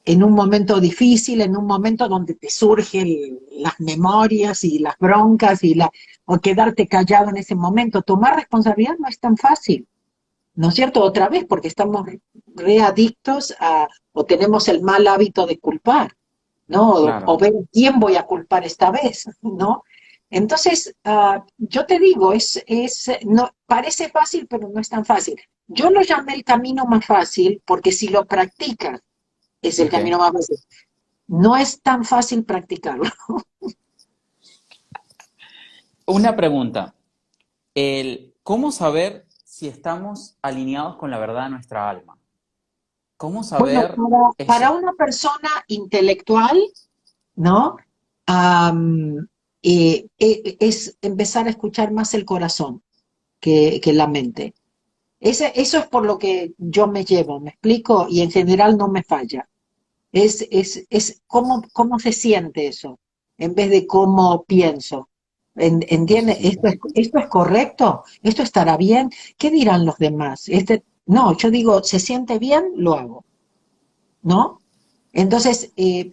en 0.06 0.24
un 0.24 0.32
momento 0.32 0.80
difícil, 0.80 1.42
en 1.42 1.58
un 1.58 1.66
momento 1.66 2.08
donde 2.08 2.36
te 2.36 2.50
surgen 2.50 3.38
las 3.52 3.78
memorias 3.80 4.64
y 4.64 4.80
las 4.80 4.98
broncas 4.98 5.62
y 5.64 5.76
la, 5.76 5.92
o 6.24 6.40
quedarte 6.40 6.88
callado 6.88 7.30
en 7.30 7.38
ese 7.38 7.54
momento. 7.54 8.02
Tomar 8.02 8.38
responsabilidad 8.38 8.96
no 8.98 9.10
es 9.10 9.20
tan 9.20 9.36
fácil. 9.36 9.89
¿No 10.60 10.68
es 10.68 10.76
cierto? 10.76 11.02
Otra 11.02 11.30
vez, 11.30 11.46
porque 11.46 11.70
estamos 11.70 12.06
readictos 12.48 13.56
a, 13.62 13.88
o 14.12 14.26
tenemos 14.26 14.68
el 14.68 14.82
mal 14.82 15.08
hábito 15.08 15.46
de 15.46 15.58
culpar, 15.58 16.18
¿no? 16.68 16.96
O, 17.26 17.38
ver 17.38 17.54
quién 17.72 17.98
voy 17.98 18.18
a 18.18 18.24
culpar 18.24 18.66
esta 18.66 18.92
vez, 18.92 19.30
¿no? 19.42 19.86
Entonces, 20.30 20.94
uh, 21.06 21.40
yo 21.58 21.86
te 21.86 21.98
digo, 21.98 22.34
es, 22.34 22.62
es, 22.68 23.10
no, 23.26 23.50
parece 23.68 24.10
fácil, 24.10 24.48
pero 24.50 24.68
no 24.68 24.82
es 24.82 24.90
tan 24.90 25.06
fácil. 25.06 25.40
Yo 25.66 25.92
lo 25.92 26.02
llamé 26.02 26.34
el 26.34 26.44
camino 26.44 26.84
más 26.86 27.06
fácil 27.06 27.64
porque 27.66 27.94
si 27.94 28.10
lo 28.10 28.26
practicas, 28.26 29.00
es 29.62 29.80
el 29.80 29.88
okay. 29.88 30.00
camino 30.00 30.18
más 30.18 30.34
fácil. 30.34 30.58
No 31.28 31.56
es 31.56 31.82
tan 31.82 32.04
fácil 32.04 32.44
practicarlo. 32.44 33.10
Una 36.06 36.36
pregunta. 36.36 36.96
El, 37.74 38.36
¿Cómo 38.44 38.74
saber 38.74 39.29
si 39.60 39.68
estamos 39.68 40.38
alineados 40.42 40.96
con 40.96 41.12
la 41.12 41.20
verdad 41.20 41.44
de 41.44 41.50
nuestra 41.50 41.90
alma? 41.90 42.18
¿Cómo 43.18 43.44
saber? 43.44 43.94
Bueno, 43.98 44.34
para, 44.38 44.48
para, 44.48 44.72
una 44.72 44.94
persona 44.94 45.50
intelectual, 45.68 46.58
¿no? 47.36 47.76
Um, 48.30 49.18
eh, 49.62 50.08
eh, 50.18 50.58
es 50.62 50.98
empezar 51.02 51.48
a 51.48 51.50
escuchar 51.50 51.92
más 51.92 52.14
el 52.14 52.24
corazón 52.24 52.84
que, 53.42 53.82
que 53.84 53.92
la 53.92 54.08
mente. 54.08 54.54
Ese, 55.20 55.52
eso 55.54 55.80
es 55.80 55.88
por 55.88 56.06
lo 56.06 56.18
que 56.18 56.54
yo 56.58 56.88
me 56.88 57.04
llevo, 57.04 57.42
¿me 57.42 57.50
explico? 57.50 58.08
Y 58.10 58.22
en 58.22 58.32
general 58.32 58.78
no 58.78 58.88
me 58.88 59.04
falla. 59.04 59.50
Es, 60.14 60.48
es, 60.52 60.88
es 60.90 61.22
cómo, 61.28 61.64
cómo 61.74 62.00
se 62.00 62.14
siente 62.14 62.68
eso, 62.68 62.98
en 63.38 63.56
vez 63.56 63.70
de 63.70 63.86
cómo 63.86 64.46
pienso. 64.46 65.09
¿Entiendes? 65.60 66.38
¿Esto 66.42 66.68
es, 66.68 66.80
¿Esto 66.96 67.20
es 67.20 67.28
correcto? 67.28 68.04
¿Esto 68.24 68.44
estará 68.44 68.78
bien? 68.78 69.12
¿Qué 69.38 69.52
dirán 69.52 69.86
los 69.86 69.98
demás? 69.98 70.48
Este, 70.48 70.84
no, 71.06 71.36
yo 71.38 71.52
digo, 71.52 71.84
¿se 71.84 72.00
siente 72.00 72.40
bien? 72.40 72.72
Lo 72.76 72.96
hago. 72.96 73.26
¿No? 74.22 74.60
Entonces, 75.12 75.72
eh, 75.76 76.12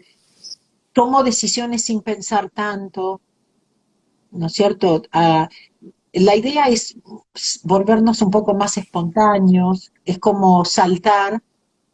tomo 0.92 1.22
decisiones 1.22 1.84
sin 1.84 2.01
pensar 2.03 2.51
tanto, 2.51 3.20
¿no 4.32 4.47
es 4.47 4.53
cierto? 4.53 5.03
Uh, 5.14 5.47
la 6.12 6.36
idea 6.36 6.66
es 6.66 6.97
volvernos 7.62 8.22
un 8.22 8.30
poco 8.30 8.55
más 8.55 8.76
espontáneos, 8.78 9.92
es 10.05 10.18
como 10.18 10.64
saltar. 10.64 11.42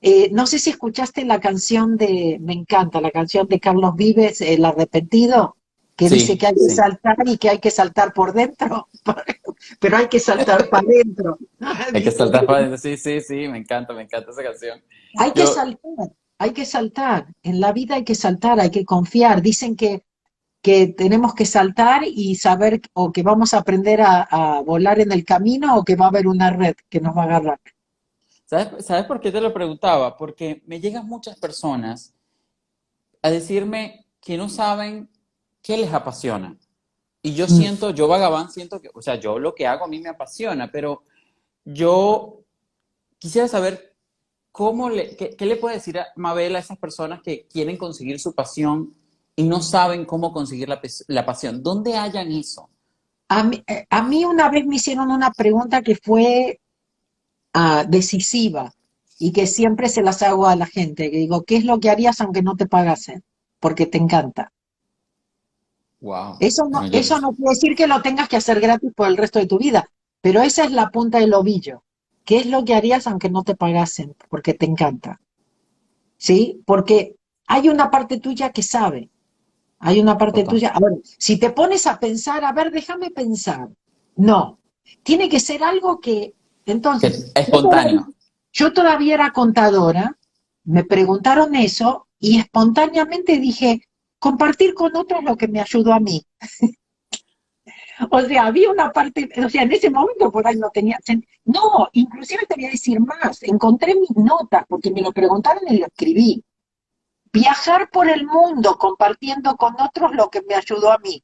Eh, 0.01 0.31
no 0.33 0.47
sé 0.47 0.59
si 0.59 0.71
escuchaste 0.71 1.25
la 1.25 1.41
canción 1.41 1.97
de, 1.97 2.39
me 2.41 2.53
encanta, 2.55 3.01
la 3.01 3.11
canción 3.11 3.47
de 3.49 3.61
Carlos 3.61 3.95
Vives, 3.97 4.41
El 4.41 4.65
Arrepentido 4.65 5.57
que 5.97 6.09
sí, 6.09 6.15
dice 6.15 6.39
que 6.39 6.47
hay 6.47 6.55
que 6.55 6.61
sí. 6.61 6.77
saltar 6.77 7.17
y 7.27 7.37
que 7.37 7.51
hay 7.51 7.59
que 7.59 7.71
saltar 7.71 8.13
por 8.13 8.33
dentro, 8.33 8.89
pero 9.81 9.97
hay 9.97 10.09
que 10.09 10.21
saltar 10.21 10.69
para 10.69 10.87
adentro. 10.87 11.39
Hay 11.93 12.03
que 12.03 12.11
saltar 12.11 12.47
para 12.47 12.59
adentro, 12.59 12.79
sí, 12.79 12.97
sí, 12.97 13.21
sí, 13.21 13.49
me 13.49 13.59
encanta, 13.59 13.93
me 13.93 14.03
encanta 14.03 14.31
esa 14.31 14.43
canción. 14.43 14.83
Hay 15.19 15.29
Yo... 15.29 15.35
que 15.35 15.47
saltar, 15.47 16.13
hay 16.39 16.53
que 16.53 16.65
saltar, 16.65 17.27
en 17.43 17.61
la 17.61 17.73
vida 17.73 17.97
hay 17.97 18.05
que 18.05 18.15
saltar, 18.15 18.59
hay 18.59 18.71
que 18.71 18.85
confiar. 18.85 19.43
Dicen 19.43 19.77
que, 19.77 20.05
que 20.63 20.89
tenemos 20.89 21.35
que 21.35 21.45
saltar 21.45 22.03
y 22.05 22.35
saber 22.37 22.81
o 22.95 23.13
que 23.13 23.23
vamos 23.23 23.53
a 23.53 23.59
aprender 23.59 24.01
a, 24.01 24.23
a, 24.23 24.61
volar 24.63 24.99
en 25.01 25.13
el 25.13 25.25
camino 25.25 25.77
o 25.77 25.85
que 25.85 25.97
va 25.97 26.07
a 26.07 26.09
haber 26.09 26.27
una 26.27 26.51
red 26.51 26.75
que 26.89 27.01
nos 27.01 27.17
va 27.17 27.23
a 27.23 27.27
agarrar. 27.27 27.61
¿Sabes, 28.47 28.85
¿Sabes 28.85 29.05
por 29.05 29.21
qué 29.21 29.31
te 29.31 29.41
lo 29.41 29.53
preguntaba? 29.53 30.17
Porque 30.17 30.63
me 30.67 30.81
llegan 30.81 31.07
muchas 31.07 31.39
personas 31.39 32.15
a 33.23 33.31
decirme 33.31 34.07
que 34.21 34.37
no 34.37 34.49
saben 34.49 35.09
qué 35.63 35.77
les 35.77 35.93
apasiona. 35.93 36.57
Y 37.23 37.35
yo 37.35 37.47
siento, 37.47 37.91
yo 37.91 38.09
vagabán 38.09 38.51
siento 38.51 38.81
que, 38.81 38.91
o 38.93 39.01
sea, 39.01 39.15
yo 39.15 39.39
lo 39.39 39.55
que 39.55 39.67
hago 39.67 39.85
a 39.85 39.89
mí 39.89 40.01
me 40.01 40.09
apasiona, 40.09 40.71
pero 40.73 41.05
yo 41.65 42.41
quisiera 43.19 43.47
saber 43.47 43.95
cómo 44.51 44.91
le, 44.91 45.17
qué, 45.17 45.37
qué 45.37 45.47
le 45.47 45.57
puede 45.57 45.77
decir 45.77 45.99
a 45.99 46.09
Mabel 46.17 46.57
a 46.57 46.59
esas 46.59 46.79
personas 46.79 47.23
que 47.23 47.47
quieren 47.47 47.77
conseguir 47.77 48.19
su 48.19 48.35
pasión 48.35 48.95
y 49.37 49.45
no 49.45 49.61
saben 49.61 50.05
cómo 50.05 50.33
conseguir 50.33 50.69
la, 50.69 50.81
la 51.07 51.25
pasión. 51.25 51.63
¿Dónde 51.63 51.97
hayan 51.97 52.31
eso? 52.33 52.69
A 53.29 53.45
mí, 53.45 53.63
eh, 53.67 53.87
a 53.89 54.03
mí, 54.03 54.25
una 54.25 54.51
vez 54.51 54.67
me 54.67 54.77
hicieron 54.77 55.11
una 55.11 55.31
pregunta 55.31 55.83
que 55.83 55.97
fue 55.97 56.61
uh, 57.55 57.89
decisiva 57.89 58.75
y 59.19 59.33
que 59.33 59.47
siempre 59.47 59.89
se 59.89 60.03
las 60.03 60.23
hago 60.23 60.47
a 60.47 60.57
la 60.57 60.67
gente, 60.67 61.11
que 61.11 61.17
digo, 61.19 61.45
¿qué 61.45 61.57
es 61.57 61.65
lo 61.65 61.81
que 61.81 61.89
harías 61.89 62.21
aunque 62.21 62.43
no 62.43 62.57
te 62.57 62.67
pagasen? 62.67 63.23
Porque 63.59 63.87
te 63.87 63.99
encanta. 63.99 64.53
Wow. 66.03 66.37
Eso, 66.41 66.69
no, 66.69 66.83
eso 66.83 67.21
no 67.21 67.33
quiere 67.33 67.51
decir 67.51 67.77
que 67.77 67.87
lo 67.87 68.03
tengas 68.03 68.29
que 68.29 68.37
hacer 68.37 68.61
gratis 68.61 68.93
por 68.95 69.07
el 69.07 69.17
resto 69.17 69.39
de 69.39 69.47
tu 69.47 69.59
vida, 69.59 69.89
pero 70.21 70.43
esa 70.43 70.65
es 70.65 70.73
la 70.73 70.91
punta 70.91 71.21
del 71.21 71.33
ovillo. 71.33 71.85
¿Qué 72.25 72.39
es 72.39 72.47
lo 72.47 72.65
que 72.65 72.75
harías 72.75 73.07
aunque 73.07 73.31
no 73.31 73.45
te 73.45 73.55
pagasen? 73.55 74.15
Porque 74.29 74.53
te 74.53 74.67
encanta. 74.67 75.21
¿Sí? 76.17 76.61
Porque 76.67 77.17
hay 77.47 77.69
una 77.69 77.91
parte 77.91 78.19
tuya 78.19 78.51
que 78.51 78.63
sabe. 78.63 79.11
Hay 79.79 80.01
una 80.01 80.19
parte 80.19 80.43
Total. 80.43 80.55
tuya. 80.55 80.69
Ahora, 80.71 80.97
si 81.03 81.39
te 81.39 81.51
pones 81.51 81.87
a 81.87 81.99
pensar, 81.99 82.45
a 82.45 82.53
ver, 82.53 82.73
déjame 82.73 83.11
pensar. 83.11 83.69
No. 84.17 84.59
Tiene 85.03 85.29
que 85.29 85.41
ser 85.41 85.63
algo 85.63 86.01
que. 86.01 86.35
Entonces. 86.67 87.33
Que 87.35 87.43
espontáneo. 87.43 88.09
Yo 88.53 88.73
todavía 88.73 89.15
era 89.15 89.33
contadora, 89.33 90.19
me 90.65 90.85
preguntaron 90.85 91.55
eso 91.55 92.07
y 92.19 92.39
espontáneamente 92.39 93.39
dije, 93.39 93.83
compartir 94.23 94.73
con 94.73 94.97
otros 94.97 95.25
lo 95.25 95.37
que 95.37 95.49
me 95.49 95.61
ayudó 95.61 95.93
a 95.93 95.99
mí. 95.99 96.25
o 98.11 98.21
sea, 98.21 98.47
había 98.47 98.71
una 98.71 98.93
parte, 98.93 99.29
o 99.45 99.49
sea, 99.49 99.65
en 99.65 99.73
ese 99.73 99.91
momento 99.91 100.31
por 100.31 100.47
ahí 100.47 100.55
no 100.57 100.71
tenía, 100.71 100.97
no, 101.45 101.89
inclusive 101.93 102.47
te 102.47 102.55
voy 102.55 102.67
a 102.67 102.71
decir 102.71 103.01
más, 103.01 103.43
encontré 103.43 103.97
mis 103.97 104.15
notas, 104.15 104.65
porque 104.69 104.93
me 104.93 105.03
lo 105.03 105.11
preguntaron 105.11 105.65
y 105.69 105.79
lo 105.79 105.87
escribí. 105.87 106.41
Viajar 107.33 107.91
por 107.91 108.09
el 108.09 108.25
mundo 108.25 108.77
compartiendo 108.79 109.57
con 109.57 109.75
otros 109.81 110.15
lo 110.15 110.31
que 110.31 110.43
me 110.43 110.55
ayudó 110.55 110.93
a 110.93 110.99
mí. 110.99 111.21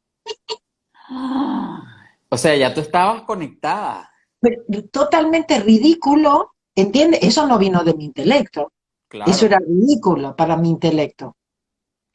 o 2.28 2.36
sea, 2.36 2.56
ya 2.56 2.74
tú 2.74 2.80
estabas 2.80 3.22
conectada. 3.22 4.10
Pero, 4.40 4.64
totalmente 4.90 5.60
ridículo, 5.60 6.54
¿entiendes? 6.74 7.20
Eso 7.22 7.46
no 7.46 7.58
vino 7.58 7.84
de 7.84 7.94
mi 7.94 8.06
intelecto. 8.06 8.72
Claro. 9.06 9.30
Eso 9.30 9.46
era 9.46 9.60
ridículo 9.60 10.34
para 10.34 10.56
mi 10.56 10.70
intelecto. 10.70 11.37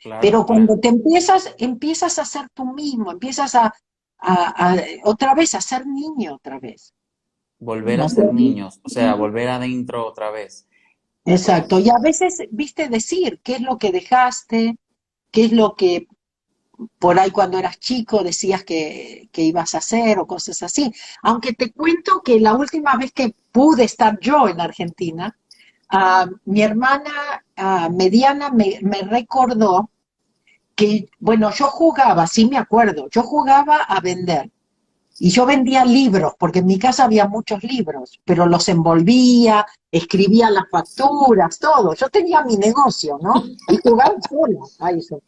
Claro, 0.04 0.20
Pero 0.22 0.46
cuando 0.46 0.74
claro. 0.74 0.82
te 0.82 0.88
empiezas, 0.90 1.56
empiezas 1.58 2.20
a 2.20 2.26
ser 2.26 2.50
tú 2.54 2.66
mismo, 2.66 3.10
empiezas 3.10 3.56
a, 3.56 3.74
a, 4.18 4.72
a, 4.72 4.76
otra 5.06 5.34
vez 5.34 5.56
a 5.56 5.62
ser 5.62 5.88
niño 5.88 6.36
otra 6.36 6.60
vez. 6.60 6.94
Volver 7.58 8.02
a 8.02 8.10
ser 8.10 8.34
niños, 8.34 8.82
o 8.84 8.90
sea, 8.90 9.16
volver 9.16 9.48
adentro 9.48 10.06
otra 10.06 10.30
vez. 10.30 10.68
Exacto, 11.24 11.80
y 11.80 11.90
a 11.90 12.00
veces, 12.04 12.44
viste, 12.52 12.90
decir 12.90 13.40
qué 13.42 13.54
es 13.54 13.62
lo 13.62 13.78
que 13.78 13.94
dejaste, 13.94 14.76
qué 15.32 15.46
es 15.46 15.54
lo 15.54 15.76
que 15.76 16.08
por 17.00 17.18
ahí 17.18 17.32
cuando 17.32 17.58
eras 17.58 17.80
chico 17.80 18.24
decías 18.24 18.66
que, 18.66 19.30
que 19.32 19.44
ibas 19.44 19.74
a 19.74 19.78
hacer 19.78 20.20
o 20.20 20.28
cosas 20.28 20.62
así. 20.64 20.92
Aunque 21.22 21.54
te 21.54 21.72
cuento 21.72 22.22
que 22.22 22.42
la 22.42 22.56
última 22.56 22.98
vez 22.98 23.14
que 23.14 23.34
pude 23.54 23.86
estar 23.86 24.20
yo 24.20 24.50
en 24.50 24.60
Argentina, 24.60 25.38
uh, 25.94 26.30
mi 26.44 26.62
hermana 26.62 27.46
uh, 27.58 27.90
mediana 27.90 28.50
me, 28.50 28.80
me 28.82 29.02
recordó 29.04 29.92
que, 30.76 31.08
bueno, 31.20 31.52
yo 31.52 31.68
jugaba, 31.68 32.28
sí 32.28 32.48
me 32.48 32.58
acuerdo, 32.58 33.08
yo 33.10 33.24
jugaba 33.24 33.78
a 33.78 34.00
vender. 34.00 34.50
Y 35.20 35.30
yo 35.30 35.46
vendía 35.46 35.86
libros, 35.86 36.34
porque 36.40 36.60
en 36.60 36.66
mi 36.66 36.80
casa 36.80 37.04
había 37.04 37.28
muchos 37.28 37.64
libros, 37.64 38.20
pero 38.26 38.48
los 38.48 38.68
envolvía, 38.68 39.66
escribía 39.92 40.50
las 40.50 40.66
facturas, 40.72 41.60
todo. 41.60 41.94
Yo 41.94 42.10
tenía 42.10 42.44
mi 42.44 42.58
negocio, 42.58 43.20
¿no? 43.22 43.44
Y 43.70 43.78
jugaba 43.78 44.16
sola 44.28 44.60
a 44.80 44.92
eso. 44.92 45.22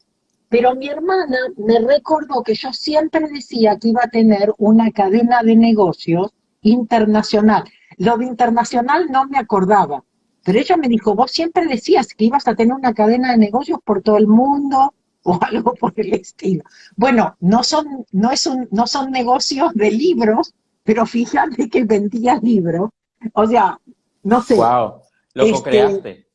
Pero 0.50 0.76
mi 0.76 0.88
hermana 0.88 1.38
me 1.58 1.80
recordó 1.80 2.42
que 2.42 2.56
yo 2.56 2.74
siempre 2.74 3.28
decía 3.28 3.78
que 3.78 3.90
iba 3.90 4.02
a 4.04 4.10
tener 4.10 4.54
una 4.58 4.92
cadena 4.92 5.44
de 5.44 5.56
negocios 5.56 6.34
internacional. 6.62 7.64
Lo 7.98 8.18
de 8.18 8.26
internacional 8.26 9.08
no 9.12 9.26
me 9.28 9.38
acordaba, 9.38 10.04
pero 10.44 10.60
ella 10.60 10.78
me 10.78 10.88
dijo, 10.88 11.16
vos 11.16 11.32
siempre 11.32 11.66
decías 11.66 12.08
que 12.14 12.26
ibas 12.26 12.48
a 12.48 12.56
tener 12.56 12.76
una 12.76 12.94
cadena 12.94 13.32
de 13.32 13.38
negocios 13.38 13.80
por 13.84 14.02
todo 14.02 14.18
el 14.18 14.28
mundo, 14.28 14.94
o 15.26 15.38
algo 15.42 15.74
por 15.74 15.94
el 15.98 16.14
estilo. 16.14 16.64
Bueno, 16.96 17.36
no 17.40 17.64
son, 17.64 18.06
no 18.12 18.32
es 18.32 18.46
un, 18.48 18.68
no 18.72 18.88
son 18.88 19.12
negocios 19.12 19.74
de 19.74 19.92
libros, 19.92 20.54
pero 20.84 21.06
fíjate 21.06 21.70
que 21.70 21.84
vendía 21.84 22.40
libros. 22.42 22.90
O 23.34 23.46
sea, 23.46 23.80
no 24.24 24.42
sé. 24.42 24.56
Wow, 24.56 25.02
lo 25.34 25.44
este, 25.44 25.54
co-creaste. 25.54 26.28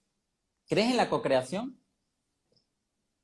¿Crees 0.69 0.91
en 0.91 0.97
la 0.97 1.09
co-creación? 1.09 1.77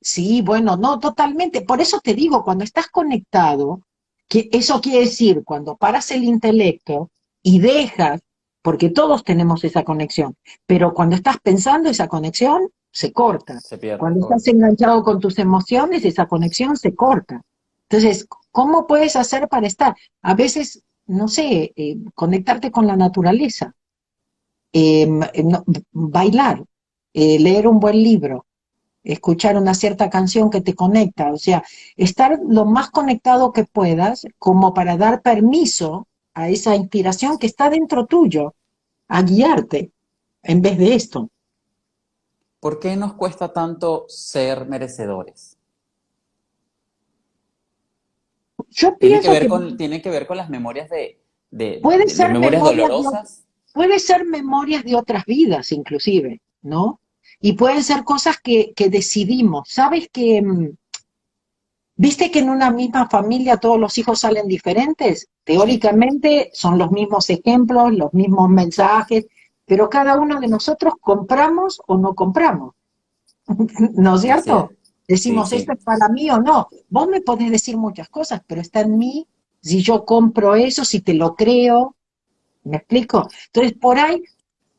Sí, 0.01 0.41
bueno, 0.41 0.77
no, 0.77 0.99
totalmente. 0.99 1.61
Por 1.61 1.81
eso 1.81 1.99
te 1.99 2.13
digo, 2.13 2.43
cuando 2.43 2.63
estás 2.63 2.87
conectado, 2.87 3.81
que 4.29 4.49
eso 4.51 4.79
quiere 4.81 4.99
decir, 4.99 5.43
cuando 5.43 5.75
paras 5.75 6.11
el 6.11 6.23
intelecto 6.23 7.11
y 7.41 7.59
dejas, 7.59 8.21
porque 8.61 8.89
todos 8.89 9.23
tenemos 9.23 9.63
esa 9.63 9.83
conexión, 9.83 10.35
pero 10.65 10.93
cuando 10.93 11.15
estás 11.15 11.37
pensando 11.41 11.89
esa 11.89 12.07
conexión, 12.07 12.69
se 12.97 13.13
corta. 13.13 13.59
Se 13.59 13.77
pierde, 13.77 13.99
Cuando 13.99 14.21
estás 14.21 14.47
enganchado 14.47 15.03
con 15.03 15.19
tus 15.19 15.37
emociones, 15.37 16.03
esa 16.03 16.25
conexión 16.25 16.75
se 16.77 16.95
corta. 16.95 17.43
Entonces, 17.87 18.27
¿cómo 18.51 18.87
puedes 18.87 19.15
hacer 19.15 19.47
para 19.47 19.67
estar? 19.67 19.95
A 20.23 20.33
veces, 20.33 20.81
no 21.05 21.27
sé, 21.27 21.73
eh, 21.75 21.97
conectarte 22.15 22.71
con 22.71 22.87
la 22.87 22.95
naturaleza, 22.95 23.75
eh, 24.73 25.05
no, 25.05 25.63
bailar, 25.91 26.63
eh, 27.13 27.37
leer 27.39 27.67
un 27.67 27.79
buen 27.79 28.01
libro, 28.01 28.47
escuchar 29.03 29.57
una 29.57 29.75
cierta 29.75 30.09
canción 30.09 30.49
que 30.49 30.61
te 30.61 30.73
conecta, 30.73 31.31
o 31.31 31.37
sea, 31.37 31.63
estar 31.97 32.39
lo 32.49 32.65
más 32.65 32.89
conectado 32.89 33.53
que 33.53 33.65
puedas 33.65 34.25
como 34.39 34.73
para 34.73 34.97
dar 34.97 35.21
permiso 35.21 36.07
a 36.33 36.49
esa 36.49 36.75
inspiración 36.75 37.37
que 37.37 37.45
está 37.45 37.69
dentro 37.69 38.07
tuyo, 38.07 38.55
a 39.07 39.21
guiarte 39.21 39.91
en 40.41 40.63
vez 40.63 40.79
de 40.79 40.95
esto. 40.95 41.29
¿Por 42.67 42.81
qué 42.81 42.97
nos 42.97 43.13
cuesta 43.13 43.53
tanto 43.53 44.07
ser 44.09 44.65
merecedores? 44.65 45.57
Yo 48.71 48.93
tiene 48.97 49.21
que 49.21 49.29
ver 49.29 49.47
con, 49.47 49.77
tiene 49.77 50.01
que 50.01 50.09
ver 50.09 50.27
con 50.27 50.35
las 50.35 50.49
memorias 50.49 50.89
de, 50.89 51.79
puede 51.81 52.09
ser 52.09 52.33
memorias, 52.33 52.61
dolorosas. 52.61 53.45
puede 53.73 53.99
ser 53.99 54.25
memorias 54.25 54.83
de 54.83 54.97
otras 54.97 55.23
vidas, 55.23 55.71
inclusive, 55.71 56.41
¿no? 56.61 56.99
Y 57.39 57.53
pueden 57.53 57.85
ser 57.85 58.03
cosas 58.03 58.35
que, 58.43 58.73
que 58.75 58.89
decidimos. 58.89 59.69
¿Sabes 59.69 60.09
que 60.11 60.41
mm, 60.41 60.71
¿Viste 61.95 62.29
que 62.29 62.39
en 62.39 62.49
una 62.49 62.69
misma 62.69 63.09
familia 63.09 63.55
todos 63.55 63.79
los 63.79 63.97
hijos 63.97 64.19
salen 64.19 64.47
diferentes? 64.49 65.29
Teóricamente 65.45 66.51
son 66.53 66.77
los 66.77 66.91
mismos 66.91 67.29
ejemplos, 67.29 67.93
los 67.93 68.13
mismos 68.13 68.49
mensajes, 68.49 69.25
pero 69.67 69.89
cada 69.89 70.17
uno 70.17 70.39
de 70.39 70.47
nosotros 70.47 70.93
compramos 70.99 71.81
o 71.85 71.97
no 71.97 72.15
compramos. 72.15 72.73
¿No 73.93 74.15
es 74.15 74.21
cierto? 74.21 74.71
Decimos, 75.07 75.51
esto 75.53 75.73
es 75.73 75.83
para 75.83 76.09
mí 76.09 76.29
o 76.29 76.39
no. 76.39 76.69
Vos 76.89 77.07
me 77.07 77.21
podés 77.21 77.51
decir 77.51 77.77
muchas 77.77 78.09
cosas, 78.09 78.41
pero 78.47 78.61
está 78.61 78.81
en 78.81 78.97
mí 78.97 79.27
si 79.61 79.81
yo 79.81 80.05
compro 80.05 80.55
eso, 80.55 80.85
si 80.85 81.01
te 81.01 81.13
lo 81.13 81.35
creo. 81.35 81.95
¿Me 82.63 82.77
explico? 82.77 83.27
Entonces, 83.47 83.73
por 83.77 83.99
ahí, 83.99 84.23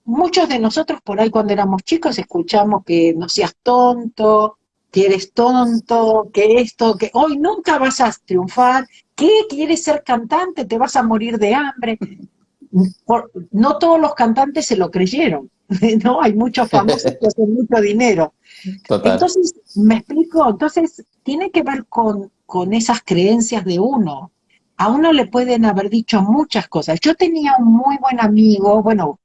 muchos 0.04 0.48
de 0.48 0.58
nosotros 0.58 1.00
por 1.02 1.20
ahí 1.20 1.30
cuando 1.30 1.52
éramos 1.52 1.82
chicos 1.82 2.18
escuchamos 2.18 2.82
que 2.84 3.14
no 3.14 3.28
seas 3.28 3.54
tonto, 3.62 4.58
que 4.90 5.04
eres 5.04 5.32
tonto, 5.32 6.30
que 6.32 6.60
esto, 6.60 6.96
que 6.96 7.10
hoy 7.12 7.36
nunca 7.36 7.78
vas 7.78 8.00
a 8.00 8.14
triunfar, 8.24 8.86
¿qué 9.14 9.42
quieres 9.48 9.84
ser 9.84 10.02
cantante? 10.02 10.64
Te 10.64 10.78
vas 10.78 10.96
a 10.96 11.02
morir 11.02 11.38
de 11.38 11.54
hambre. 11.54 11.98
No 13.50 13.78
todos 13.78 14.00
los 14.00 14.14
cantantes 14.14 14.66
se 14.66 14.76
lo 14.76 14.90
creyeron, 14.90 15.50
¿no? 16.04 16.22
Hay 16.22 16.34
muchos 16.34 16.68
famosos 16.70 17.16
que 17.20 17.26
hacen 17.26 17.52
mucho 17.52 17.80
dinero. 17.80 18.34
Entonces, 18.88 19.54
me 19.76 19.96
explico, 19.96 20.48
entonces 20.48 21.04
tiene 21.22 21.50
que 21.50 21.62
ver 21.62 21.86
con, 21.86 22.30
con 22.46 22.72
esas 22.72 23.02
creencias 23.02 23.64
de 23.64 23.78
uno. 23.78 24.32
A 24.76 24.90
uno 24.90 25.12
le 25.12 25.26
pueden 25.26 25.64
haber 25.64 25.90
dicho 25.90 26.22
muchas 26.22 26.68
cosas. 26.68 27.00
Yo 27.00 27.14
tenía 27.14 27.56
un 27.58 27.72
muy 27.72 27.98
buen 27.98 28.20
amigo, 28.20 28.82
bueno, 28.82 29.18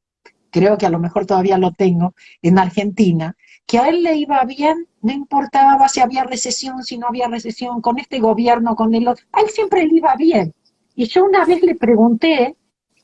creo 0.50 0.78
que 0.78 0.86
a 0.86 0.90
lo 0.90 1.00
mejor 1.00 1.26
todavía 1.26 1.58
lo 1.58 1.72
tengo, 1.72 2.14
en 2.42 2.60
Argentina, 2.60 3.36
que 3.66 3.80
a 3.80 3.90
él 3.90 4.04
le 4.04 4.16
iba 4.16 4.44
bien, 4.44 4.88
no 5.02 5.12
importaba 5.12 5.88
si 5.90 6.00
había 6.00 6.24
recesión, 6.24 6.84
si 6.84 6.98
no 6.98 7.08
había 7.08 7.28
recesión, 7.28 7.82
con 7.82 7.98
este 7.98 8.20
gobierno, 8.20 8.76
con 8.76 8.94
el 8.94 9.08
otro, 9.08 9.26
a 9.32 9.42
él 9.42 9.50
siempre 9.50 9.86
le 9.86 9.98
iba 9.98 10.16
bien. 10.16 10.54
Y 10.96 11.06
yo 11.06 11.26
una 11.26 11.44
vez 11.46 11.62
le 11.64 11.76
pregunté 11.76 12.56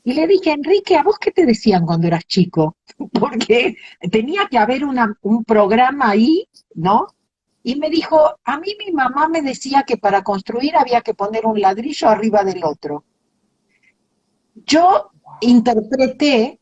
y 0.04 0.14
le 0.14 0.28
dije, 0.28 0.52
Enrique, 0.52 0.98
¿a 0.98 1.04
vos 1.04 1.18
qué 1.20 1.32
te 1.32 1.46
decían 1.46 1.86
cuando 1.86 2.08
eras 2.08 2.26
chico? 2.26 2.78
Porque 3.20 3.78
tenía 4.12 4.48
que 4.50 4.58
haber 4.58 4.84
un 4.84 5.44
programa 5.44 6.12
ahí, 6.12 6.48
¿no? 6.76 7.08
Y 7.64 7.76
me 7.76 7.90
dijo, 7.90 8.36
a 8.44 8.60
mí 8.60 8.76
mi 8.80 8.92
mamá 8.92 9.28
me 9.28 9.42
decía 9.42 9.84
que 9.84 9.98
para 9.98 10.24
construir 10.24 10.76
había 10.78 11.02
que 11.02 11.14
poner 11.14 11.46
un 11.46 11.60
ladrillo 11.60 12.08
arriba 12.08 12.44
del 12.44 12.64
otro. 12.64 13.04
Yo 14.66 15.12
interpreté 15.42 16.60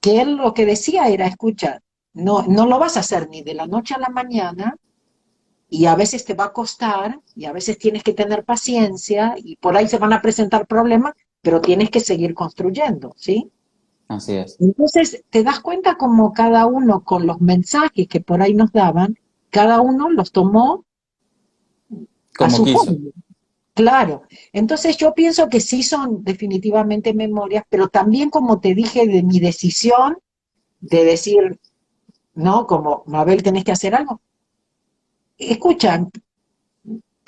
que 0.00 0.20
él 0.20 0.36
lo 0.36 0.54
que 0.54 0.66
decía 0.66 1.08
era, 1.08 1.26
escucha, 1.26 1.80
no, 2.12 2.42
no 2.42 2.66
lo 2.66 2.78
vas 2.78 2.96
a 2.96 3.00
hacer 3.00 3.28
ni 3.28 3.42
de 3.42 3.54
la 3.54 3.66
noche 3.66 3.94
a 3.94 3.98
la 3.98 4.10
mañana, 4.10 4.76
y 5.70 5.86
a 5.86 5.94
veces 5.94 6.24
te 6.24 6.34
va 6.34 6.44
a 6.44 6.52
costar, 6.52 7.20
y 7.34 7.44
a 7.44 7.52
veces 7.52 7.78
tienes 7.78 8.02
que 8.02 8.14
tener 8.14 8.44
paciencia, 8.44 9.34
y 9.36 9.56
por 9.56 9.76
ahí 9.76 9.88
se 9.88 9.98
van 9.98 10.12
a 10.12 10.22
presentar 10.22 10.66
problemas, 10.66 11.14
pero 11.42 11.60
tienes 11.60 11.90
que 11.90 12.00
seguir 12.00 12.34
construyendo, 12.34 13.14
¿sí? 13.16 13.50
Así 14.08 14.34
es. 14.34 14.56
Entonces, 14.60 15.24
te 15.30 15.42
das 15.42 15.60
cuenta 15.60 15.96
como 15.96 16.32
cada 16.32 16.66
uno 16.66 17.04
con 17.04 17.26
los 17.26 17.40
mensajes 17.40 18.08
que 18.08 18.20
por 18.20 18.42
ahí 18.42 18.54
nos 18.54 18.72
daban, 18.72 19.18
cada 19.50 19.80
uno 19.80 20.10
los 20.10 20.32
tomó 20.32 20.84
como 22.36 22.46
a 22.46 22.50
su 22.50 22.64
quiso. 22.64 22.96
Claro. 23.78 24.22
Entonces 24.52 24.96
yo 24.96 25.14
pienso 25.14 25.48
que 25.48 25.60
sí 25.60 25.84
son 25.84 26.24
definitivamente 26.24 27.14
memorias, 27.14 27.62
pero 27.68 27.86
también 27.86 28.28
como 28.28 28.58
te 28.58 28.74
dije 28.74 29.06
de 29.06 29.22
mi 29.22 29.38
decisión 29.38 30.18
de 30.80 31.04
decir, 31.04 31.60
¿no? 32.34 32.66
Como, 32.66 33.04
Mabel, 33.06 33.44
tenés 33.44 33.62
que 33.62 33.70
hacer 33.70 33.94
algo. 33.94 34.20
Escuchan, 35.38 36.10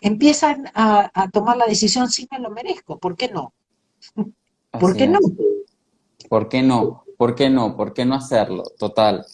empiezan 0.00 0.64
a, 0.74 1.28
tomar 1.32 1.56
la 1.56 1.66
decisión, 1.66 2.11
sí 2.11 2.26
me 2.32 2.40
lo 2.40 2.50
merezco, 2.50 2.98
¿por 2.98 3.16
qué 3.16 3.28
no? 3.28 3.52
¿Por 4.78 4.96
qué 4.96 5.07
no? 5.07 5.18
¿Por 6.28 6.48
qué 6.48 6.62
no? 6.62 7.05
¿Por 7.16 7.34
qué 7.34 7.51
no? 7.51 7.76
¿Por 7.76 7.92
qué 7.92 8.05
no 8.05 8.14
hacerlo? 8.14 8.64
Total. 8.78 9.26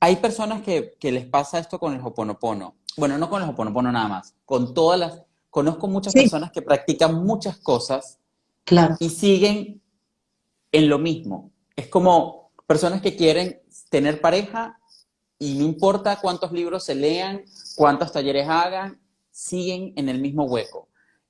Hay 0.00 0.16
personas 0.16 0.62
que, 0.62 0.96
les 1.00 1.26
pasa 1.26 1.58
esto 1.58 1.78
con 1.78 1.94
el 1.94 2.00
Hoponopono. 2.00 2.74
Bueno, 2.96 3.16
no 3.18 3.30
con 3.30 3.42
el 3.42 3.48
Hoponopono 3.48 3.92
nada 3.92 4.08
más, 4.08 4.34
con 4.44 4.74
todas 4.74 4.98
las... 4.98 5.22
Conozco 5.50 5.88
muchas 5.88 6.12
personas 6.12 6.52
que 6.52 6.60
practican 6.60 7.24
muchas 7.24 7.56
cosas 7.56 8.18
claro. 8.64 8.94
y 9.00 9.08
siguen 9.08 9.80
en 10.70 10.88
lo 10.88 10.98
mismo. 10.98 11.50
Es 11.74 11.88
como 11.88 12.50
personas 12.66 13.00
que 13.00 13.16
quieren 13.16 13.62
tener 13.88 14.20
pareja 14.20 14.78
y 15.38 15.54
no 15.54 15.64
importa 15.64 16.20
cuántos 16.20 16.52
libros 16.52 16.84
se 16.84 16.94
lean, 16.94 17.42
cuántos 17.74 18.12
talleres 18.12 18.46
hagan, 18.48 19.00
siguen 19.30 19.92
en 19.96 20.08
el 20.10 20.20
mismo 20.20 20.44
hueco. 20.44 20.88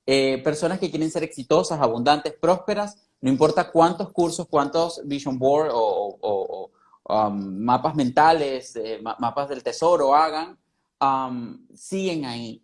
Eh, 0.09 0.41
personas 0.43 0.79
que 0.79 0.89
quieren 0.89 1.11
ser 1.11 1.23
exitosas, 1.23 1.79
abundantes, 1.79 2.33
prósperas, 2.33 2.97
no 3.21 3.29
importa 3.29 3.69
cuántos 3.69 4.11
cursos, 4.11 4.47
cuántos 4.49 5.01
vision 5.05 5.37
board 5.37 5.69
o, 5.73 6.71
um, 7.03 7.63
mapas 7.63 7.93
mentales, 7.93 8.75
eh, 8.77 8.99
mapas 9.01 9.49
del 9.49 9.61
tesoro 9.61 10.15
hagan, 10.15 10.57
um, 11.01 11.67
siguen 11.75 12.25
ahí. 12.25 12.63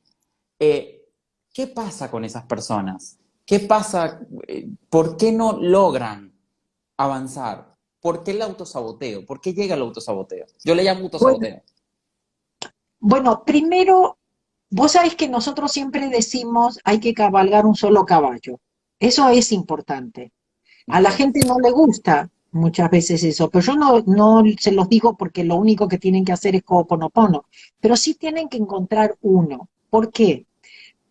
Eh, 0.57 1.01
¿Qué 1.53 1.67
pasa 1.67 2.09
con 2.09 2.25
esas 2.25 2.45
personas? 2.45 3.19
¿Qué 3.45 3.59
pasa? 3.59 4.21
¿Por 4.89 5.17
qué 5.17 5.31
no 5.31 5.59
logran 5.59 6.33
avanzar? 6.97 7.73
¿por 8.03 8.21
qué 8.21 8.31
el 8.31 8.41
autosaboteo? 8.41 9.25
¿Por 9.25 9.39
qué 9.39 9.53
llega 9.53 9.75
el 9.75 9.81
autosaboteo? 9.81 10.45
Yo 10.65 10.75
le 10.75 10.83
llamo 10.83 11.05
autosaboteo. 11.05 11.63
Bueno, 12.99 13.43
primero, 13.45 14.17
vos 14.73 14.93
sabés 14.93 15.15
que 15.15 15.29
nosotros 15.29 15.71
siempre 15.71 16.09
decimos 16.09 16.79
hay 16.83 16.99
que 16.99 17.13
cabalgar 17.13 17.65
un 17.65 17.75
solo 17.75 18.05
caballo. 18.05 18.59
Eso 18.99 19.29
es 19.29 19.51
importante. 19.51 20.31
A 20.87 20.99
la 20.99 21.11
gente 21.11 21.41
no 21.45 21.59
le 21.59 21.71
gusta 21.71 22.29
muchas 22.51 22.89
veces 22.89 23.23
eso, 23.23 23.49
pero 23.49 23.63
yo 23.63 23.75
no, 23.75 24.01
no 24.05 24.43
se 24.59 24.71
los 24.71 24.89
digo 24.89 25.15
porque 25.15 25.43
lo 25.43 25.55
único 25.55 25.87
que 25.87 25.97
tienen 25.97 26.25
que 26.25 26.33
hacer 26.33 26.55
es 26.55 26.63
Ho'oponopono, 26.65 27.45
pero 27.79 27.95
sí 27.95 28.15
tienen 28.15 28.49
que 28.49 28.57
encontrar 28.57 29.15
uno. 29.21 29.69
¿Por 29.89 30.11
qué? 30.11 30.45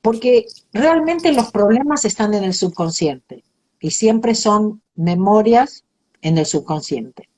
Porque 0.00 0.46
realmente 0.72 1.32
los 1.32 1.50
problemas 1.52 2.04
están 2.04 2.34
en 2.34 2.44
el 2.44 2.54
subconsciente 2.54 3.44
y 3.80 3.90
siempre 3.92 4.34
son 4.34 4.82
memorias 4.94 5.84
en 6.20 6.38
el 6.38 6.46
subconsciente. 6.46 7.28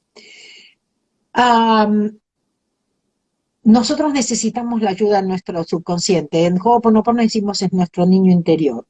Nosotros 3.64 4.12
necesitamos 4.12 4.80
la 4.82 4.90
ayuda 4.90 5.20
de 5.20 5.28
nuestro 5.28 5.64
subconsciente. 5.64 6.46
En 6.46 6.58
Ho'oponopono 6.62 7.22
decimos 7.22 7.62
es 7.62 7.72
nuestro 7.72 8.06
niño 8.06 8.30
interior. 8.32 8.86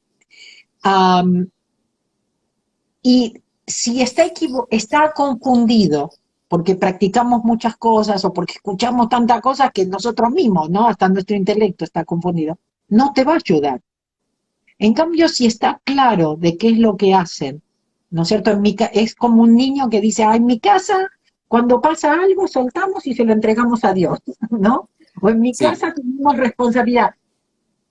y 3.01 3.33
si 3.67 4.01
está, 4.01 4.23
está 4.69 5.13
confundido 5.13 6.11
porque 6.47 6.75
practicamos 6.75 7.43
muchas 7.43 7.75
cosas 7.77 8.23
o 8.25 8.31
porque 8.31 8.53
escuchamos 8.53 9.09
tantas 9.09 9.41
cosas 9.41 9.71
que 9.73 9.85
nosotros 9.85 10.29
mismos, 10.31 10.69
¿no? 10.69 10.87
Hasta 10.87 11.09
nuestro 11.09 11.35
intelecto 11.35 11.83
está 11.85 12.05
confundido, 12.05 12.59
no 12.89 13.11
te 13.13 13.23
va 13.23 13.33
a 13.33 13.37
ayudar. 13.37 13.81
En 14.77 14.93
cambio, 14.93 15.27
si 15.29 15.45
está 15.47 15.81
claro 15.83 16.35
de 16.37 16.57
qué 16.57 16.69
es 16.69 16.77
lo 16.77 16.95
que 16.97 17.13
hacen 17.13 17.63
¿no 18.15 18.21
es 18.21 18.29
cierto? 18.29 18.57
Es 18.93 19.13
como 19.13 19.43
un 19.43 19.55
niño 19.55 19.89
que 19.89 19.99
dice, 19.99 20.23
ah, 20.23 20.37
en 20.37 20.45
mi 20.45 20.59
casa, 20.59 21.11
cuando 21.47 21.81
pasa 21.81 22.13
algo, 22.13 22.47
soltamos 22.47 23.05
y 23.07 23.13
se 23.13 23.23
lo 23.23 23.33
entregamos 23.33 23.83
a 23.83 23.93
Dios, 23.93 24.19
¿no? 24.49 24.89
O 25.21 25.29
en 25.29 25.39
mi 25.39 25.53
casa 25.53 25.93
tenemos 25.93 26.37
responsabilidad. 26.37 27.15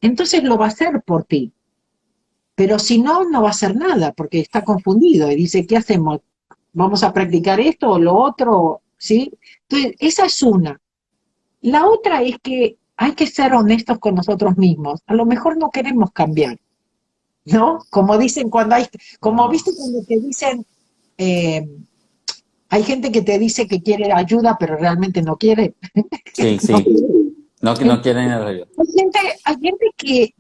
Entonces 0.01 0.43
lo 0.43 0.59
va 0.59 0.67
a 0.67 0.69
hacer 0.69 1.03
por 1.03 1.25
ti. 1.25 1.53
Pero 2.55 2.79
si 2.79 3.01
no, 3.01 3.25
no 3.25 3.43
va 3.43 3.49
a 3.49 3.53
hacer 3.53 3.75
nada, 3.75 4.13
porque 4.13 4.41
está 4.41 4.63
confundido 4.63 5.31
y 5.31 5.35
dice, 5.35 5.67
¿qué 5.67 5.77
hacemos? 5.77 6.21
¿Vamos 6.73 7.03
a 7.03 7.13
practicar 7.13 7.59
esto 7.61 7.91
o 7.91 7.99
lo 7.99 8.15
otro? 8.15 8.83
¿Sí? 8.97 9.33
Entonces, 9.69 9.97
esa 9.99 10.27
es 10.27 10.43
una. 10.43 10.81
La 11.63 11.87
otra 11.87 12.23
es 12.23 12.39
que 12.41 12.77
hay 12.97 13.13
que 13.13 13.27
ser 13.27 13.55
honestos 13.55 13.99
con 13.99 14.15
nosotros 14.15 14.57
mismos. 14.57 15.01
A 15.07 15.15
lo 15.15 15.25
mejor 15.25 15.57
no 15.57 15.71
queremos 15.71 16.13
cambiar. 16.13 16.59
¿no? 17.45 17.81
Como 17.91 18.19
dicen 18.19 18.51
cuando 18.51 18.75
hay, 18.77 18.87
como 19.21 19.49
viste 19.49 19.71
cuando 19.77 20.03
te 20.05 20.19
dicen, 20.21 20.67
eh, 21.19 21.69
hay 22.75 22.83
gente 22.83 23.13
que 23.13 23.23
te 23.23 23.39
dice 23.39 23.69
que 23.69 23.81
quiere 23.83 24.13
ayuda, 24.13 24.57
pero 24.59 24.77
realmente 24.77 25.23
no 25.23 25.37
quiere. 25.37 25.77
Sí, 26.33 26.59
sí. 26.59 26.75
No, 27.63 27.75
que 27.75 27.87
no 27.87 28.03
quieren 28.03 28.31
ayuda. 28.31 28.67
Hay 28.77 28.87
gente, 28.95 29.19
hay 29.43 29.57
gente 29.59 29.87
que, 29.97 30.35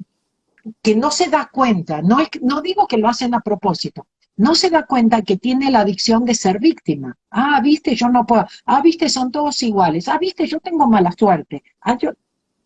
que 0.82 0.94
no 0.94 1.10
se 1.10 1.30
da 1.30 1.48
cuenta, 1.50 2.02
no, 2.02 2.20
es, 2.20 2.28
no 2.42 2.60
digo 2.60 2.86
que 2.86 2.98
lo 2.98 3.08
hacen 3.08 3.32
a 3.32 3.40
propósito, 3.40 4.06
no 4.36 4.54
se 4.54 4.68
da 4.68 4.84
cuenta 4.84 5.22
que 5.22 5.38
tiene 5.38 5.70
la 5.70 5.80
adicción 5.80 6.26
de 6.26 6.34
ser 6.34 6.58
víctima. 6.58 7.16
Ah, 7.30 7.62
viste, 7.62 7.94
yo 7.94 8.10
no 8.10 8.26
puedo. 8.26 8.46
Ah, 8.66 8.82
viste, 8.82 9.08
son 9.08 9.32
todos 9.32 9.62
iguales. 9.62 10.06
Ah, 10.08 10.18
viste, 10.18 10.46
yo 10.46 10.60
tengo 10.60 10.86
mala 10.86 11.12
suerte. 11.12 11.62
Ah, 11.80 11.96
yo... 11.96 12.10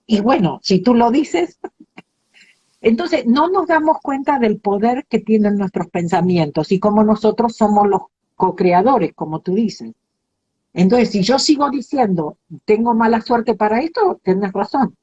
Y 0.07 0.19
bueno, 0.19 0.59
si 0.61 0.81
tú 0.81 0.93
lo 0.93 1.13
dices, 1.13 1.61
entonces 2.81 3.27
no 3.27 3.49
nos 3.49 3.69
damos 3.69 3.99
cuenta 4.03 4.41
del 4.41 4.59
poder 4.59 5.07
que 5.09 5.21
tienen 5.21 5.57
nuestros 5.57 5.87
pensamientos 5.89 6.73
y 6.73 6.81
como 6.81 7.05
nosotros 7.05 7.55
somos 7.55 7.87
los 7.87 8.03
co-creadores, 8.39 9.13
como 9.15 9.41
tú 9.41 9.55
dices. 9.55 9.93
Entonces, 10.73 11.11
si 11.11 11.23
yo 11.23 11.39
sigo 11.39 11.69
diciendo, 11.71 12.39
tengo 12.65 12.95
mala 12.95 13.21
suerte 13.21 13.55
para 13.55 13.81
esto, 13.81 14.21
tienes 14.23 14.53
razón. 14.53 14.97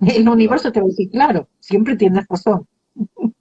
El 0.00 0.28
universo 0.28 0.72
te 0.72 0.80
va 0.80 0.86
a 0.86 0.88
decir, 0.88 1.10
claro, 1.10 1.48
siempre 1.60 1.96
tienes 1.96 2.26
razón. 2.26 2.66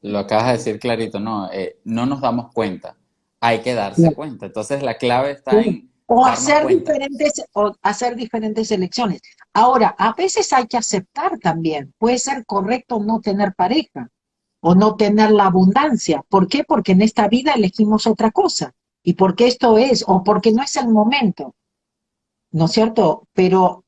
Lo 0.02 0.20
acabas 0.20 0.48
de 0.48 0.52
decir 0.52 0.80
clarito, 0.80 1.20
no, 1.20 1.50
eh, 1.52 1.78
no 1.86 2.06
nos 2.06 2.20
damos 2.20 2.52
cuenta, 2.54 2.98
hay 3.40 3.62
que 3.62 3.74
darse 3.74 4.14
cuenta. 4.14 4.48
Entonces 4.48 4.84
la 4.84 4.96
clave 4.98 5.32
está 5.32 5.60
en... 5.60 5.90
O 6.06 6.26
hacer, 6.26 6.68
diferentes, 6.68 7.42
o 7.54 7.74
hacer 7.82 8.18
diferentes 8.18 8.70
elecciones. 8.72 9.22
Ahora, 9.54 9.96
a 9.98 10.14
veces 10.14 10.52
hay 10.52 10.68
que 10.68 10.76
aceptar 10.76 11.40
también, 11.40 11.94
puede 11.98 12.20
ser 12.20 12.46
correcto 12.46 13.00
no 13.00 13.22
tener 13.22 13.54
pareja 13.56 14.10
o 14.60 14.76
no 14.76 14.98
tener 14.98 15.32
la 15.32 15.46
abundancia. 15.46 16.22
¿Por 16.28 16.50
qué? 16.50 16.66
Porque 16.66 16.92
en 16.92 17.02
esta 17.02 17.30
vida 17.30 17.54
elegimos 17.54 18.08
otra 18.08 18.30
cosa. 18.32 18.74
Y 19.04 19.14
porque 19.14 19.48
esto 19.48 19.78
es, 19.78 20.04
o 20.08 20.24
porque 20.24 20.52
no 20.52 20.64
es 20.64 20.76
el 20.76 20.88
momento. 20.88 21.56
¿No 22.52 22.66
es 22.66 22.72
cierto? 22.72 23.28
Pero 23.34 23.84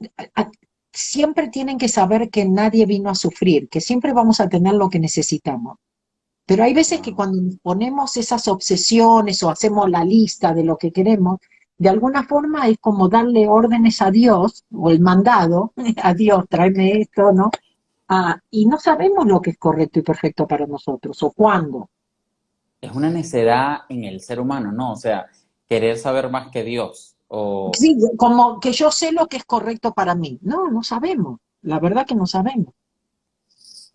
siempre 0.92 1.50
tienen 1.50 1.78
que 1.78 1.90
saber 1.90 2.30
que 2.30 2.46
nadie 2.46 2.86
vino 2.86 3.10
a 3.10 3.16
sufrir, 3.16 3.68
que 3.70 3.82
siempre 3.82 4.14
vamos 4.14 4.40
a 4.40 4.50
tener 4.50 4.74
lo 4.76 4.90
que 4.90 5.00
necesitamos. 5.00 5.78
Pero 6.46 6.64
hay 6.64 6.74
veces 6.74 7.02
que 7.02 7.14
cuando 7.14 7.56
ponemos 7.62 8.18
esas 8.18 8.48
obsesiones 8.48 9.42
o 9.44 9.50
hacemos 9.50 9.90
la 9.90 10.04
lista 10.04 10.54
de 10.54 10.64
lo 10.64 10.78
que 10.78 10.92
queremos, 10.92 11.40
de 11.78 11.90
alguna 11.90 12.24
forma 12.24 12.68
es 12.68 12.78
como 12.80 13.10
darle 13.10 13.48
órdenes 13.48 14.02
a 14.02 14.12
Dios, 14.12 14.66
o 14.72 14.90
el 14.90 15.00
mandado, 15.00 15.74
a 16.04 16.14
Dios, 16.14 16.46
tráeme 16.50 17.02
esto, 17.02 17.32
¿no? 17.32 17.50
Ah, 18.08 18.40
y 18.52 18.66
no 18.66 18.78
sabemos 18.80 19.26
lo 19.26 19.42
que 19.42 19.52
es 19.52 19.58
correcto 19.58 20.00
y 20.00 20.04
perfecto 20.04 20.48
para 20.48 20.68
nosotros, 20.68 21.22
o 21.24 21.32
cuándo. 21.32 21.90
Es 22.84 22.92
una 22.92 23.10
necedad 23.10 23.84
en 23.88 24.04
el 24.04 24.20
ser 24.20 24.42
humano, 24.42 24.74
¿no? 24.74 24.92
O 24.92 24.96
sea, 24.98 25.28
querer 25.70 25.98
saber 25.98 26.30
más 26.30 26.50
que 26.52 26.66
Dios. 26.66 27.16
Sí, 27.74 27.98
como 28.18 28.60
que 28.60 28.74
yo 28.74 28.92
sé 28.92 29.14
lo 29.14 29.28
que 29.28 29.38
es 29.38 29.46
correcto 29.46 29.94
para 29.94 30.16
mí. 30.16 30.38
No, 30.42 30.70
no 30.70 30.84
sabemos. 30.84 31.40
La 31.62 31.80
verdad 31.80 32.06
que 32.06 32.14
no 32.14 32.28
sabemos. 32.28 32.74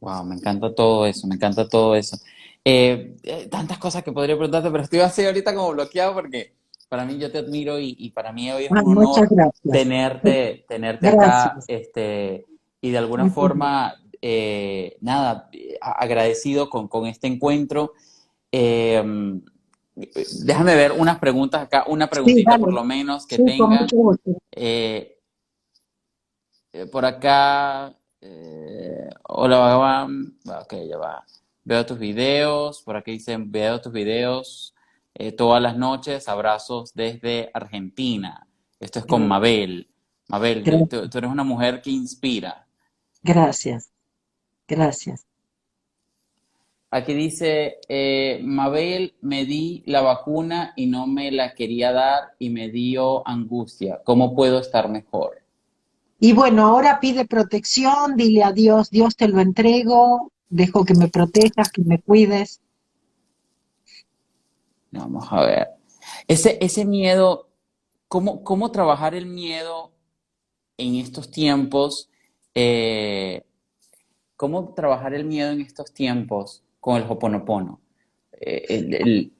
Wow, 0.00 0.24
me 0.24 0.36
encanta 0.36 0.74
todo 0.74 1.04
eso, 1.04 1.26
me 1.26 1.34
encanta 1.34 1.68
todo 1.68 1.94
eso. 1.94 2.16
Eh, 2.64 3.14
eh, 3.22 3.46
tantas 3.50 3.76
cosas 3.76 4.02
que 4.02 4.10
podría 4.10 4.36
preguntarte, 4.36 4.70
pero 4.70 4.82
estoy 4.82 5.00
así 5.00 5.22
ahorita 5.22 5.54
como 5.54 5.72
bloqueado 5.72 6.14
porque 6.14 6.54
para 6.88 7.04
mí 7.04 7.18
yo 7.18 7.30
te 7.30 7.38
admiro 7.38 7.78
y, 7.78 8.10
para 8.14 8.32
mí 8.32 8.50
hoy 8.50 8.64
es 8.64 8.70
un 8.70 8.78
honor 8.78 9.28
tenerte, 9.70 10.64
tenerte 10.66 11.08
acá 11.08 11.58
este, 11.68 12.46
y 12.80 12.90
de 12.90 12.98
alguna 12.98 13.28
forma, 13.28 13.94
eh, 14.22 14.96
nada, 15.02 15.50
agradecido 15.82 16.70
con, 16.70 16.88
con 16.88 17.06
este 17.06 17.26
encuentro. 17.26 17.92
Déjame 20.44 20.74
ver 20.74 20.92
unas 20.92 21.18
preguntas 21.18 21.62
acá, 21.62 21.84
una 21.88 22.08
preguntita 22.08 22.58
por 22.58 22.72
lo 22.72 22.84
menos 22.84 23.26
que 23.26 23.36
tenga. 23.36 23.86
Eh, 24.52 25.18
eh, 26.72 26.86
por 26.86 27.04
acá, 27.04 27.94
eh, 28.20 29.08
hola 29.24 29.58
Bhagavan, 29.58 30.38
ok, 30.62 30.74
ya 30.88 30.98
va. 30.98 31.24
Veo 31.64 31.84
tus 31.84 31.98
videos, 31.98 32.82
por 32.82 32.96
aquí 32.96 33.12
dicen, 33.12 33.50
veo 33.50 33.80
tus 33.80 33.92
videos 33.92 34.74
todas 35.36 35.60
las 35.60 35.76
noches, 35.76 36.28
abrazos 36.28 36.94
desde 36.94 37.50
Argentina. 37.52 38.46
Esto 38.78 39.00
es 39.00 39.06
con 39.06 39.26
Mabel. 39.26 39.90
Mabel, 40.28 40.62
tú 40.88 41.18
eres 41.18 41.30
una 41.30 41.42
mujer 41.42 41.82
que 41.82 41.90
inspira. 41.90 42.68
Gracias, 43.24 43.90
gracias. 44.68 45.27
Aquí 46.90 47.12
dice, 47.12 47.80
eh, 47.88 48.40
Mabel, 48.42 49.14
me 49.20 49.44
di 49.44 49.82
la 49.84 50.00
vacuna 50.00 50.72
y 50.74 50.86
no 50.86 51.06
me 51.06 51.30
la 51.30 51.54
quería 51.54 51.92
dar 51.92 52.34
y 52.38 52.48
me 52.48 52.70
dio 52.70 53.26
angustia. 53.28 54.00
¿Cómo 54.04 54.34
puedo 54.34 54.58
estar 54.58 54.88
mejor? 54.88 55.42
Y 56.18 56.32
bueno, 56.32 56.66
ahora 56.66 56.98
pide 56.98 57.26
protección, 57.26 58.16
dile 58.16 58.42
a 58.42 58.52
Dios, 58.52 58.90
Dios 58.90 59.16
te 59.16 59.28
lo 59.28 59.40
entrego, 59.40 60.32
dejo 60.48 60.84
que 60.84 60.94
me 60.94 61.08
protejas, 61.08 61.70
que 61.70 61.82
me 61.82 62.00
cuides. 62.00 62.62
Vamos 64.90 65.26
a 65.30 65.42
ver. 65.42 65.68
Ese, 66.26 66.56
ese 66.60 66.86
miedo, 66.86 67.50
¿cómo, 68.08 68.42
¿cómo 68.42 68.70
trabajar 68.70 69.14
el 69.14 69.26
miedo 69.26 69.92
en 70.78 70.94
estos 70.94 71.30
tiempos? 71.30 72.08
Eh, 72.54 73.42
¿Cómo 74.36 74.72
trabajar 74.72 75.12
el 75.12 75.26
miedo 75.26 75.50
en 75.50 75.60
estos 75.60 75.92
tiempos? 75.92 76.64
Con 76.88 77.02
el 77.02 77.04
Hoponopono? 77.06 77.82
Eh, 78.32 79.30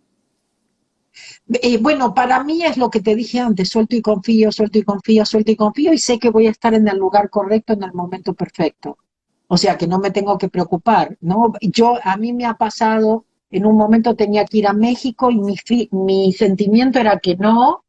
eh, 1.63 1.79
bueno, 1.81 2.13
para 2.13 2.45
mí 2.45 2.63
es 2.63 2.77
lo 2.77 2.91
que 2.91 3.01
te 3.01 3.15
dije 3.15 3.41
antes, 3.41 3.71
suelto 3.71 3.97
y 3.97 4.03
confío, 4.03 4.53
suelto 4.53 4.79
y 4.79 4.83
confío, 4.83 5.25
suelto 5.25 5.51
y 5.53 5.57
confío 5.57 5.95
y 5.95 5.99
sé 5.99 6.19
que 6.19 6.29
voy 6.29 6.47
a 6.47 6.51
estar 6.51 6.75
en 6.75 6.87
el 6.87 6.99
lugar 6.99 7.31
correcto 7.31 7.73
en 7.73 7.85
el 7.85 7.95
momento 7.95 8.35
perfecto. 8.35 8.99
O 9.47 9.57
sea, 9.57 9.79
que 9.79 9.87
no 9.87 9.99
me 9.99 10.11
tengo 10.11 10.37
que 10.37 10.51
preocupar, 10.51 11.17
¿no? 11.23 11.55
Yo, 11.63 11.95
a 12.05 12.19
mí 12.19 12.35
me 12.35 12.45
ha 12.45 12.53
pasado, 12.53 13.25
en 13.51 13.65
un 13.65 13.79
momento 13.79 14.15
tenía 14.15 14.45
que 14.45 14.59
ir 14.59 14.67
a 14.67 14.75
México 14.75 15.31
y 15.31 15.39
mi, 15.39 15.57
mi 15.91 16.35
sentimiento 16.35 16.99
era 16.99 17.19
que 17.19 17.35
no, 17.35 17.83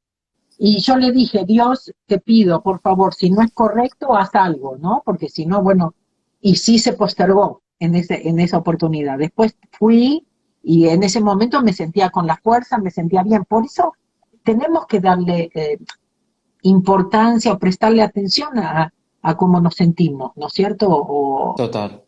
y 0.57 0.79
yo 0.79 0.95
le 0.95 1.11
dije, 1.11 1.43
Dios, 1.43 1.91
te 2.05 2.19
pido, 2.19 2.63
por 2.63 2.79
favor, 2.79 3.13
si 3.13 3.29
no 3.29 3.41
es 3.41 3.51
correcto, 3.51 4.15
haz 4.15 4.33
algo, 4.35 4.77
¿no? 4.77 5.01
Porque 5.03 5.27
si 5.27 5.45
no, 5.45 5.61
bueno, 5.61 5.95
y 6.39 6.55
sí 6.55 6.79
se 6.79 6.93
postergó 6.93 7.61
en, 7.79 7.95
ese, 7.95 8.27
en 8.27 8.39
esa 8.39 8.57
oportunidad. 8.57 9.17
Después 9.17 9.57
fui 9.71 10.25
y 10.61 10.87
en 10.87 11.03
ese 11.03 11.21
momento 11.21 11.61
me 11.61 11.73
sentía 11.73 12.09
con 12.09 12.27
la 12.27 12.37
fuerza, 12.37 12.77
me 12.77 12.91
sentía 12.91 13.23
bien. 13.23 13.45
Por 13.45 13.65
eso 13.65 13.93
tenemos 14.43 14.85
que 14.87 14.99
darle 14.99 15.49
eh, 15.53 15.77
importancia 16.63 17.53
o 17.53 17.59
prestarle 17.59 18.01
atención 18.01 18.57
a, 18.59 18.93
a, 19.21 19.37
cómo 19.37 19.61
nos 19.61 19.75
sentimos, 19.75 20.31
¿no 20.35 20.47
es 20.47 20.53
cierto? 20.53 20.87
O, 20.89 21.55
Total. 21.55 22.03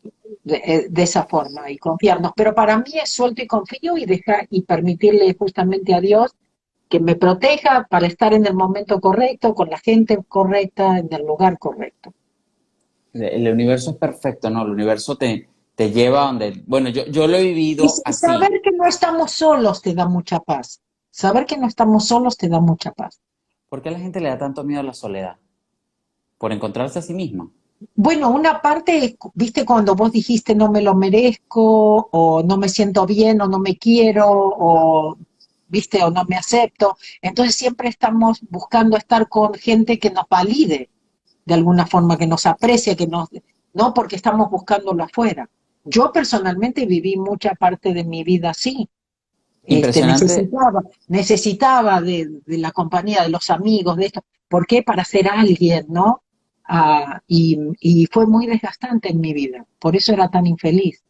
Eh, 0.46 0.88
de, 0.90 1.04
esa 1.04 1.26
forma 1.26 1.70
y 1.70 1.78
confiarnos. 1.78 2.32
Pero 2.36 2.56
para 2.56 2.78
mí 2.78 2.94
es 3.02 3.12
suelto 3.12 3.44
y 3.44 3.48
confío 3.48 3.96
y 3.98 4.06
dejar 4.06 4.48
y 4.50 4.64
permitirle 4.64 5.36
justamente 5.38 5.94
a 5.94 6.02
Dios 6.02 6.36
que 6.90 7.00
me 7.00 7.16
proteja 7.16 7.88
para 7.90 8.08
estar 8.08 8.34
en 8.34 8.46
el 8.48 8.56
momento 8.56 9.00
correcto, 9.00 9.54
con 9.54 9.70
la 9.70 9.78
gente 9.78 10.18
correcta, 10.28 10.98
en 10.98 11.10
el 11.12 11.26
lugar 11.26 11.60
correcto. 11.60 12.12
El 13.14 13.48
universo 13.48 13.92
es 13.92 13.98
perfecto, 13.98 14.50
¿no? 14.50 14.64
El 14.64 14.72
universo 14.72 15.16
te, 15.16 15.48
te 15.82 15.90
lleva 15.90 16.26
donde, 16.28 16.62
bueno, 16.68 16.90
yo, 16.90 17.08
yo 17.08 17.26
lo 17.26 17.38
he 17.38 17.42
vivido 17.42 17.86
y 17.86 18.14
Saber 18.14 18.62
que 18.64 18.70
no 18.70 18.86
estamos 18.86 19.32
solos 19.32 19.82
te 19.82 19.96
da 19.96 20.08
mucha 20.08 20.40
paz. 20.40 20.80
Saber 21.10 21.48
que 21.48 21.58
no 21.58 21.66
estamos 21.66 22.06
solos 22.06 22.38
te 22.38 22.48
da 22.48 22.60
mucha 22.60 22.92
paz. 22.92 23.20
¿Por 23.68 23.82
qué 23.82 23.90
a 23.90 23.94
la 23.94 23.98
gente 23.98 24.20
le 24.20 24.30
da 24.30 24.38
tanto 24.38 24.64
miedo 24.64 24.82
a 24.82 24.84
la 24.84 24.94
soledad? 24.94 25.38
¿Por 26.38 26.52
encontrarse 26.52 27.00
a 27.00 27.02
sí 27.02 27.16
misma? 27.16 27.50
Bueno, 27.96 28.30
una 28.30 28.62
parte, 28.62 29.18
viste, 29.34 29.66
cuando 29.66 29.96
vos 29.96 30.12
dijiste 30.12 30.54
no 30.54 30.72
me 30.72 30.84
lo 30.84 30.94
merezco, 30.94 32.10
o 32.12 32.44
no 32.44 32.58
me 32.58 32.70
siento 32.70 33.08
bien, 33.08 33.42
o 33.42 33.48
no 33.48 33.58
me 33.58 33.76
quiero, 33.76 34.28
o 34.30 35.18
viste, 35.68 36.04
o 36.04 36.12
no 36.12 36.26
me 36.26 36.36
acepto. 36.36 36.96
Entonces 37.24 37.56
siempre 37.56 37.90
estamos 37.90 38.40
buscando 38.52 38.98
estar 38.98 39.28
con 39.28 39.56
gente 39.56 39.98
que 39.98 40.12
nos 40.12 40.30
valide, 40.30 40.92
de 41.44 41.54
alguna 41.56 41.88
forma, 41.88 42.20
que 42.20 42.28
nos 42.28 42.46
aprecie, 42.46 42.96
que 42.96 43.08
nos, 43.08 43.30
no 43.74 43.96
porque 43.96 44.16
estamos 44.16 44.52
buscándolo 44.52 45.04
afuera. 45.04 45.50
Yo 45.84 46.12
personalmente 46.12 46.86
viví 46.86 47.16
mucha 47.18 47.56
parte 47.56 47.94
de 47.94 48.04
mi 48.04 48.24
vida 48.24 48.52
así. 48.52 48.90
Este, 49.64 50.06
necesitaba, 50.06 50.82
necesitaba 51.08 52.02
de, 52.02 52.42
la 52.48 52.72
compañía, 52.72 53.24
de 53.24 53.30
los 53.30 53.50
amigos, 53.50 53.98
de 53.98 54.08
esto. 54.08 54.24
¿Por 54.48 54.66
qué? 54.66 54.84
Para 54.84 55.04
ser 55.06 55.28
alguien, 55.28 55.86
¿no? 55.90 56.24
Ah, 56.66 57.22
y, 57.28 58.08
fue 58.12 58.26
muy 58.26 58.48
desgastante 58.48 59.10
en 59.10 59.20
mi 59.20 59.34
vida. 59.34 59.66
Por 59.80 59.96
eso 59.96 60.14
era 60.14 60.30
tan 60.30 60.48
infeliz. 60.48 61.04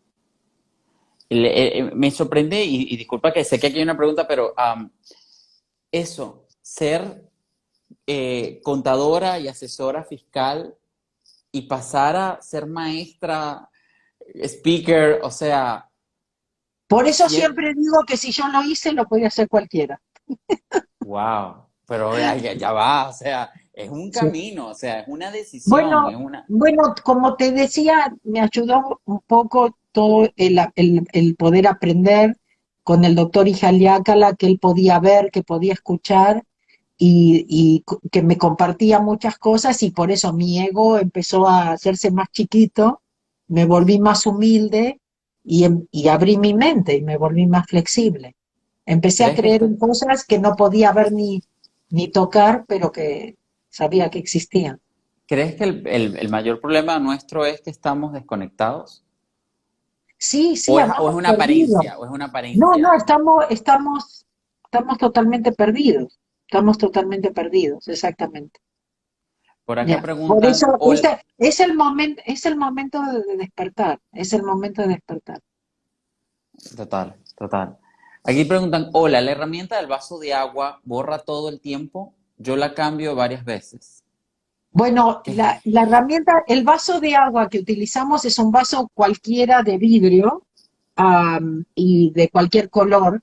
Eh, 1.29 1.79
eh, 1.79 1.91
me 1.95 2.11
sorprende, 2.11 2.63
y, 2.63 2.95
disculpa 2.97 3.31
que 3.31 3.43
sé 3.43 3.59
que 3.59 3.67
aquí 3.67 3.77
hay 3.77 3.83
una 3.83 3.97
pregunta, 3.97 4.27
pero 4.27 4.53
eso, 5.91 6.45
ser 6.61 7.29
eh, 8.07 8.59
contadora 8.63 9.39
y 9.39 9.47
asesora 9.47 10.03
fiscal 10.03 10.75
y 11.51 11.63
pasar 11.63 12.15
a 12.15 12.41
ser 12.41 12.65
maestra 12.65 13.69
speaker, 14.35 15.19
o 15.23 15.31
sea... 15.31 15.87
Por 16.87 17.07
eso 17.07 17.29
siempre 17.29 17.73
digo 17.73 18.03
que 18.05 18.17
si 18.17 18.31
yo 18.31 18.47
lo 18.49 18.63
hice, 18.63 18.91
lo 18.91 19.05
podía 19.05 19.27
hacer 19.27 19.47
cualquiera. 19.47 20.01
Wow, 20.99 21.65
pero 21.87 22.17
ya, 22.17 22.35
ya 22.35 22.71
va, 22.73 23.09
o 23.09 23.13
sea, 23.13 23.51
es 23.73 23.89
un 23.89 24.11
camino, 24.11 24.67
o 24.67 24.73
sea, 24.73 25.01
es 25.01 25.07
una 25.07 25.31
decisión. 25.31 25.71
Bueno, 25.71 26.43
bueno, 26.47 26.95
como 27.03 27.35
te 27.35 27.51
decía, 27.51 28.13
me 28.23 28.41
ayudó 28.41 29.01
un 29.05 29.21
poco 29.21 29.77
todo 29.91 30.29
el, 30.35 30.59
el, 30.75 31.35
poder 31.35 31.67
aprender 31.67 32.37
con 32.83 33.05
el 33.05 33.15
doctor 33.15 33.47
Ijaliácala, 33.47 34.35
que 34.35 34.47
él 34.47 34.59
podía 34.59 34.99
ver, 34.99 35.31
que 35.31 35.43
podía 35.43 35.73
escuchar 35.73 36.43
y, 36.97 37.45
y, 37.49 37.83
que 38.11 38.21
me 38.21 38.37
compartía 38.37 38.99
muchas 38.99 39.37
cosas 39.37 39.81
y 39.83 39.91
por 39.91 40.11
eso 40.11 40.33
mi 40.33 40.59
ego 40.59 40.97
empezó 40.97 41.47
a 41.47 41.71
hacerse 41.71 42.11
más 42.11 42.29
chiquito, 42.31 43.00
me 43.51 43.65
volví 43.65 43.99
más 43.99 44.25
humilde 44.25 45.01
y, 45.43 45.65
em, 45.65 45.85
y 45.91 46.07
abrí 46.07 46.37
mi 46.37 46.53
mente 46.53 46.95
y 46.95 47.01
me 47.01 47.17
volví 47.17 47.45
más 47.47 47.67
flexible. 47.67 48.35
Empecé 48.85 49.25
a 49.25 49.35
creer 49.35 49.63
en 49.63 49.77
cosas 49.77 50.25
que 50.25 50.39
no 50.39 50.55
podía 50.55 50.93
ver 50.93 51.11
ni, 51.11 51.43
ni 51.89 52.07
tocar, 52.07 52.63
pero 52.65 52.91
que 52.91 53.35
sabía 53.69 54.09
que 54.09 54.19
existían. 54.19 54.79
¿Crees 55.27 55.55
que 55.55 55.63
el, 55.63 56.29
mayor 56.29 56.61
problema 56.61 56.97
nuestro 56.99 57.45
es 57.45 57.61
que 57.61 57.69
estamos 57.69 58.13
desconectados? 58.13 59.03
Sí, 60.17 60.55
sí. 60.55 60.71
O 60.71 60.79
es, 60.79 61.15
una 61.15 61.29
apariencia, 61.29 61.99
o 61.99 62.05
es 62.05 62.11
una 62.11 62.25
apariencia. 62.25 62.65
No, 62.65 62.77
no, 62.77 62.93
estamos, 62.93 63.45
estamos, 63.49 64.25
estamos 64.63 64.97
totalmente 64.97 65.51
perdidos. 65.51 66.19
Estamos 66.45 66.77
totalmente 66.77 67.31
perdidos, 67.31 67.87
exactamente. 67.87 68.59
Por 69.65 69.79
acá 69.79 70.01
preguntan... 70.01 70.37
Por 70.37 70.45
eso, 70.45 70.77
es, 71.37 71.59
el 71.59 71.75
momento, 71.75 72.21
es 72.25 72.45
el 72.45 72.57
momento 72.57 73.01
de 73.01 73.37
despertar, 73.37 73.99
es 74.11 74.33
el 74.33 74.43
momento 74.43 74.81
de 74.81 74.89
despertar. 74.89 75.39
Total, 76.75 77.15
total. 77.35 77.77
Aquí 78.23 78.45
preguntan, 78.45 78.89
hola, 78.93 79.21
¿la 79.21 79.31
herramienta 79.31 79.77
del 79.77 79.87
vaso 79.87 80.19
de 80.19 80.33
agua 80.33 80.79
borra 80.83 81.19
todo 81.19 81.49
el 81.49 81.59
tiempo? 81.59 82.13
Yo 82.37 82.55
la 82.55 82.73
cambio 82.73 83.15
varias 83.15 83.45
veces. 83.45 84.03
Bueno, 84.71 85.21
la, 85.25 85.59
herramienta, 85.65 86.43
el 86.47 86.63
vaso 86.63 86.99
de 86.99 87.15
agua 87.15 87.49
que 87.49 87.59
utilizamos 87.59 88.23
es 88.25 88.39
un 88.39 88.51
vaso 88.51 88.89
cualquiera 88.93 89.63
de 89.63 89.77
vidrio 89.77 90.45
y 91.75 92.11
de 92.11 92.29
cualquier 92.29 92.69
color, 92.69 93.21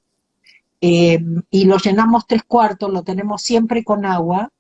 em, 0.81 1.43
y 1.51 1.65
lo 1.65 1.79
llenamos 1.79 2.27
tres 2.27 2.43
cuartos, 2.43 2.93
lo 2.93 3.03
tenemos 3.03 3.43
siempre 3.43 3.83
con 3.83 4.05
agua, 4.05 4.51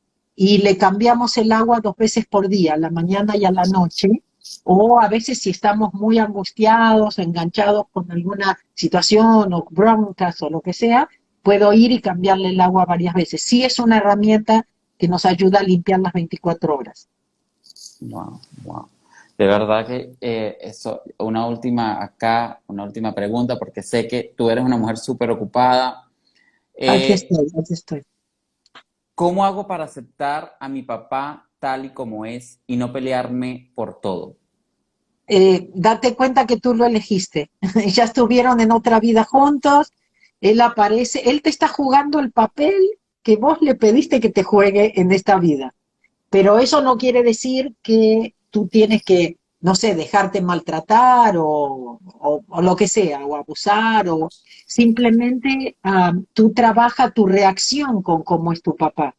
y 0.41 0.59
le 0.59 0.79
cambiamos 0.79 1.37
el 1.37 1.51
agua 1.51 1.81
dos 1.81 1.97
veces 1.97 2.25
por 2.25 2.49
día, 2.49 2.75
a 2.75 2.77
la 2.77 2.91
mañana 2.91 3.37
y 3.37 3.45
a 3.45 3.51
la 3.51 3.65
noche, 3.65 4.23
o 4.63 5.01
a 5.01 5.09
veces 5.09 5.41
si 5.41 5.51
estamos 5.51 5.93
muy 5.95 6.21
angustiados, 6.21 7.19
enganchados 7.19 7.87
con 7.91 8.09
alguna 8.13 8.57
situación 8.73 9.53
o 9.53 9.67
broncas 9.69 10.41
o 10.43 10.49
lo 10.49 10.61
que 10.61 10.73
sea, 10.73 11.09
puedo 11.43 11.73
ir 11.73 11.91
y 11.91 12.01
cambiarle 12.01 12.51
el 12.51 12.61
agua 12.61 12.85
varias 12.85 13.15
veces. 13.15 13.43
Sí 13.43 13.65
es 13.65 13.81
una 13.81 13.97
herramienta 13.97 14.65
que 14.97 15.09
nos 15.09 15.27
ayuda 15.27 15.59
a 15.59 15.65
limpiar 15.65 15.99
las 15.99 16.13
24 16.13 16.73
horas. 16.73 17.09
Wow, 18.03 18.41
wow. 18.63 18.87
De 19.37 19.45
verdad 19.45 19.85
que 19.89 20.13
eh, 20.21 20.57
eso, 20.61 21.03
una 21.19 21.49
última 21.49 22.01
acá, 22.01 22.61
una 22.69 22.85
última 22.85 23.13
pregunta, 23.13 23.59
porque 23.59 23.83
sé 23.83 24.07
que 24.07 24.35
tú 24.37 24.49
eres 24.51 24.65
una 24.65 24.77
mujer 24.77 24.99
súper 24.99 25.33
ocupada. 25.33 26.09
aquí 26.77 26.87
eh, 26.87 27.13
estoy, 27.13 27.47
aquí 27.61 27.73
estoy. 27.75 28.03
¿Cómo 29.19 29.45
hago 29.45 29.67
para 29.67 29.83
aceptar 29.83 30.57
a 30.61 30.69
mi 30.69 30.85
papá 30.85 31.51
tal 31.59 31.87
y 31.87 31.91
como 31.91 32.25
es 32.25 32.61
y 32.69 32.77
no 32.77 32.93
pelearme 32.93 33.73
por 33.75 34.01
todo? 34.01 34.37
Eh, 35.27 35.71
date 35.75 36.15
cuenta 36.15 36.47
que 36.47 36.61
tú 36.61 36.73
lo 36.73 36.87
elegiste. 36.87 37.51
ya 37.89 38.05
estuvieron 38.05 38.61
en 38.61 38.71
otra 38.71 39.01
vida 39.01 39.25
juntos, 39.25 39.93
él 40.41 40.61
aparece, 40.61 41.29
él 41.29 41.43
te 41.43 41.51
está 41.51 41.67
jugando 41.67 42.21
el 42.21 42.31
papel 42.31 42.77
que 43.25 43.35
vos 43.35 43.61
le 43.61 43.75
pediste 43.75 44.21
que 44.21 44.31
te 44.31 44.45
juegue 44.45 44.93
en 45.01 45.11
esta 45.11 45.37
vida. 45.41 45.75
Pero 46.31 46.61
eso 46.61 46.81
no 46.81 46.97
quiere 46.97 47.25
decir 47.25 47.75
que 47.83 48.37
tú 48.51 48.69
tienes 48.69 49.03
que, 49.03 49.38
no 49.61 49.75
sé, 49.75 49.95
dejarte 49.95 50.41
maltratar 50.41 51.35
o, 51.39 52.01
lo 52.63 52.77
que 52.77 52.89
sea, 52.89 53.25
o 53.27 53.37
abusar, 53.37 54.09
o 54.09 54.29
simplemente 54.67 55.77
ah, 55.83 56.13
tú 56.33 56.53
trabaja 56.53 57.11
tu 57.11 57.27
reacción 57.27 58.03
con 58.03 58.23
cómo 58.23 58.53
es 58.53 58.63
tu 58.63 58.77
papá, 58.77 59.17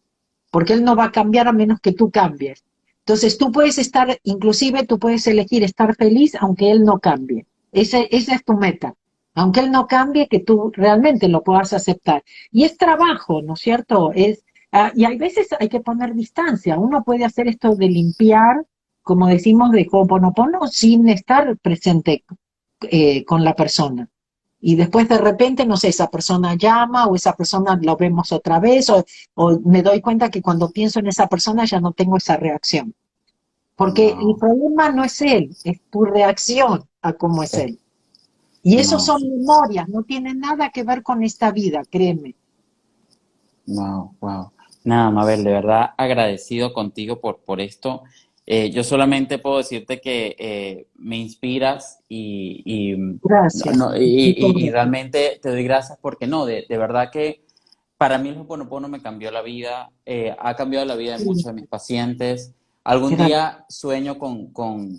porque 0.51 0.73
él 0.73 0.83
no 0.83 0.95
va 0.95 1.05
a 1.05 1.11
cambiar 1.11 1.47
a 1.47 1.53
menos 1.53 1.79
que 1.81 1.93
tú 1.93 2.09
cambies. 2.11 2.63
Entonces 2.99 3.37
tú 3.37 3.51
puedes 3.51 3.77
estar, 3.77 4.19
inclusive 4.23 4.85
tú 4.85 4.99
puedes 4.99 5.25
elegir 5.27 5.63
estar 5.63 5.95
feliz 5.95 6.35
aunque 6.39 6.71
él 6.71 6.83
no 6.83 6.99
cambie. 6.99 7.45
esa 7.71 7.99
es 8.09 8.45
tu 8.45 8.53
meta 8.53 8.95
aunque 9.39 9.61
él 9.61 9.71
no 9.71 9.87
cambie, 9.87 10.27
que 10.27 10.39
tú 10.39 10.71
realmente 10.75 11.29
lo 11.29 11.43
puedas 11.43 11.71
aceptar. 11.71 12.23
Y 12.51 12.65
es 12.65 12.77
trabajo, 12.77 13.41
¿no 13.41 13.53
es 13.53 13.61
cierto? 13.61 14.11
Es, 14.13 14.43
ah, 14.73 14.91
y 14.93 15.05
hay 15.05 15.17
veces 15.17 15.47
hay 15.57 15.69
que 15.69 15.79
poner 15.79 16.13
distancia. 16.13 16.77
Uno 16.77 17.03
puede 17.05 17.23
hacer 17.23 17.47
esto 17.47 17.75
de 17.75 17.87
limpiar, 17.87 18.65
como 19.09 19.25
decimos, 19.25 19.71
de 19.71 19.87
Ho'oponopono, 19.91 20.67
sin 20.67 21.09
estar 21.09 21.57
presente 21.57 22.23
eh, 22.81 23.25
con 23.25 23.43
la 23.43 23.55
persona. 23.55 24.07
Y 24.61 24.75
después 24.75 25.09
de 25.09 25.17
repente, 25.17 25.65
no 25.65 25.77
sé, 25.77 25.87
esa 25.87 26.11
persona 26.11 26.53
llama 26.53 27.07
o 27.07 27.15
esa 27.15 27.33
persona 27.33 27.75
lo 27.81 27.97
vemos 27.97 28.31
otra 28.31 28.59
vez 28.59 28.87
o, 28.91 29.03
me 29.65 29.81
doy 29.81 29.99
cuenta 29.99 30.29
que 30.29 30.43
cuando 30.43 30.69
pienso 30.69 30.99
en 30.99 31.07
esa 31.07 31.25
persona 31.25 31.65
ya 31.65 31.81
no 31.81 31.91
tengo 31.91 32.17
esa 32.17 32.37
reacción. 32.37 32.93
Porque 33.75 34.09
el 34.09 34.35
problema 34.39 34.91
no 34.91 35.03
es 35.03 35.19
él, 35.23 35.55
es 35.63 35.81
tu 35.89 36.05
reacción 36.05 36.83
a 37.01 37.13
cómo 37.13 37.41
es 37.41 37.55
él. 37.55 37.79
Y 38.61 38.77
eso 38.77 38.99
son 38.99 39.27
memorias, 39.27 39.89
no 39.89 40.03
tienen 40.03 40.39
nada 40.39 40.69
que 40.69 40.83
ver 40.83 41.01
con 41.01 41.23
esta 41.23 41.51
vida, 41.51 41.81
créeme. 41.89 42.35
Wow, 43.65 44.13
wow. 44.19 44.51
Nada, 44.83 45.09
Mabel, 45.09 45.43
de 45.43 45.51
verdad 45.51 45.95
agradecido 45.97 46.73
contigo 46.73 47.19
por, 47.19 47.39
por 47.39 47.59
esto. 47.59 48.03
Eh, 48.51 48.71
yo 48.71 48.83
solamente 48.83 49.37
puedo 49.37 49.59
decirte 49.59 50.01
que 50.01 50.35
eh, 50.39 50.87
me 50.95 51.17
inspiras 51.17 51.99
y, 52.09 52.63
y, 52.65 52.95
y, 53.99 54.69
realmente 54.71 55.39
te 55.39 55.49
doy 55.51 55.63
gracias 55.63 55.99
porque 56.01 56.25
no, 56.25 56.47
de, 56.47 56.65
verdad 56.67 57.11
que 57.11 57.45
para 57.95 58.17
mí 58.17 58.29
el 58.29 58.39
Hoponopono 58.39 58.87
me 58.87 59.03
cambió 59.03 59.29
la 59.29 59.43
vida, 59.43 59.91
eh, 60.03 60.35
ha 60.39 60.55
cambiado 60.55 60.83
la 60.87 60.95
vida 60.95 61.19
de 61.19 61.25
muchos 61.25 61.43
de 61.43 61.53
mis 61.53 61.67
pacientes. 61.67 62.55
Algún 62.85 63.17
día 63.17 63.65
sueño 63.69 64.17
con, 64.17 64.51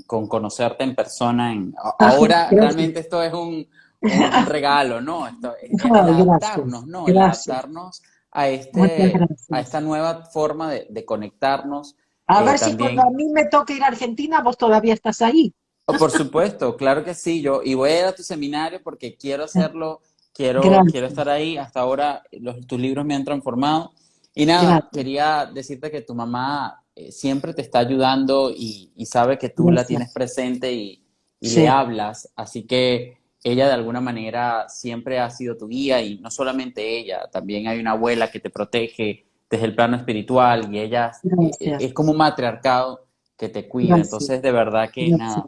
conocerte 0.07 0.85
en 0.85 0.95
persona. 0.95 1.53
En, 1.53 1.75
ahora 1.99 2.51
realmente 2.53 3.01
esto 3.01 3.21
es 3.21 3.33
un, 3.33 3.67
regalo, 4.47 5.01
¿no? 5.01 5.27
Esto 5.27 5.55
es 5.61 5.85
adaptarnos, 5.85 6.87
¿no? 6.87 7.05
Adaptarnos 7.05 8.01
a, 8.31 8.49
este, 8.49 9.13
a 9.51 9.61
esta 9.61 9.81
nueva 9.81 10.27
forma 10.27 10.71
de, 10.71 11.05
conectarnos. 11.05 11.97
A 12.31 12.43
ver 12.43 12.59
si 12.59 12.77
cuando 12.77 13.03
a 13.03 13.11
mí 13.11 13.29
me 13.29 13.47
toca 13.47 13.73
ir 13.73 13.83
a 13.83 13.89
Argentina, 13.89 14.41
vos 14.43 14.57
todavía 14.57 14.95
estás 14.95 15.21
ahí. 15.23 15.53
Oh, 15.87 15.95
por 15.95 16.11
supuesto, 16.11 16.77
claro 16.77 17.05
que 17.05 17.15
sí. 17.15 17.43
Yo, 17.43 17.63
y 17.65 17.75
voy 17.75 17.91
a 17.91 17.99
ir 18.01 18.05
a 18.05 18.15
tu 18.15 18.23
seminario 18.23 18.81
porque 18.83 19.17
quiero 19.17 19.45
hacerlo, 19.45 20.01
quiero, 20.33 20.63
quiero 20.91 21.07
estar 21.07 21.29
ahí. 21.29 21.57
Hasta 21.57 21.81
ahora 21.81 22.23
tus 22.67 22.81
libros 22.81 23.05
me 23.05 23.15
han 23.15 23.25
transformado. 23.25 23.93
Y 24.35 24.47
nada, 24.47 24.89
quería 24.93 25.51
decirte 25.53 25.91
que 25.91 26.03
tu 26.03 26.15
mamá 26.15 26.85
eh, 26.95 27.13
siempre 27.13 27.55
te 27.55 27.63
está 27.63 27.81
ayudando 27.81 28.53
y, 28.55 28.93
sabe 29.07 29.39
que 29.39 29.49
tú 29.49 29.71
la 29.71 29.85
tienes 29.85 30.13
presente 30.13 30.73
y, 30.73 31.05
le 31.41 31.69
hablas, 31.69 32.31
así 32.37 32.65
que 32.65 33.17
ella 33.43 33.67
de 33.67 33.73
alguna 33.73 34.03
manera 34.03 34.69
siempre 34.69 35.19
ha 35.19 35.31
sido 35.31 35.57
tu 35.57 35.69
guía 35.69 36.03
y 36.03 36.19
no 36.19 36.31
solamente 36.31 36.99
ella, 36.99 37.31
también 37.33 37.67
hay 37.67 37.81
una 37.81 37.93
abuela 37.93 38.31
que 38.31 38.41
te 38.41 38.51
protege 38.51 39.30
desde 39.51 39.65
el 39.67 39.75
plano 39.75 39.97
espiritual 39.97 40.73
y 40.73 40.79
ella 40.79 41.11
es, 41.59 41.93
como 41.93 42.13
un 42.13 42.19
matriarcado 42.19 43.07
que 43.37 43.49
te 43.49 43.69
cuida, 43.69 43.97
entonces 43.97 44.41
de 44.41 44.53
verdad 44.53 44.91
que 44.91 45.11
nada. 45.11 45.47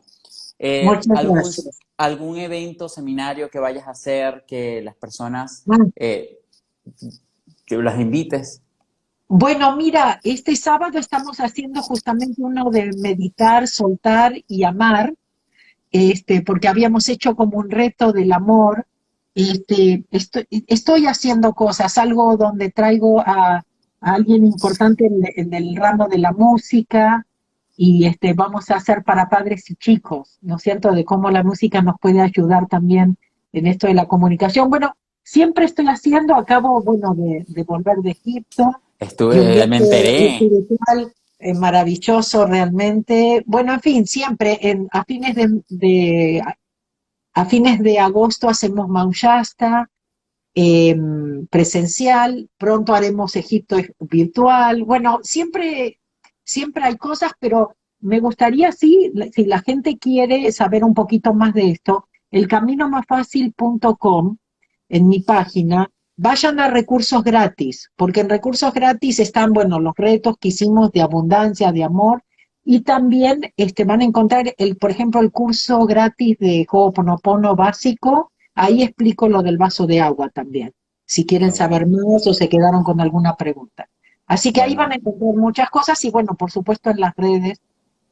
Eh, 0.58 0.86
algún, 1.16 1.42
algún, 1.96 2.38
evento, 2.38 2.88
seminario 2.88 3.50
que 3.50 3.58
vayas 3.58 3.86
a 3.86 3.92
hacer, 3.92 4.44
que 4.46 4.80
las 4.82 4.94
personas, 4.94 5.64
ah. 5.68 5.76
eh, 5.96 6.40
que 7.66 7.76
las 7.76 7.98
invites. 7.98 8.60
Bueno, 9.28 9.76
mira, 9.76 10.20
este 10.24 10.54
sábado 10.56 10.98
estamos 10.98 11.38
haciendo 11.38 11.80
justamente 11.82 12.42
uno 12.42 12.70
de 12.70 12.92
meditar, 12.98 13.66
soltar 13.66 14.34
y 14.46 14.64
amar, 14.64 15.14
este, 15.90 16.42
porque 16.42 16.68
habíamos 16.68 17.08
hecho 17.08 17.34
como 17.34 17.58
un 17.58 17.70
reto 17.70 18.12
del 18.12 18.32
amor. 18.32 18.86
Este, 19.34 20.04
estoy, 20.10 21.06
haciendo 21.06 21.54
cosas, 21.54 21.98
algo 21.98 22.36
donde 22.36 22.70
traigo 22.70 23.20
a, 23.20 23.64
alguien 24.02 24.44
importante 24.44 25.06
en, 25.06 25.54
el 25.54 25.76
ramo 25.76 26.08
de 26.08 26.18
la 26.18 26.32
música 26.32 27.26
y 27.76 28.04
este, 28.04 28.34
vamos 28.34 28.70
a 28.70 28.76
hacer 28.76 29.02
para 29.02 29.28
padres 29.28 29.70
y 29.70 29.76
chicos, 29.76 30.38
¿no 30.42 30.56
es 30.56 30.62
cierto? 30.62 30.92
De 30.92 31.04
cómo 31.04 31.30
la 31.30 31.42
música 31.42 31.80
nos 31.80 31.96
puede 32.00 32.20
ayudar 32.20 32.66
también 32.66 33.16
en 33.52 33.66
esto 33.66 33.86
de 33.86 33.94
la 33.94 34.06
comunicación. 34.06 34.68
Bueno, 34.68 34.94
siempre 35.22 35.64
estoy 35.64 35.86
haciendo, 35.86 36.34
acabo, 36.34 36.82
bueno, 36.82 37.14
de 37.14 37.62
volver 37.64 37.98
de 37.98 38.10
Egipto, 38.10 38.82
Estuve, 39.02 39.66
me 39.66 39.78
enteré. 39.78 40.34
Espiritual, 40.34 41.12
eh, 41.40 41.54
maravilloso 41.54 42.46
realmente. 42.46 43.42
Bueno, 43.46 43.72
en 43.74 43.80
fin, 43.80 44.06
siempre 44.06 44.58
en, 44.62 44.88
a 44.92 45.04
fines 45.04 45.34
de, 45.68 46.42
a 47.34 47.44
fines 47.46 47.80
de 47.80 47.98
agosto 47.98 48.48
hacemos 48.48 48.88
Maullasta 48.88 49.90
em, 50.54 51.46
presencial, 51.46 52.48
pronto 52.58 52.94
haremos 52.94 53.36
Egipto 53.36 53.76
virtual. 54.00 54.84
Bueno, 54.84 55.20
siempre 55.22 55.98
siempre 56.44 56.84
hay 56.84 56.96
cosas, 56.96 57.32
pero 57.38 57.76
me 58.00 58.20
gustaría, 58.20 58.72
sí, 58.72 59.12
si 59.32 59.44
la 59.44 59.60
gente 59.60 59.98
quiere 59.98 60.50
saber 60.52 60.84
un 60.84 60.94
poquito 60.94 61.34
más 61.34 61.54
de 61.54 61.70
esto, 61.70 62.08
elcaminomasfacil.com, 62.30 64.36
en 64.88 65.08
mi 65.08 65.20
página, 65.20 65.88
vayan 66.16 66.60
a 66.60 66.68
recursos 66.68 67.22
gratis, 67.22 67.90
porque 67.96 68.20
en 68.20 68.28
recursos 68.28 68.74
gratis 68.74 69.20
están, 69.20 69.52
bueno, 69.52 69.80
los 69.80 69.94
retos 69.96 70.36
que 70.38 70.48
hicimos 70.48 70.92
de 70.92 71.00
abundancia, 71.00 71.72
de 71.72 71.84
amor, 71.84 72.24
y 72.64 72.80
también 72.80 73.52
este, 73.56 73.84
van 73.84 74.02
a 74.02 74.04
encontrar, 74.04 74.54
el, 74.58 74.76
por 74.76 74.90
ejemplo, 74.90 75.20
el 75.20 75.32
curso 75.32 75.86
gratis 75.86 76.38
de 76.38 76.66
Ho'oponopono 76.70 77.56
básico, 77.56 78.31
ahí 78.54 78.82
explico 78.82 79.28
lo 79.28 79.42
del 79.42 79.58
vaso 79.58 79.86
de 79.86 80.00
agua 80.00 80.28
también, 80.30 80.72
si 81.04 81.26
quieren 81.26 81.52
saber 81.52 81.86
más 81.86 82.26
o 82.26 82.34
se 82.34 82.48
quedaron 82.48 82.82
con 82.82 83.00
alguna 83.00 83.36
pregunta. 83.36 83.88
Así 84.26 84.52
que 84.52 84.62
ahí 84.62 84.74
van 84.74 84.92
a 84.92 84.94
encontrar 84.94 85.34
muchas 85.34 85.70
cosas 85.70 86.02
y 86.04 86.10
bueno, 86.10 86.34
por 86.34 86.50
supuesto 86.50 86.90
en 86.90 87.00
las 87.00 87.14
redes, 87.16 87.60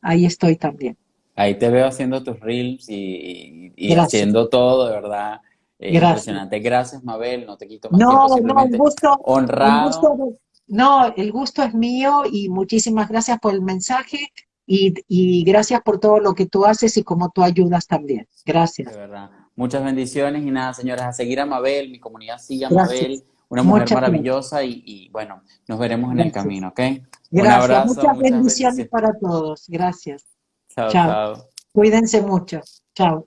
ahí 0.03 0.27
estoy 0.27 0.57
también. 0.57 0.97
Ahí 1.37 1.57
te 1.57 1.71
veo 1.71 1.87
haciendo 1.87 2.23
tus 2.23 2.39
reels 2.41 2.87
y, 2.89 3.73
haciendo 3.97 4.49
todo, 4.49 4.87
de 4.87 4.93
verdad. 4.93 5.41
Eh, 5.79 5.95
impresionante. 5.95 6.59
Gracias, 6.59 7.03
Mabel. 7.03 7.47
No 7.47 7.57
te 7.57 7.67
quito 7.67 7.89
más 7.91 7.99
no, 7.99 8.27
tiempo. 8.27 8.55
No, 8.55 8.65
el 8.65 8.77
gusto, 8.77 9.19
honrado. 9.25 10.35
no, 10.67 11.15
el 11.17 11.33
gusto 11.33 11.63
es 11.63 11.73
mío 11.73 12.25
y 12.31 12.51
muchísimas 12.51 13.09
gracias 13.09 13.39
por 13.39 13.55
el 13.55 13.63
mensaje 13.63 14.33
y, 14.67 15.43
gracias 15.45 15.81
por 15.83 15.99
todo 15.99 16.21
lo 16.21 16.35
que 16.35 16.47
tú 16.47 16.65
haces 16.65 16.97
y 16.97 17.03
como 17.03 17.31
tú 17.31 17.43
ayudas 17.43 17.87
también. 17.87 18.29
Gracias. 18.45 18.93
De 18.93 18.99
verdad. 18.99 19.31
Muchas 19.57 19.85
bendiciones 19.85 20.43
y 20.43 20.51
nada, 20.51 20.73
señoras, 20.73 21.07
a 21.07 21.13
seguir 21.13 21.41
a 21.41 21.47
Mabel, 21.47 21.91
mi 21.91 21.99
comunidad 21.99 22.39
sigue 22.39 22.67
a 22.67 22.71
Mabel, 22.71 23.23
una 23.49 23.63
mujer 23.63 23.93
maravillosa 23.93 24.63
y, 24.65 25.09
bueno, 25.13 25.43
nos 25.69 25.79
veremos 25.79 26.13
en 26.13 26.21
el 26.21 26.33
camino, 26.33 26.69
¿ok? 26.69 26.79
Gracias, 26.79 27.05
Un 27.31 27.47
abrazo, 27.47 27.95
muchas, 27.95 28.19
bendiciones, 28.19 28.89
para 28.89 29.13
todos, 29.19 29.67
gracias. 29.69 30.25
Chao. 30.69 31.47
Cuídense 31.73 32.23
mucho, 32.23 32.61
chao. 32.95 33.27